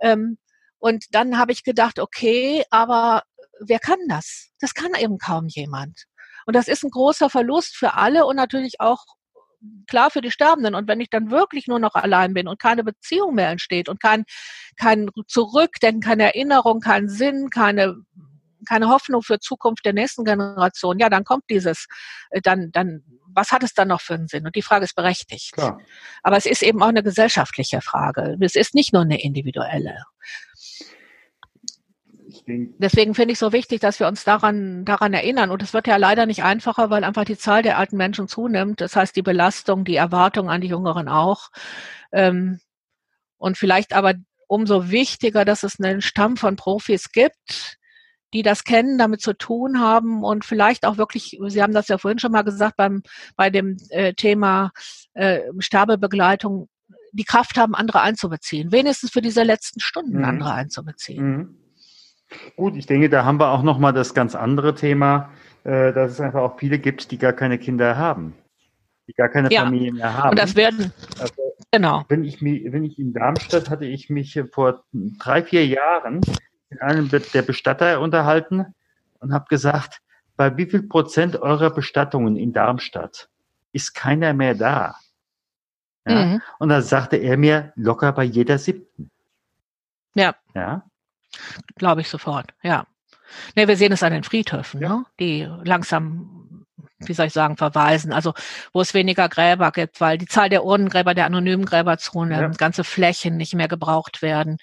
Ähm, 0.00 0.38
und 0.78 1.04
dann 1.12 1.38
habe 1.38 1.52
ich 1.52 1.62
gedacht, 1.62 2.00
okay, 2.00 2.64
aber 2.70 3.22
wer 3.66 3.78
kann 3.78 3.98
das? 4.08 4.50
Das 4.60 4.74
kann 4.74 4.94
eben 4.94 5.18
kaum 5.18 5.46
jemand. 5.48 6.04
Und 6.46 6.56
das 6.56 6.68
ist 6.68 6.82
ein 6.84 6.90
großer 6.90 7.30
Verlust 7.30 7.76
für 7.76 7.94
alle 7.94 8.26
und 8.26 8.36
natürlich 8.36 8.80
auch 8.80 9.04
klar 9.86 10.10
für 10.10 10.20
die 10.20 10.30
Sterbenden. 10.30 10.74
Und 10.74 10.88
wenn 10.88 11.00
ich 11.00 11.10
dann 11.10 11.30
wirklich 11.30 11.66
nur 11.66 11.78
noch 11.78 11.94
allein 11.94 12.34
bin 12.34 12.48
und 12.48 12.58
keine 12.58 12.84
Beziehung 12.84 13.34
mehr 13.34 13.50
entsteht 13.50 13.88
und 13.88 14.00
kein, 14.00 14.24
kein 14.76 15.08
Zurückdenken, 15.26 16.00
keine 16.00 16.24
Erinnerung, 16.24 16.80
kein 16.80 17.08
Sinn, 17.08 17.50
keine, 17.50 17.96
keine 18.68 18.88
Hoffnung 18.88 19.22
für 19.22 19.38
Zukunft 19.38 19.84
der 19.84 19.92
nächsten 19.92 20.24
Generation, 20.24 20.98
ja, 20.98 21.08
dann 21.08 21.24
kommt 21.24 21.44
dieses, 21.50 21.86
äh, 22.30 22.40
dann, 22.40 22.70
dann, 22.72 23.02
was 23.34 23.50
hat 23.50 23.62
es 23.62 23.74
dann 23.74 23.88
noch 23.88 24.00
für 24.00 24.14
einen 24.14 24.28
Sinn? 24.28 24.46
Und 24.46 24.56
die 24.56 24.62
Frage 24.62 24.84
ist 24.84 24.94
berechtigt. 24.94 25.52
Klar. 25.52 25.80
Aber 26.22 26.36
es 26.36 26.46
ist 26.46 26.62
eben 26.62 26.82
auch 26.82 26.88
eine 26.88 27.02
gesellschaftliche 27.02 27.80
Frage. 27.80 28.36
Es 28.40 28.56
ist 28.56 28.74
nicht 28.74 28.92
nur 28.92 29.02
eine 29.02 29.22
individuelle. 29.22 30.04
Deswegen 32.46 33.14
finde 33.14 33.32
ich 33.32 33.38
so 33.38 33.52
wichtig, 33.52 33.80
dass 33.80 34.00
wir 34.00 34.08
uns 34.08 34.24
daran, 34.24 34.84
daran 34.84 35.14
erinnern. 35.14 35.50
Und 35.50 35.62
es 35.62 35.72
wird 35.72 35.86
ja 35.86 35.96
leider 35.96 36.26
nicht 36.26 36.42
einfacher, 36.42 36.90
weil 36.90 37.04
einfach 37.04 37.24
die 37.24 37.38
Zahl 37.38 37.62
der 37.62 37.78
alten 37.78 37.96
Menschen 37.96 38.26
zunimmt. 38.26 38.80
Das 38.80 38.96
heißt, 38.96 39.14
die 39.14 39.22
Belastung, 39.22 39.84
die 39.84 39.96
Erwartung 39.96 40.50
an 40.50 40.60
die 40.60 40.68
Jüngeren 40.68 41.08
auch. 41.08 41.50
Ähm, 42.10 42.60
und 43.38 43.58
vielleicht 43.58 43.92
aber 43.92 44.14
umso 44.48 44.90
wichtiger, 44.90 45.44
dass 45.44 45.62
es 45.62 45.80
einen 45.80 46.02
Stamm 46.02 46.36
von 46.36 46.56
Profis 46.56 47.12
gibt, 47.12 47.78
die 48.34 48.42
das 48.42 48.64
kennen, 48.64 48.98
damit 48.98 49.20
zu 49.20 49.34
tun 49.34 49.80
haben 49.80 50.24
und 50.24 50.44
vielleicht 50.44 50.84
auch 50.84 50.96
wirklich, 50.96 51.38
Sie 51.46 51.62
haben 51.62 51.74
das 51.74 51.88
ja 51.88 51.98
vorhin 51.98 52.18
schon 52.18 52.32
mal 52.32 52.42
gesagt, 52.42 52.76
beim, 52.76 53.02
bei 53.36 53.50
dem 53.50 53.76
äh, 53.90 54.14
Thema 54.14 54.72
äh, 55.14 55.40
Sterbebegleitung, 55.58 56.68
die 57.12 57.24
Kraft 57.24 57.56
haben, 57.56 57.74
andere 57.74 58.00
einzubeziehen. 58.00 58.72
Wenigstens 58.72 59.10
für 59.10 59.20
diese 59.20 59.42
letzten 59.42 59.80
Stunden 59.80 60.18
mhm. 60.18 60.24
andere 60.24 60.52
einzubeziehen. 60.54 61.24
Mhm. 61.24 61.61
Gut, 62.56 62.76
ich 62.76 62.86
denke, 62.86 63.08
da 63.08 63.24
haben 63.24 63.38
wir 63.38 63.50
auch 63.50 63.62
nochmal 63.62 63.92
das 63.92 64.14
ganz 64.14 64.34
andere 64.34 64.74
Thema, 64.74 65.30
äh, 65.64 65.92
dass 65.92 66.12
es 66.12 66.20
einfach 66.20 66.40
auch 66.40 66.58
viele 66.58 66.78
gibt, 66.78 67.10
die 67.10 67.18
gar 67.18 67.32
keine 67.32 67.58
Kinder 67.58 67.96
haben, 67.96 68.34
die 69.08 69.12
gar 69.12 69.28
keine 69.28 69.50
ja. 69.50 69.62
Familie 69.62 69.92
mehr 69.92 70.16
haben. 70.16 70.30
Und 70.30 70.38
das 70.38 70.56
werden, 70.56 70.92
also, 71.18 71.34
genau. 71.70 72.04
Wenn 72.08 72.24
ich, 72.24 72.42
wenn 72.42 72.84
ich 72.84 72.98
in 72.98 73.12
Darmstadt 73.12 73.70
hatte 73.70 73.84
ich 73.84 74.10
mich 74.10 74.40
vor 74.52 74.84
drei, 74.92 75.42
vier 75.42 75.66
Jahren 75.66 76.20
mit 76.70 76.80
einem 76.80 77.08
der 77.08 77.42
Bestatter 77.42 78.00
unterhalten 78.00 78.66
und 79.20 79.32
habe 79.32 79.46
gesagt, 79.48 80.00
bei 80.36 80.56
wie 80.56 80.66
viel 80.66 80.82
Prozent 80.82 81.36
eurer 81.36 81.70
Bestattungen 81.70 82.36
in 82.36 82.52
Darmstadt 82.52 83.28
ist 83.72 83.94
keiner 83.94 84.32
mehr 84.32 84.54
da? 84.54 84.96
Ja? 86.06 86.24
Mhm. 86.24 86.42
Und 86.58 86.68
da 86.70 86.82
sagte 86.82 87.16
er 87.16 87.36
mir 87.36 87.72
locker 87.76 88.12
bei 88.12 88.24
jeder 88.24 88.58
siebten. 88.58 89.10
Ja. 90.14 90.34
Ja. 90.54 90.84
Glaube 91.76 92.02
ich 92.02 92.08
sofort, 92.08 92.52
ja. 92.62 92.86
Ne, 93.56 93.68
wir 93.68 93.76
sehen 93.76 93.92
es 93.92 94.02
an 94.02 94.12
den 94.12 94.24
Friedhöfen, 94.24 94.82
ja. 94.82 94.88
ne? 94.88 95.04
die 95.18 95.48
langsam, 95.64 96.66
wie 96.98 97.14
soll 97.14 97.26
ich 97.26 97.32
sagen, 97.32 97.56
verweisen. 97.56 98.12
Also 98.12 98.34
wo 98.72 98.80
es 98.80 98.94
weniger 98.94 99.28
Gräber 99.28 99.70
gibt, 99.72 100.00
weil 100.00 100.18
die 100.18 100.26
Zahl 100.26 100.48
der 100.48 100.64
Urnengräber, 100.64 101.14
der 101.14 101.26
anonymen 101.26 101.64
Gräber 101.64 101.98
zunehmen, 101.98 102.52
ja. 102.52 102.58
ganze 102.58 102.84
Flächen 102.84 103.36
nicht 103.36 103.54
mehr 103.54 103.68
gebraucht 103.68 104.22
werden. 104.22 104.58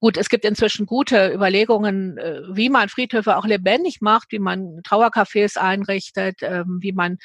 Gut, 0.00 0.16
es 0.16 0.30
gibt 0.30 0.46
inzwischen 0.46 0.86
gute 0.86 1.30
Überlegungen, 1.30 2.16
äh, 2.16 2.40
wie 2.50 2.70
man 2.70 2.88
Friedhöfe 2.88 3.36
auch 3.36 3.44
lebendig 3.44 4.00
macht, 4.00 4.32
wie 4.32 4.38
man 4.38 4.80
Trauercafés 4.82 5.58
einrichtet, 5.58 6.38
ähm, 6.40 6.78
wie 6.80 6.92
man 6.92 7.18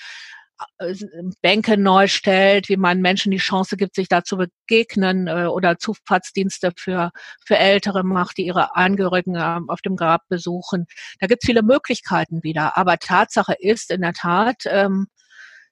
Bänke 1.42 1.78
neu 1.78 2.08
stellt, 2.08 2.70
wie 2.70 2.78
man 2.78 3.02
Menschen 3.02 3.32
die 3.32 3.38
Chance 3.38 3.78
gibt, 3.78 3.96
sich 3.96 4.08
da 4.08 4.24
zu 4.24 4.38
begegnen 4.38 5.28
äh, 5.28 5.46
oder 5.46 5.78
Zufahrtsdienste 5.78 6.72
für, 6.78 7.12
für 7.46 7.58
Ältere 7.58 8.04
macht, 8.04 8.38
die 8.38 8.46
ihre 8.46 8.76
Angehörigen 8.76 9.36
ähm, 9.36 9.70
auf 9.70 9.82
dem 9.82 9.96
Grab 9.96 10.22
besuchen. 10.30 10.86
Da 11.20 11.28
gibt 11.28 11.44
es 11.44 11.48
viele 11.48 11.64
Möglichkeiten 11.64 12.44
wieder. 12.44 12.78
Aber 12.78 12.98
Tatsache 12.98 13.56
ist 13.60 13.92
in 13.92 14.02
der 14.02 14.14
Tat, 14.14 14.64
ähm, 14.68 15.08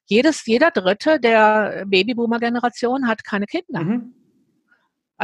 jedes, 0.06 0.44
jeder 0.44 0.70
Dritte 0.70 1.18
der 1.18 1.84
Babyboomer-Generation 1.86 3.08
hat 3.08 3.24
keine 3.24 3.46
Kinder. 3.46 3.80
Mhm. 3.80 4.23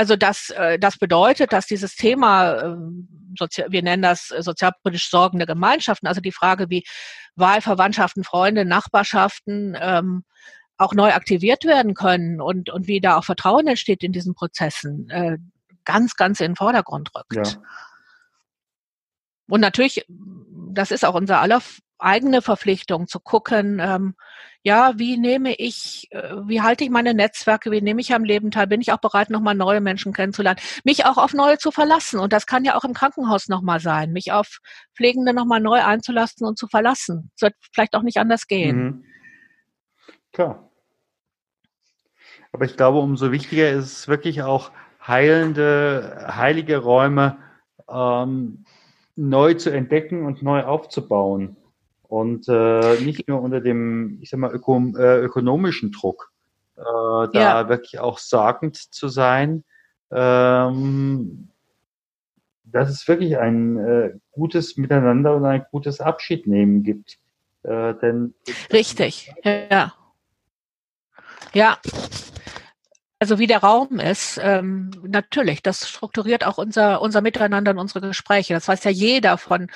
Also 0.01 0.17
das, 0.17 0.49
äh, 0.49 0.79
das 0.79 0.97
bedeutet, 0.97 1.53
dass 1.53 1.67
dieses 1.67 1.95
Thema, 1.95 2.63
ähm, 2.63 3.07
wir 3.69 3.83
nennen 3.83 4.03
das 4.03 4.31
äh, 4.31 4.43
sozialpolitisch 4.43 5.11
sorgende 5.11 5.45
Gemeinschaften, 5.45 6.07
also 6.07 6.23
die 6.23 6.33
Frage 6.33 6.71
wie 6.71 6.85
Wahlverwandtschaften, 7.37 8.25
Freunde, 8.25 8.65
Nachbarschaften, 8.65 9.77
ähm, 9.79 10.25
auch 10.79 10.95
neu 10.95 11.13
aktiviert 11.13 11.65
werden 11.65 11.93
können 11.93 12.41
und, 12.41 12.71
und 12.71 12.87
wie 12.87 13.03
da 13.03 13.19
auch 13.19 13.25
Vertrauen 13.25 13.67
entsteht 13.67 14.03
in 14.03 14.13
diesen 14.13 14.33
Prozessen, 14.35 15.11
äh, 15.11 15.37
ganz, 15.85 16.17
ganz 16.17 16.41
in 16.41 16.53
den 16.53 16.57
Vordergrund 16.57 17.11
rückt. 17.15 17.37
Ja. 17.37 17.63
Und 19.51 19.61
natürlich, 19.61 20.07
das 20.09 20.93
ist 20.93 21.05
auch 21.05 21.15
unser 21.15 21.43
aller 21.43 21.61
eigene 21.99 22.41
Verpflichtung 22.41 23.07
zu 23.07 23.21
gucken, 23.21 23.81
ähm, 23.81 24.15
ja, 24.63 24.93
wie 24.99 25.17
nehme 25.17 25.55
ich, 25.55 26.09
äh, 26.11 26.35
wie 26.45 26.61
halte 26.61 26.85
ich 26.85 26.91
meine 26.91 27.15
Netzwerke, 27.15 27.71
wie 27.71 27.81
nehme 27.81 28.01
ich 28.01 28.13
am 28.13 28.25
Leben 28.25 28.51
teil, 28.51 28.67
bin 28.67 28.81
ich 28.81 28.93
auch 28.93 28.99
bereit, 28.99 29.31
nochmal 29.31 29.55
neue 29.55 29.81
Menschen 29.81 30.13
kennenzulernen, 30.13 30.61
mich 30.85 31.07
auch 31.07 31.17
auf 31.17 31.33
neue 31.33 31.59
zu 31.59 31.71
verlassen. 31.71 32.21
Und 32.21 32.33
das 32.33 32.47
kann 32.47 32.65
ja 32.65 32.77
auch 32.77 32.85
im 32.85 32.93
Krankenhaus 32.93 33.49
nochmal 33.49 33.81
sein, 33.81 34.13
mich 34.13 34.33
auf 34.33 34.59
Pflegende 34.95 35.33
nochmal 35.33 35.61
neu 35.61 35.83
einzulassen 35.83 36.47
und 36.47 36.59
zu 36.59 36.69
verlassen. 36.69 37.31
Wird 37.41 37.55
vielleicht 37.73 37.95
auch 37.95 38.03
nicht 38.03 38.19
anders 38.19 38.47
gehen. 38.47 38.77
Mhm. 38.77 39.05
Klar. 40.33 40.71
Aber 42.53 42.65
ich 42.65 42.77
glaube, 42.77 42.99
umso 42.99 43.33
wichtiger 43.33 43.71
ist 43.71 43.85
es 43.85 44.09
wirklich 44.09 44.43
auch 44.43 44.73
heilende, 45.07 46.27
heilige 46.37 46.79
Räume 46.79 47.39
ähm, 47.89 48.65
neu 49.17 49.55
zu 49.55 49.71
entdecken 49.71 50.27
und 50.27 50.43
neu 50.43 50.65
aufzubauen 50.65 51.57
und 52.11 52.49
äh, 52.49 53.01
nicht 53.01 53.29
nur 53.29 53.41
unter 53.41 53.61
dem, 53.61 54.19
ich 54.21 54.31
sag 54.31 54.41
mal, 54.41 54.53
öko, 54.53 54.93
äh, 54.99 55.21
ökonomischen 55.21 55.93
Druck, 55.93 56.33
äh, 56.77 56.83
da 56.83 57.29
ja. 57.33 57.69
wirklich 57.69 58.01
auch 58.01 58.19
sagend 58.19 58.77
zu 58.77 59.07
sein, 59.07 59.63
ähm, 60.11 61.51
dass 62.65 62.91
es 62.91 63.07
wirklich 63.07 63.39
ein 63.39 63.79
äh, 63.79 64.11
gutes 64.33 64.77
Miteinander 64.77 65.37
und 65.37 65.45
ein 65.45 65.65
gutes 65.71 66.01
Abschiednehmen 66.01 66.83
gibt. 66.83 67.19
Äh, 67.63 67.95
denn 67.95 68.35
Richtig, 68.73 69.33
ja. 69.45 69.93
Ja. 71.53 71.79
Also 73.21 73.39
wie 73.39 73.47
der 73.47 73.59
Raum 73.59 74.01
ist, 74.01 74.41
ähm, 74.43 74.91
natürlich, 75.07 75.63
das 75.63 75.89
strukturiert 75.89 76.45
auch 76.45 76.59
unser, 76.59 77.03
unser 77.03 77.21
Miteinander 77.21 77.71
und 77.71 77.79
unsere 77.79 78.01
Gespräche. 78.01 78.55
Das 78.55 78.67
weiß 78.67 78.83
ja 78.83 78.91
jeder 78.91 79.39
von 79.39 79.71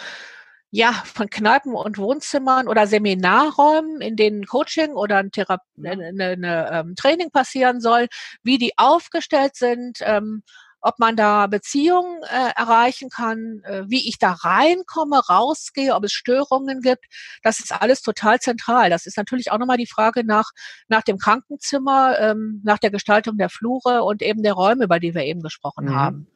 ja, 0.76 0.90
von 1.04 1.30
Kneipen 1.30 1.72
und 1.72 1.98
Wohnzimmern 1.98 2.66
oder 2.66 2.88
Seminarräumen, 2.88 4.00
in 4.00 4.16
denen 4.16 4.44
Coaching 4.44 4.94
oder 4.94 5.18
ein 5.18 5.30
Thera 5.30 5.58
eine, 5.78 6.08
eine, 6.08 6.68
eine, 6.68 6.94
Training 6.96 7.30
passieren 7.30 7.80
soll, 7.80 8.08
wie 8.42 8.58
die 8.58 8.72
aufgestellt 8.76 9.54
sind, 9.54 9.98
ähm, 10.00 10.42
ob 10.84 10.98
man 10.98 11.16
da 11.16 11.46
Beziehungen 11.46 12.22
äh, 12.24 12.52
erreichen 12.56 13.08
kann, 13.08 13.62
äh, 13.64 13.84
wie 13.88 14.06
ich 14.06 14.18
da 14.18 14.32
reinkomme, 14.32 15.18
rausgehe, 15.18 15.94
ob 15.94 16.04
es 16.04 16.12
Störungen 16.12 16.82
gibt. 16.82 17.06
Das 17.42 17.58
ist 17.58 17.72
alles 17.72 18.02
total 18.02 18.38
zentral. 18.38 18.90
Das 18.90 19.06
ist 19.06 19.16
natürlich 19.16 19.50
auch 19.50 19.58
nochmal 19.58 19.78
die 19.78 19.86
Frage 19.86 20.24
nach, 20.26 20.50
nach 20.88 21.00
dem 21.00 21.16
Krankenzimmer, 21.16 22.18
ähm, 22.20 22.60
nach 22.64 22.78
der 22.78 22.90
Gestaltung 22.90 23.38
der 23.38 23.48
Flure 23.48 24.04
und 24.04 24.20
eben 24.20 24.42
der 24.42 24.52
Räume, 24.52 24.84
über 24.84 25.00
die 25.00 25.14
wir 25.14 25.24
eben 25.24 25.40
gesprochen 25.40 25.86
mhm. 25.86 25.94
haben. 25.94 26.28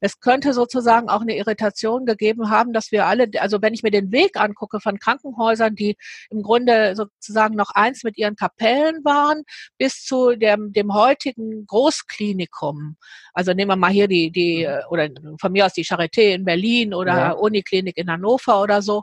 Es 0.00 0.20
könnte 0.20 0.52
sozusagen 0.52 1.08
auch 1.08 1.22
eine 1.22 1.36
Irritation 1.36 2.06
gegeben 2.06 2.48
haben, 2.48 2.72
dass 2.72 2.92
wir 2.92 3.06
alle, 3.06 3.28
also 3.40 3.60
wenn 3.60 3.74
ich 3.74 3.82
mir 3.82 3.90
den 3.90 4.12
Weg 4.12 4.36
angucke 4.36 4.78
von 4.78 5.00
Krankenhäusern, 5.00 5.74
die 5.74 5.96
im 6.30 6.42
Grunde 6.42 6.94
sozusagen 6.94 7.56
noch 7.56 7.70
eins 7.74 8.04
mit 8.04 8.16
ihren 8.16 8.36
Kapellen 8.36 9.04
waren, 9.04 9.42
bis 9.78 10.04
zu 10.04 10.36
dem, 10.36 10.72
dem 10.72 10.94
heutigen 10.94 11.66
Großklinikum. 11.66 12.96
Also 13.32 13.52
nehmen 13.52 13.70
wir 13.70 13.76
mal 13.76 13.95
hier 13.96 14.08
die, 14.08 14.30
die, 14.30 14.58
mhm. 14.58 14.72
äh, 14.72 14.84
oder 14.90 15.08
von 15.40 15.52
mir 15.52 15.66
aus 15.66 15.72
die 15.72 15.84
Charité 15.84 16.34
in 16.34 16.44
Berlin 16.44 16.94
oder 16.94 17.16
ja. 17.16 17.30
Uniklinik 17.32 17.96
in 17.96 18.10
Hannover 18.10 18.62
oder 18.62 18.82
so. 18.82 19.02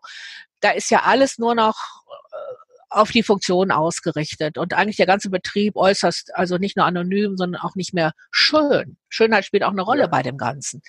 Da 0.60 0.72
ist 0.72 0.90
ja 0.92 1.02
alles 1.04 1.38
nur 1.38 1.56
noch 1.56 1.76
äh, 1.76 2.73
auf 2.94 3.12
die 3.12 3.24
Funktion 3.24 3.72
ausgerichtet 3.72 4.58
und 4.58 4.74
eigentlich 4.74 4.98
der 4.98 5.06
ganze 5.06 5.30
Betrieb 5.30 5.76
äußerst, 5.76 6.36
also 6.36 6.58
nicht 6.58 6.78
nur 6.78 6.86
anonym, 6.86 7.38
sondern 7.38 7.62
auch 7.62 7.76
nicht 7.76 7.94
mehr 7.94 8.14
schön. 8.32 8.98
Schönheit 9.10 9.46
spielt 9.46 9.64
auch 9.64 9.72
eine 9.72 9.82
Rolle 9.82 10.04
ja. 10.04 10.08
bei 10.08 10.24
dem 10.24 10.38
Ganzen. 10.38 10.82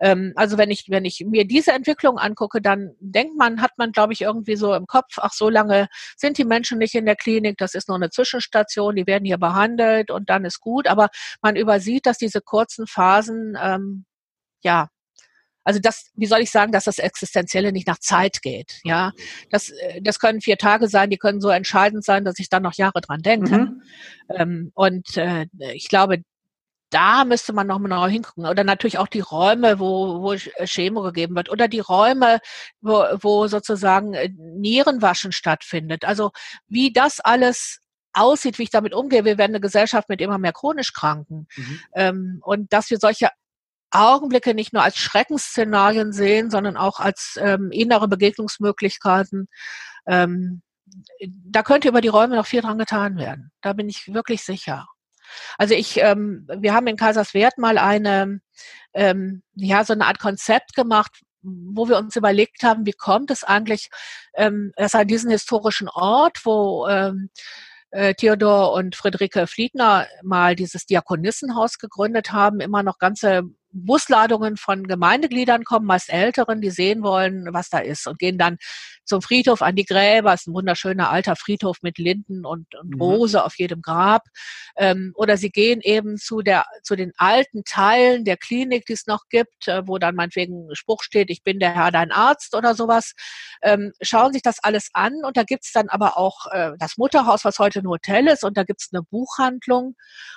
Ähm, 0.00 0.32
also 0.36 0.58
wenn 0.58 0.70
ich, 0.70 0.86
wenn 0.88 1.04
ich 1.04 1.24
mir 1.26 1.46
diese 1.46 1.72
Entwicklung 1.72 2.18
angucke, 2.18 2.60
dann 2.60 2.92
denkt 3.00 3.36
man, 3.36 3.60
hat 3.60 3.72
man, 3.76 3.92
glaube 3.92 4.12
ich, 4.12 4.22
irgendwie 4.22 4.56
so 4.56 4.74
im 4.74 4.86
Kopf, 4.86 5.18
ach, 5.18 5.32
so 5.32 5.48
lange 5.48 5.88
sind 6.16 6.38
die 6.38 6.44
Menschen 6.44 6.78
nicht 6.78 6.94
in 6.94 7.06
der 7.06 7.16
Klinik, 7.16 7.58
das 7.58 7.74
ist 7.74 7.88
nur 7.88 7.96
eine 7.96 8.10
Zwischenstation, 8.10 8.96
die 8.96 9.06
werden 9.06 9.24
hier 9.24 9.38
behandelt 9.38 10.10
und 10.10 10.30
dann 10.30 10.44
ist 10.44 10.60
gut. 10.60 10.86
Aber 10.86 11.08
man 11.42 11.56
übersieht, 11.56 12.06
dass 12.06 12.18
diese 12.18 12.40
kurzen 12.40 12.86
Phasen 12.86 13.56
ähm, 13.60 14.04
ja 14.62 14.88
also 15.64 15.80
das, 15.80 16.10
wie 16.14 16.26
soll 16.26 16.40
ich 16.40 16.50
sagen, 16.50 16.72
dass 16.72 16.84
das 16.84 16.98
Existenzielle 16.98 17.72
nicht 17.72 17.86
nach 17.86 17.98
Zeit 17.98 18.42
geht. 18.42 18.80
Ja, 18.84 19.12
das, 19.50 19.70
äh, 19.70 20.00
das 20.02 20.18
können 20.18 20.40
vier 20.40 20.58
Tage 20.58 20.88
sein, 20.88 21.10
die 21.10 21.18
können 21.18 21.40
so 21.40 21.48
entscheidend 21.48 22.04
sein, 22.04 22.24
dass 22.24 22.38
ich 22.38 22.48
dann 22.48 22.62
noch 22.62 22.74
Jahre 22.74 23.00
dran 23.00 23.22
denke. 23.22 23.58
Mhm. 23.58 23.82
Ähm, 24.28 24.72
und 24.74 25.16
äh, 25.16 25.46
ich 25.74 25.88
glaube, 25.88 26.22
da 26.90 27.24
müsste 27.24 27.52
man 27.52 27.66
noch 27.66 27.78
mal 27.78 28.10
hingucken. 28.10 28.46
Oder 28.46 28.64
natürlich 28.64 28.98
auch 28.98 29.08
die 29.08 29.20
Räume, 29.20 29.78
wo, 29.78 30.20
wo 30.20 30.34
Chemo 30.64 31.02
gegeben 31.02 31.34
wird. 31.34 31.50
Oder 31.50 31.66
die 31.66 31.80
Räume, 31.80 32.38
wo, 32.80 33.04
wo 33.20 33.46
sozusagen 33.46 34.12
äh, 34.14 34.30
Nierenwaschen 34.36 35.32
stattfindet. 35.32 36.04
Also 36.04 36.32
wie 36.68 36.92
das 36.92 37.20
alles 37.20 37.80
aussieht, 38.12 38.58
wie 38.58 38.64
ich 38.64 38.70
damit 38.70 38.92
umgehe. 38.92 39.24
Wir 39.24 39.38
werden 39.38 39.52
eine 39.52 39.60
Gesellschaft 39.60 40.10
mit 40.10 40.20
immer 40.20 40.36
mehr 40.36 40.52
chronisch 40.52 40.92
Kranken. 40.92 41.46
Mhm. 41.56 41.80
Ähm, 41.94 42.38
und 42.42 42.72
dass 42.72 42.90
wir 42.90 42.98
solche 42.98 43.30
Augenblicke 43.92 44.54
nicht 44.54 44.72
nur 44.72 44.82
als 44.82 44.96
Schreckensszenarien 44.98 46.12
sehen, 46.12 46.50
sondern 46.50 46.76
auch 46.76 47.00
als 47.00 47.38
ähm, 47.40 47.70
innere 47.70 48.08
Begegnungsmöglichkeiten. 48.08 49.48
Ähm, 50.06 50.62
da 51.26 51.62
könnte 51.62 51.88
über 51.88 52.00
die 52.00 52.08
Räume 52.08 52.36
noch 52.36 52.46
viel 52.46 52.60
dran 52.60 52.78
getan 52.78 53.16
werden. 53.16 53.50
Da 53.62 53.72
bin 53.72 53.88
ich 53.88 54.12
wirklich 54.12 54.42
sicher. 54.44 54.86
Also 55.58 55.74
ich, 55.74 55.98
ähm, 55.98 56.46
wir 56.54 56.74
haben 56.74 56.86
in 56.86 56.96
Kaiserswerth 56.96 57.58
mal 57.58 57.78
eine, 57.78 58.40
ähm, 58.92 59.42
ja, 59.54 59.84
so 59.84 59.92
eine 59.92 60.06
Art 60.06 60.18
Konzept 60.18 60.74
gemacht, 60.74 61.22
wo 61.42 61.88
wir 61.88 61.98
uns 61.98 62.16
überlegt 62.16 62.62
haben, 62.62 62.86
wie 62.86 62.92
kommt 62.92 63.30
es 63.30 63.42
eigentlich, 63.42 63.88
ähm, 64.34 64.72
dass 64.76 64.94
an 64.94 65.08
diesen 65.08 65.30
historischen 65.30 65.88
Ort, 65.88 66.40
wo 66.44 66.86
ähm, 66.88 67.30
äh, 67.90 68.14
Theodor 68.14 68.72
und 68.72 68.96
Friederike 68.96 69.46
Fliedner 69.46 70.06
mal 70.22 70.54
dieses 70.56 70.86
Diakonissenhaus 70.86 71.78
gegründet 71.78 72.32
haben, 72.32 72.60
immer 72.60 72.82
noch 72.82 72.98
ganze 72.98 73.42
Busladungen 73.72 74.56
von 74.56 74.84
Gemeindegliedern 74.84 75.64
kommen, 75.64 75.86
meist 75.86 76.12
Älteren, 76.12 76.60
die 76.60 76.70
sehen 76.70 77.02
wollen, 77.02 77.48
was 77.52 77.68
da 77.68 77.78
ist 77.78 78.06
und 78.06 78.18
gehen 78.18 78.38
dann 78.38 78.58
zum 79.04 79.22
Friedhof 79.22 79.62
an 79.62 79.76
die 79.76 79.84
Gräber. 79.84 80.32
Es 80.32 80.42
ist 80.42 80.46
ein 80.48 80.54
wunderschöner 80.54 81.10
alter 81.10 81.36
Friedhof 81.36 81.78
mit 81.82 81.98
Linden 81.98 82.46
und, 82.46 82.74
und 82.74 82.94
mhm. 82.94 83.02
Rose 83.02 83.44
auf 83.44 83.58
jedem 83.58 83.82
Grab. 83.82 84.22
Ähm, 84.76 85.12
oder 85.16 85.36
sie 85.36 85.50
gehen 85.50 85.80
eben 85.82 86.16
zu 86.18 86.42
der 86.42 86.64
zu 86.82 86.96
den 86.96 87.12
alten 87.16 87.64
Teilen 87.64 88.24
der 88.24 88.36
Klinik, 88.36 88.86
die 88.86 88.92
es 88.92 89.06
noch 89.06 89.24
gibt, 89.28 89.68
äh, 89.68 89.86
wo 89.86 89.98
dann 89.98 90.14
meinetwegen 90.14 90.70
ein 90.70 90.74
Spruch 90.74 91.02
steht, 91.02 91.30
ich 91.30 91.42
bin 91.42 91.58
der 91.58 91.74
Herr 91.74 91.90
dein 91.90 92.12
Arzt 92.12 92.54
oder 92.54 92.74
sowas. 92.74 93.14
Ähm, 93.62 93.92
schauen 94.00 94.32
sich 94.32 94.42
das 94.42 94.58
alles 94.62 94.88
an 94.92 95.24
und 95.24 95.36
da 95.36 95.42
gibt's 95.42 95.72
dann 95.72 95.88
aber 95.88 96.16
auch 96.16 96.46
äh, 96.52 96.72
das 96.78 96.96
Mutterhaus, 96.96 97.44
was 97.44 97.58
heute 97.58 97.80
ein 97.80 97.88
Hotel 97.88 98.28
ist, 98.28 98.44
und 98.44 98.56
da 98.56 98.64
gibt's 98.64 98.90
eine 98.92 99.02
Buchhandlung 99.02 99.96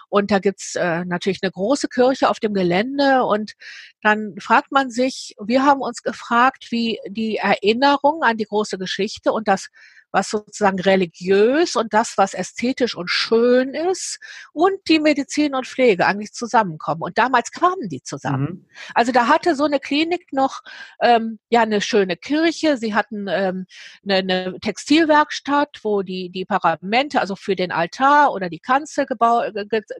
und 0.09 0.31
da 0.31 0.39
gibt's 0.39 0.75
äh, 0.75 1.05
natürlich 1.05 1.39
eine 1.41 1.51
große 1.51 1.87
Kirche 1.87 2.29
auf 2.29 2.39
dem 2.39 2.53
Gelände 2.53 3.24
und 3.25 3.53
dann 4.01 4.35
fragt 4.39 4.71
man 4.71 4.91
sich, 4.91 5.35
wir 5.39 5.63
haben 5.63 5.81
uns 5.81 6.03
gefragt, 6.03 6.67
wie 6.71 6.99
die 7.07 7.37
Erinnerung 7.37 8.23
an 8.23 8.37
die 8.37 8.45
große 8.45 8.77
Geschichte 8.77 9.31
und 9.31 9.47
das 9.47 9.69
was 10.15 10.29
sozusagen 10.29 10.79
religiös 10.79 11.75
und 11.75 11.93
das, 11.93 12.13
was 12.15 12.33
ästhetisch 12.33 12.95
und 12.95 13.09
schön 13.09 13.73
ist 13.73 14.17
und 14.53 14.79
die 14.87 14.99
Medizin 14.99 15.53
und 15.53 15.67
Pflege 15.67 16.05
eigentlich 16.05 16.31
zusammenkommen. 16.31 17.01
Und 17.01 17.17
damals 17.17 17.51
kamen 17.51 17.89
die 17.89 18.01
zusammen. 18.01 18.43
Mhm. 18.43 18.65
Also 18.93 19.11
da 19.11 19.27
hatte 19.27 19.55
so 19.55 19.65
eine 19.65 19.81
Klinik 19.81 20.31
noch 20.31 20.61
ähm, 21.01 21.39
ja 21.49 21.63
eine 21.63 21.81
schöne 21.81 22.15
Kirche. 22.15 22.77
Sie 22.77 22.95
hatten 22.95 23.27
ähm, 23.29 23.65
eine, 24.07 24.15
eine 24.19 24.59
Textilwerkstatt, 24.61 25.79
wo 25.83 26.01
die 26.01 26.29
die 26.29 26.45
Paramente, 26.45 27.19
also 27.19 27.35
für 27.35 27.57
den 27.57 27.73
Altar 27.73 28.31
oder 28.31 28.49
die 28.49 28.59
Kanzel 28.59 29.05
gebaut, 29.05 29.53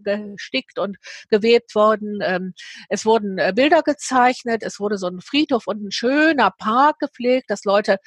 gestickt 0.05 0.79
und 0.79 0.95
gewebt 1.29 1.75
wurden. 1.75 2.19
Ähm, 2.23 2.53
es 2.87 3.05
wurden 3.05 3.37
äh, 3.37 3.51
Bilder 3.53 3.83
gezeichnet. 3.83 4.63
Es 4.63 4.79
wurde 4.79 4.97
so 4.97 5.07
ein 5.07 5.19
Friedhof 5.19 5.67
und 5.67 5.83
ein 5.83 5.91
schöner 5.91 6.51
Park 6.51 6.99
gepflegt, 6.99 7.49
dass 7.49 7.65
Leute 7.65 7.97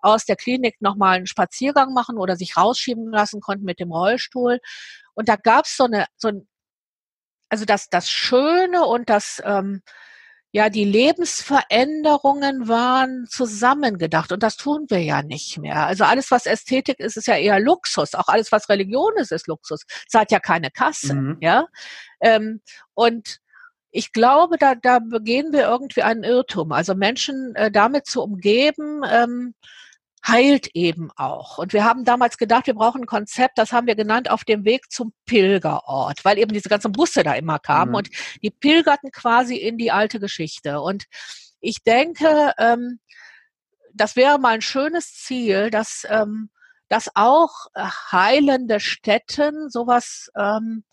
aus 0.00 0.24
der 0.24 0.36
Klinik 0.36 0.80
nochmal 0.80 1.16
einen 1.16 1.26
Spaziergang 1.26 1.57
machen 1.92 2.18
oder 2.18 2.36
sich 2.36 2.56
rausschieben 2.56 3.10
lassen 3.10 3.40
konnten 3.40 3.64
mit 3.64 3.80
dem 3.80 3.92
Rollstuhl. 3.92 4.58
Und 5.14 5.28
da 5.28 5.36
gab 5.36 5.64
es 5.64 5.76
so 5.76 5.84
eine, 5.84 6.06
so 6.16 6.28
ein, 6.28 6.48
also 7.48 7.64
das, 7.64 7.88
das 7.90 8.10
Schöne 8.10 8.84
und 8.84 9.08
das, 9.08 9.42
ähm, 9.44 9.82
ja, 10.50 10.70
die 10.70 10.84
Lebensveränderungen 10.84 12.68
waren 12.68 13.26
zusammengedacht 13.28 14.32
und 14.32 14.42
das 14.42 14.56
tun 14.56 14.86
wir 14.88 15.02
ja 15.02 15.22
nicht 15.22 15.58
mehr. 15.58 15.86
Also 15.86 16.04
alles, 16.04 16.30
was 16.30 16.46
Ästhetik 16.46 17.00
ist, 17.00 17.18
ist 17.18 17.26
ja 17.26 17.36
eher 17.36 17.60
Luxus. 17.60 18.14
Auch 18.14 18.28
alles, 18.28 18.50
was 18.50 18.68
Religion 18.70 19.12
ist, 19.16 19.30
ist 19.30 19.46
Luxus. 19.46 19.82
Es 20.06 20.18
hat 20.18 20.32
ja 20.32 20.40
keine 20.40 20.70
Kasse, 20.70 21.14
mhm. 21.14 21.36
ja. 21.40 21.66
Ähm, 22.20 22.62
und 22.94 23.40
ich 23.90 24.12
glaube, 24.12 24.56
da, 24.58 24.74
da 24.74 25.00
begehen 25.00 25.52
wir 25.52 25.62
irgendwie 25.62 26.02
einen 26.02 26.24
Irrtum. 26.24 26.72
Also 26.72 26.94
Menschen 26.94 27.54
äh, 27.54 27.70
damit 27.70 28.06
zu 28.06 28.22
umgeben, 28.22 29.02
ähm, 29.10 29.54
heilt 30.26 30.68
eben 30.74 31.10
auch. 31.16 31.58
Und 31.58 31.72
wir 31.72 31.84
haben 31.84 32.04
damals 32.04 32.36
gedacht, 32.38 32.66
wir 32.66 32.74
brauchen 32.74 33.02
ein 33.02 33.06
Konzept, 33.06 33.58
das 33.58 33.72
haben 33.72 33.86
wir 33.86 33.94
genannt, 33.94 34.30
auf 34.30 34.44
dem 34.44 34.64
Weg 34.64 34.90
zum 34.90 35.12
Pilgerort, 35.26 36.24
weil 36.24 36.38
eben 36.38 36.52
diese 36.52 36.68
ganzen 36.68 36.92
Busse 36.92 37.22
da 37.22 37.34
immer 37.34 37.58
kamen 37.58 37.90
mhm. 37.90 37.96
und 37.96 38.08
die 38.42 38.50
pilgerten 38.50 39.10
quasi 39.10 39.56
in 39.56 39.78
die 39.78 39.90
alte 39.92 40.20
Geschichte. 40.20 40.80
Und 40.80 41.04
ich 41.60 41.82
denke, 41.82 42.52
ähm, 42.58 43.00
das 43.94 44.16
wäre 44.16 44.38
mal 44.38 44.54
ein 44.54 44.62
schönes 44.62 45.14
Ziel, 45.14 45.70
dass, 45.70 46.06
ähm, 46.08 46.50
dass 46.88 47.10
auch 47.14 47.66
heilende 47.76 48.80
Städten 48.80 49.70
sowas 49.70 50.30
ähm, 50.36 50.84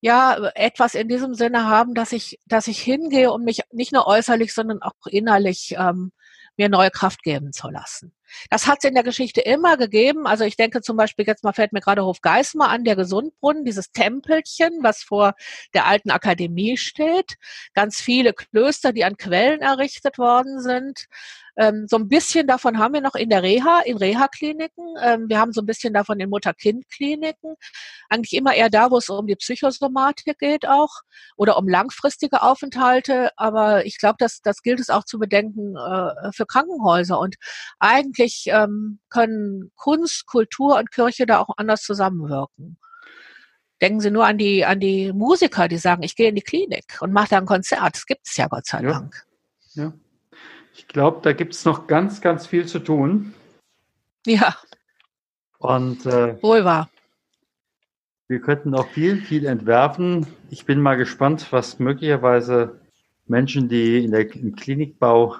ja 0.00 0.50
etwas 0.54 0.94
in 0.94 1.08
diesem 1.08 1.34
Sinne 1.34 1.66
haben, 1.66 1.94
dass 1.94 2.12
ich, 2.12 2.38
dass 2.46 2.68
ich 2.68 2.80
hingehe 2.80 3.32
und 3.32 3.44
mich 3.44 3.62
nicht 3.72 3.92
nur 3.92 4.06
äußerlich, 4.06 4.54
sondern 4.54 4.82
auch 4.82 5.06
innerlich 5.06 5.74
ähm, 5.76 6.12
mir 6.58 6.68
neue 6.68 6.90
Kraft 6.90 7.22
geben 7.22 7.52
zu 7.52 7.68
lassen. 7.68 8.12
Das 8.50 8.66
hat 8.66 8.78
es 8.78 8.88
in 8.88 8.94
der 8.94 9.04
Geschichte 9.04 9.40
immer 9.40 9.76
gegeben. 9.76 10.26
Also 10.26 10.44
ich 10.44 10.56
denke 10.56 10.82
zum 10.82 10.96
Beispiel, 10.96 11.26
jetzt 11.26 11.44
mal 11.44 11.52
fällt 11.52 11.72
mir 11.72 11.80
gerade 11.80 12.04
Hofgeismar 12.04 12.68
an, 12.68 12.84
der 12.84 12.96
Gesundbrunnen, 12.96 13.64
dieses 13.64 13.90
Tempelchen, 13.92 14.82
was 14.82 15.02
vor 15.02 15.34
der 15.74 15.86
alten 15.86 16.10
Akademie 16.10 16.76
steht. 16.76 17.36
Ganz 17.74 18.00
viele 18.00 18.32
Klöster, 18.34 18.92
die 18.92 19.04
an 19.04 19.16
Quellen 19.16 19.60
errichtet 19.60 20.18
worden 20.18 20.60
sind. 20.60 21.06
Ähm, 21.58 21.86
so 21.88 21.96
ein 21.96 22.08
bisschen 22.08 22.46
davon 22.46 22.78
haben 22.78 22.94
wir 22.94 23.00
noch 23.00 23.16
in 23.16 23.30
der 23.30 23.42
Reha, 23.42 23.80
in 23.84 23.96
Reha-Kliniken. 23.96 24.94
Ähm, 25.02 25.28
wir 25.28 25.40
haben 25.40 25.52
so 25.52 25.60
ein 25.60 25.66
bisschen 25.66 25.92
davon 25.92 26.20
in 26.20 26.30
Mutter-Kind-Kliniken. 26.30 27.56
Eigentlich 28.08 28.34
immer 28.34 28.54
eher 28.54 28.70
da, 28.70 28.92
wo 28.92 28.98
es 28.98 29.08
um 29.08 29.26
die 29.26 29.34
Psychosomatik 29.34 30.38
geht 30.38 30.68
auch 30.68 31.00
oder 31.36 31.58
um 31.58 31.68
langfristige 31.68 32.42
Aufenthalte. 32.42 33.30
Aber 33.36 33.84
ich 33.86 33.98
glaube, 33.98 34.16
das, 34.20 34.40
das 34.40 34.62
gilt 34.62 34.78
es 34.78 34.88
auch 34.88 35.04
zu 35.04 35.18
bedenken 35.18 35.74
äh, 35.76 36.30
für 36.32 36.46
Krankenhäuser. 36.46 37.18
Und 37.18 37.34
eigentlich 37.80 38.44
ähm, 38.46 39.00
können 39.10 39.72
Kunst, 39.74 40.26
Kultur 40.26 40.78
und 40.78 40.92
Kirche 40.92 41.26
da 41.26 41.40
auch 41.40 41.54
anders 41.56 41.82
zusammenwirken. 41.82 42.78
Denken 43.80 44.00
Sie 44.00 44.10
nur 44.12 44.26
an 44.26 44.38
die, 44.38 44.64
an 44.64 44.78
die 44.78 45.12
Musiker, 45.12 45.66
die 45.66 45.78
sagen, 45.78 46.04
ich 46.04 46.14
gehe 46.14 46.28
in 46.28 46.34
die 46.36 46.42
Klinik 46.42 46.98
und 47.00 47.12
mache 47.12 47.30
da 47.30 47.38
ein 47.38 47.46
Konzert. 47.46 47.96
Das 47.96 48.06
gibt 48.06 48.26
es 48.26 48.36
ja 48.36 48.46
Gott 48.46 48.66
sei 48.66 48.82
Dank. 48.82 49.24
Ja. 49.74 49.92
Ich 50.78 50.86
glaube, 50.86 51.18
da 51.22 51.32
gibt 51.32 51.54
es 51.54 51.64
noch 51.64 51.88
ganz, 51.88 52.20
ganz 52.20 52.46
viel 52.46 52.66
zu 52.66 52.78
tun. 52.78 53.34
Ja. 54.24 54.56
Und 55.58 56.06
äh, 56.06 56.40
wohl 56.40 56.64
wahr. 56.64 56.88
Wir 58.28 58.40
könnten 58.40 58.74
auch 58.76 58.86
viel, 58.86 59.20
viel 59.20 59.46
entwerfen. 59.46 60.26
Ich 60.50 60.66
bin 60.66 60.80
mal 60.80 60.96
gespannt, 60.96 61.48
was 61.50 61.80
möglicherweise 61.80 62.80
Menschen, 63.26 63.68
die 63.68 64.04
in 64.04 64.12
der, 64.12 64.32
im 64.32 64.54
Klinikbau 64.54 65.36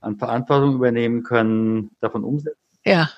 an 0.00 0.18
Verantwortung 0.18 0.76
übernehmen 0.76 1.24
können, 1.24 1.90
davon 2.00 2.22
umsetzen. 2.22 2.56
Ja. 2.84 3.10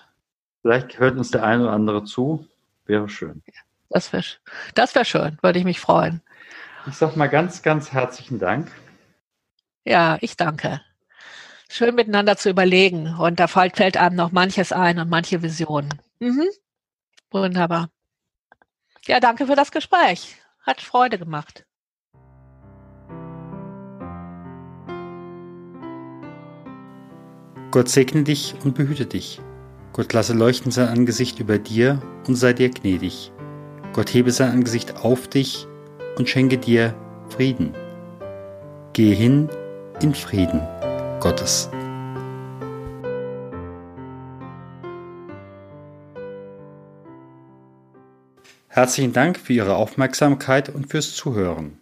Vielleicht 0.62 0.98
hört 0.98 1.18
uns 1.18 1.30
der 1.30 1.44
eine 1.44 1.64
oder 1.64 1.72
andere 1.72 2.04
zu. 2.04 2.46
Wäre 2.86 3.10
schön. 3.10 3.42
Das 3.90 4.10
wäre 4.14 4.24
das 4.74 4.94
wär 4.94 5.04
schön, 5.04 5.36
würde 5.42 5.58
ich 5.58 5.66
mich 5.66 5.80
freuen. 5.80 6.22
Ich 6.86 6.94
sage 6.94 7.18
mal 7.18 7.28
ganz, 7.28 7.62
ganz 7.62 7.92
herzlichen 7.92 8.38
Dank. 8.38 8.70
Ja, 9.84 10.16
ich 10.22 10.36
danke 10.36 10.80
schön 11.68 11.94
miteinander 11.94 12.36
zu 12.36 12.50
überlegen. 12.50 13.14
Und 13.18 13.38
da 13.40 13.46
fällt, 13.46 13.76
fällt 13.76 13.96
einem 13.96 14.16
noch 14.16 14.32
manches 14.32 14.72
ein 14.72 14.98
und 14.98 15.10
manche 15.10 15.42
Visionen. 15.42 15.94
Mhm. 16.18 16.48
Wunderbar. 17.30 17.90
Ja, 19.06 19.20
danke 19.20 19.46
für 19.46 19.56
das 19.56 19.70
Gespräch. 19.70 20.36
Hat 20.62 20.80
Freude 20.80 21.18
gemacht. 21.18 21.64
Gott 27.70 27.88
segne 27.88 28.24
dich 28.24 28.54
und 28.64 28.74
behüte 28.74 29.06
dich. 29.06 29.40
Gott 29.92 30.12
lasse 30.12 30.32
leuchten 30.32 30.70
sein 30.70 30.88
Angesicht 30.88 31.38
über 31.38 31.58
dir 31.58 32.00
und 32.26 32.34
sei 32.34 32.52
dir 32.52 32.70
gnädig. 32.70 33.30
Gott 33.92 34.12
hebe 34.12 34.30
sein 34.30 34.52
Angesicht 34.52 34.96
auf 34.96 35.28
dich 35.28 35.66
und 36.16 36.28
schenke 36.28 36.56
dir 36.56 36.94
Frieden. 37.28 37.74
Gehe 38.92 39.14
hin 39.14 39.48
in 40.00 40.14
Frieden. 40.14 40.60
Gottes. 41.20 41.68
Herzlichen 48.68 49.12
Dank 49.12 49.38
für 49.38 49.52
Ihre 49.52 49.74
Aufmerksamkeit 49.74 50.68
und 50.68 50.88
fürs 50.88 51.14
Zuhören. 51.14 51.78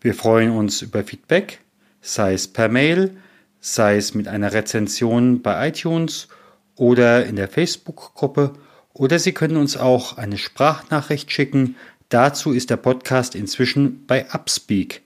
Wir 0.00 0.14
freuen 0.14 0.50
uns 0.52 0.80
über 0.80 1.04
Feedback, 1.04 1.60
sei 2.00 2.32
es 2.32 2.48
per 2.48 2.68
Mail, 2.68 3.16
sei 3.60 3.96
es 3.96 4.14
mit 4.14 4.28
einer 4.28 4.52
Rezension 4.52 5.42
bei 5.42 5.68
iTunes 5.68 6.28
oder 6.74 7.26
in 7.26 7.36
der 7.36 7.48
Facebook-Gruppe 7.48 8.54
oder 8.94 9.18
Sie 9.18 9.32
können 9.32 9.56
uns 9.56 9.76
auch 9.76 10.16
eine 10.16 10.38
Sprachnachricht 10.38 11.30
schicken. 11.30 11.76
Dazu 12.08 12.52
ist 12.52 12.70
der 12.70 12.76
Podcast 12.76 13.34
inzwischen 13.34 14.06
bei 14.06 14.26
Upspeak 14.32 15.01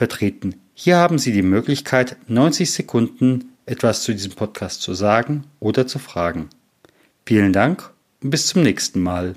vertreten. 0.00 0.54
Hier 0.72 0.96
haben 0.96 1.18
Sie 1.18 1.30
die 1.30 1.42
Möglichkeit, 1.42 2.16
90 2.26 2.72
Sekunden 2.72 3.52
etwas 3.66 4.02
zu 4.02 4.12
diesem 4.14 4.32
Podcast 4.32 4.80
zu 4.80 4.94
sagen 4.94 5.44
oder 5.60 5.86
zu 5.86 5.98
fragen. 5.98 6.48
Vielen 7.26 7.52
Dank 7.52 7.90
und 8.22 8.30
bis 8.30 8.46
zum 8.46 8.62
nächsten 8.62 9.02
Mal. 9.02 9.34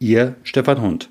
Ihr 0.00 0.34
Stefan 0.42 0.80
Hund. 0.80 1.10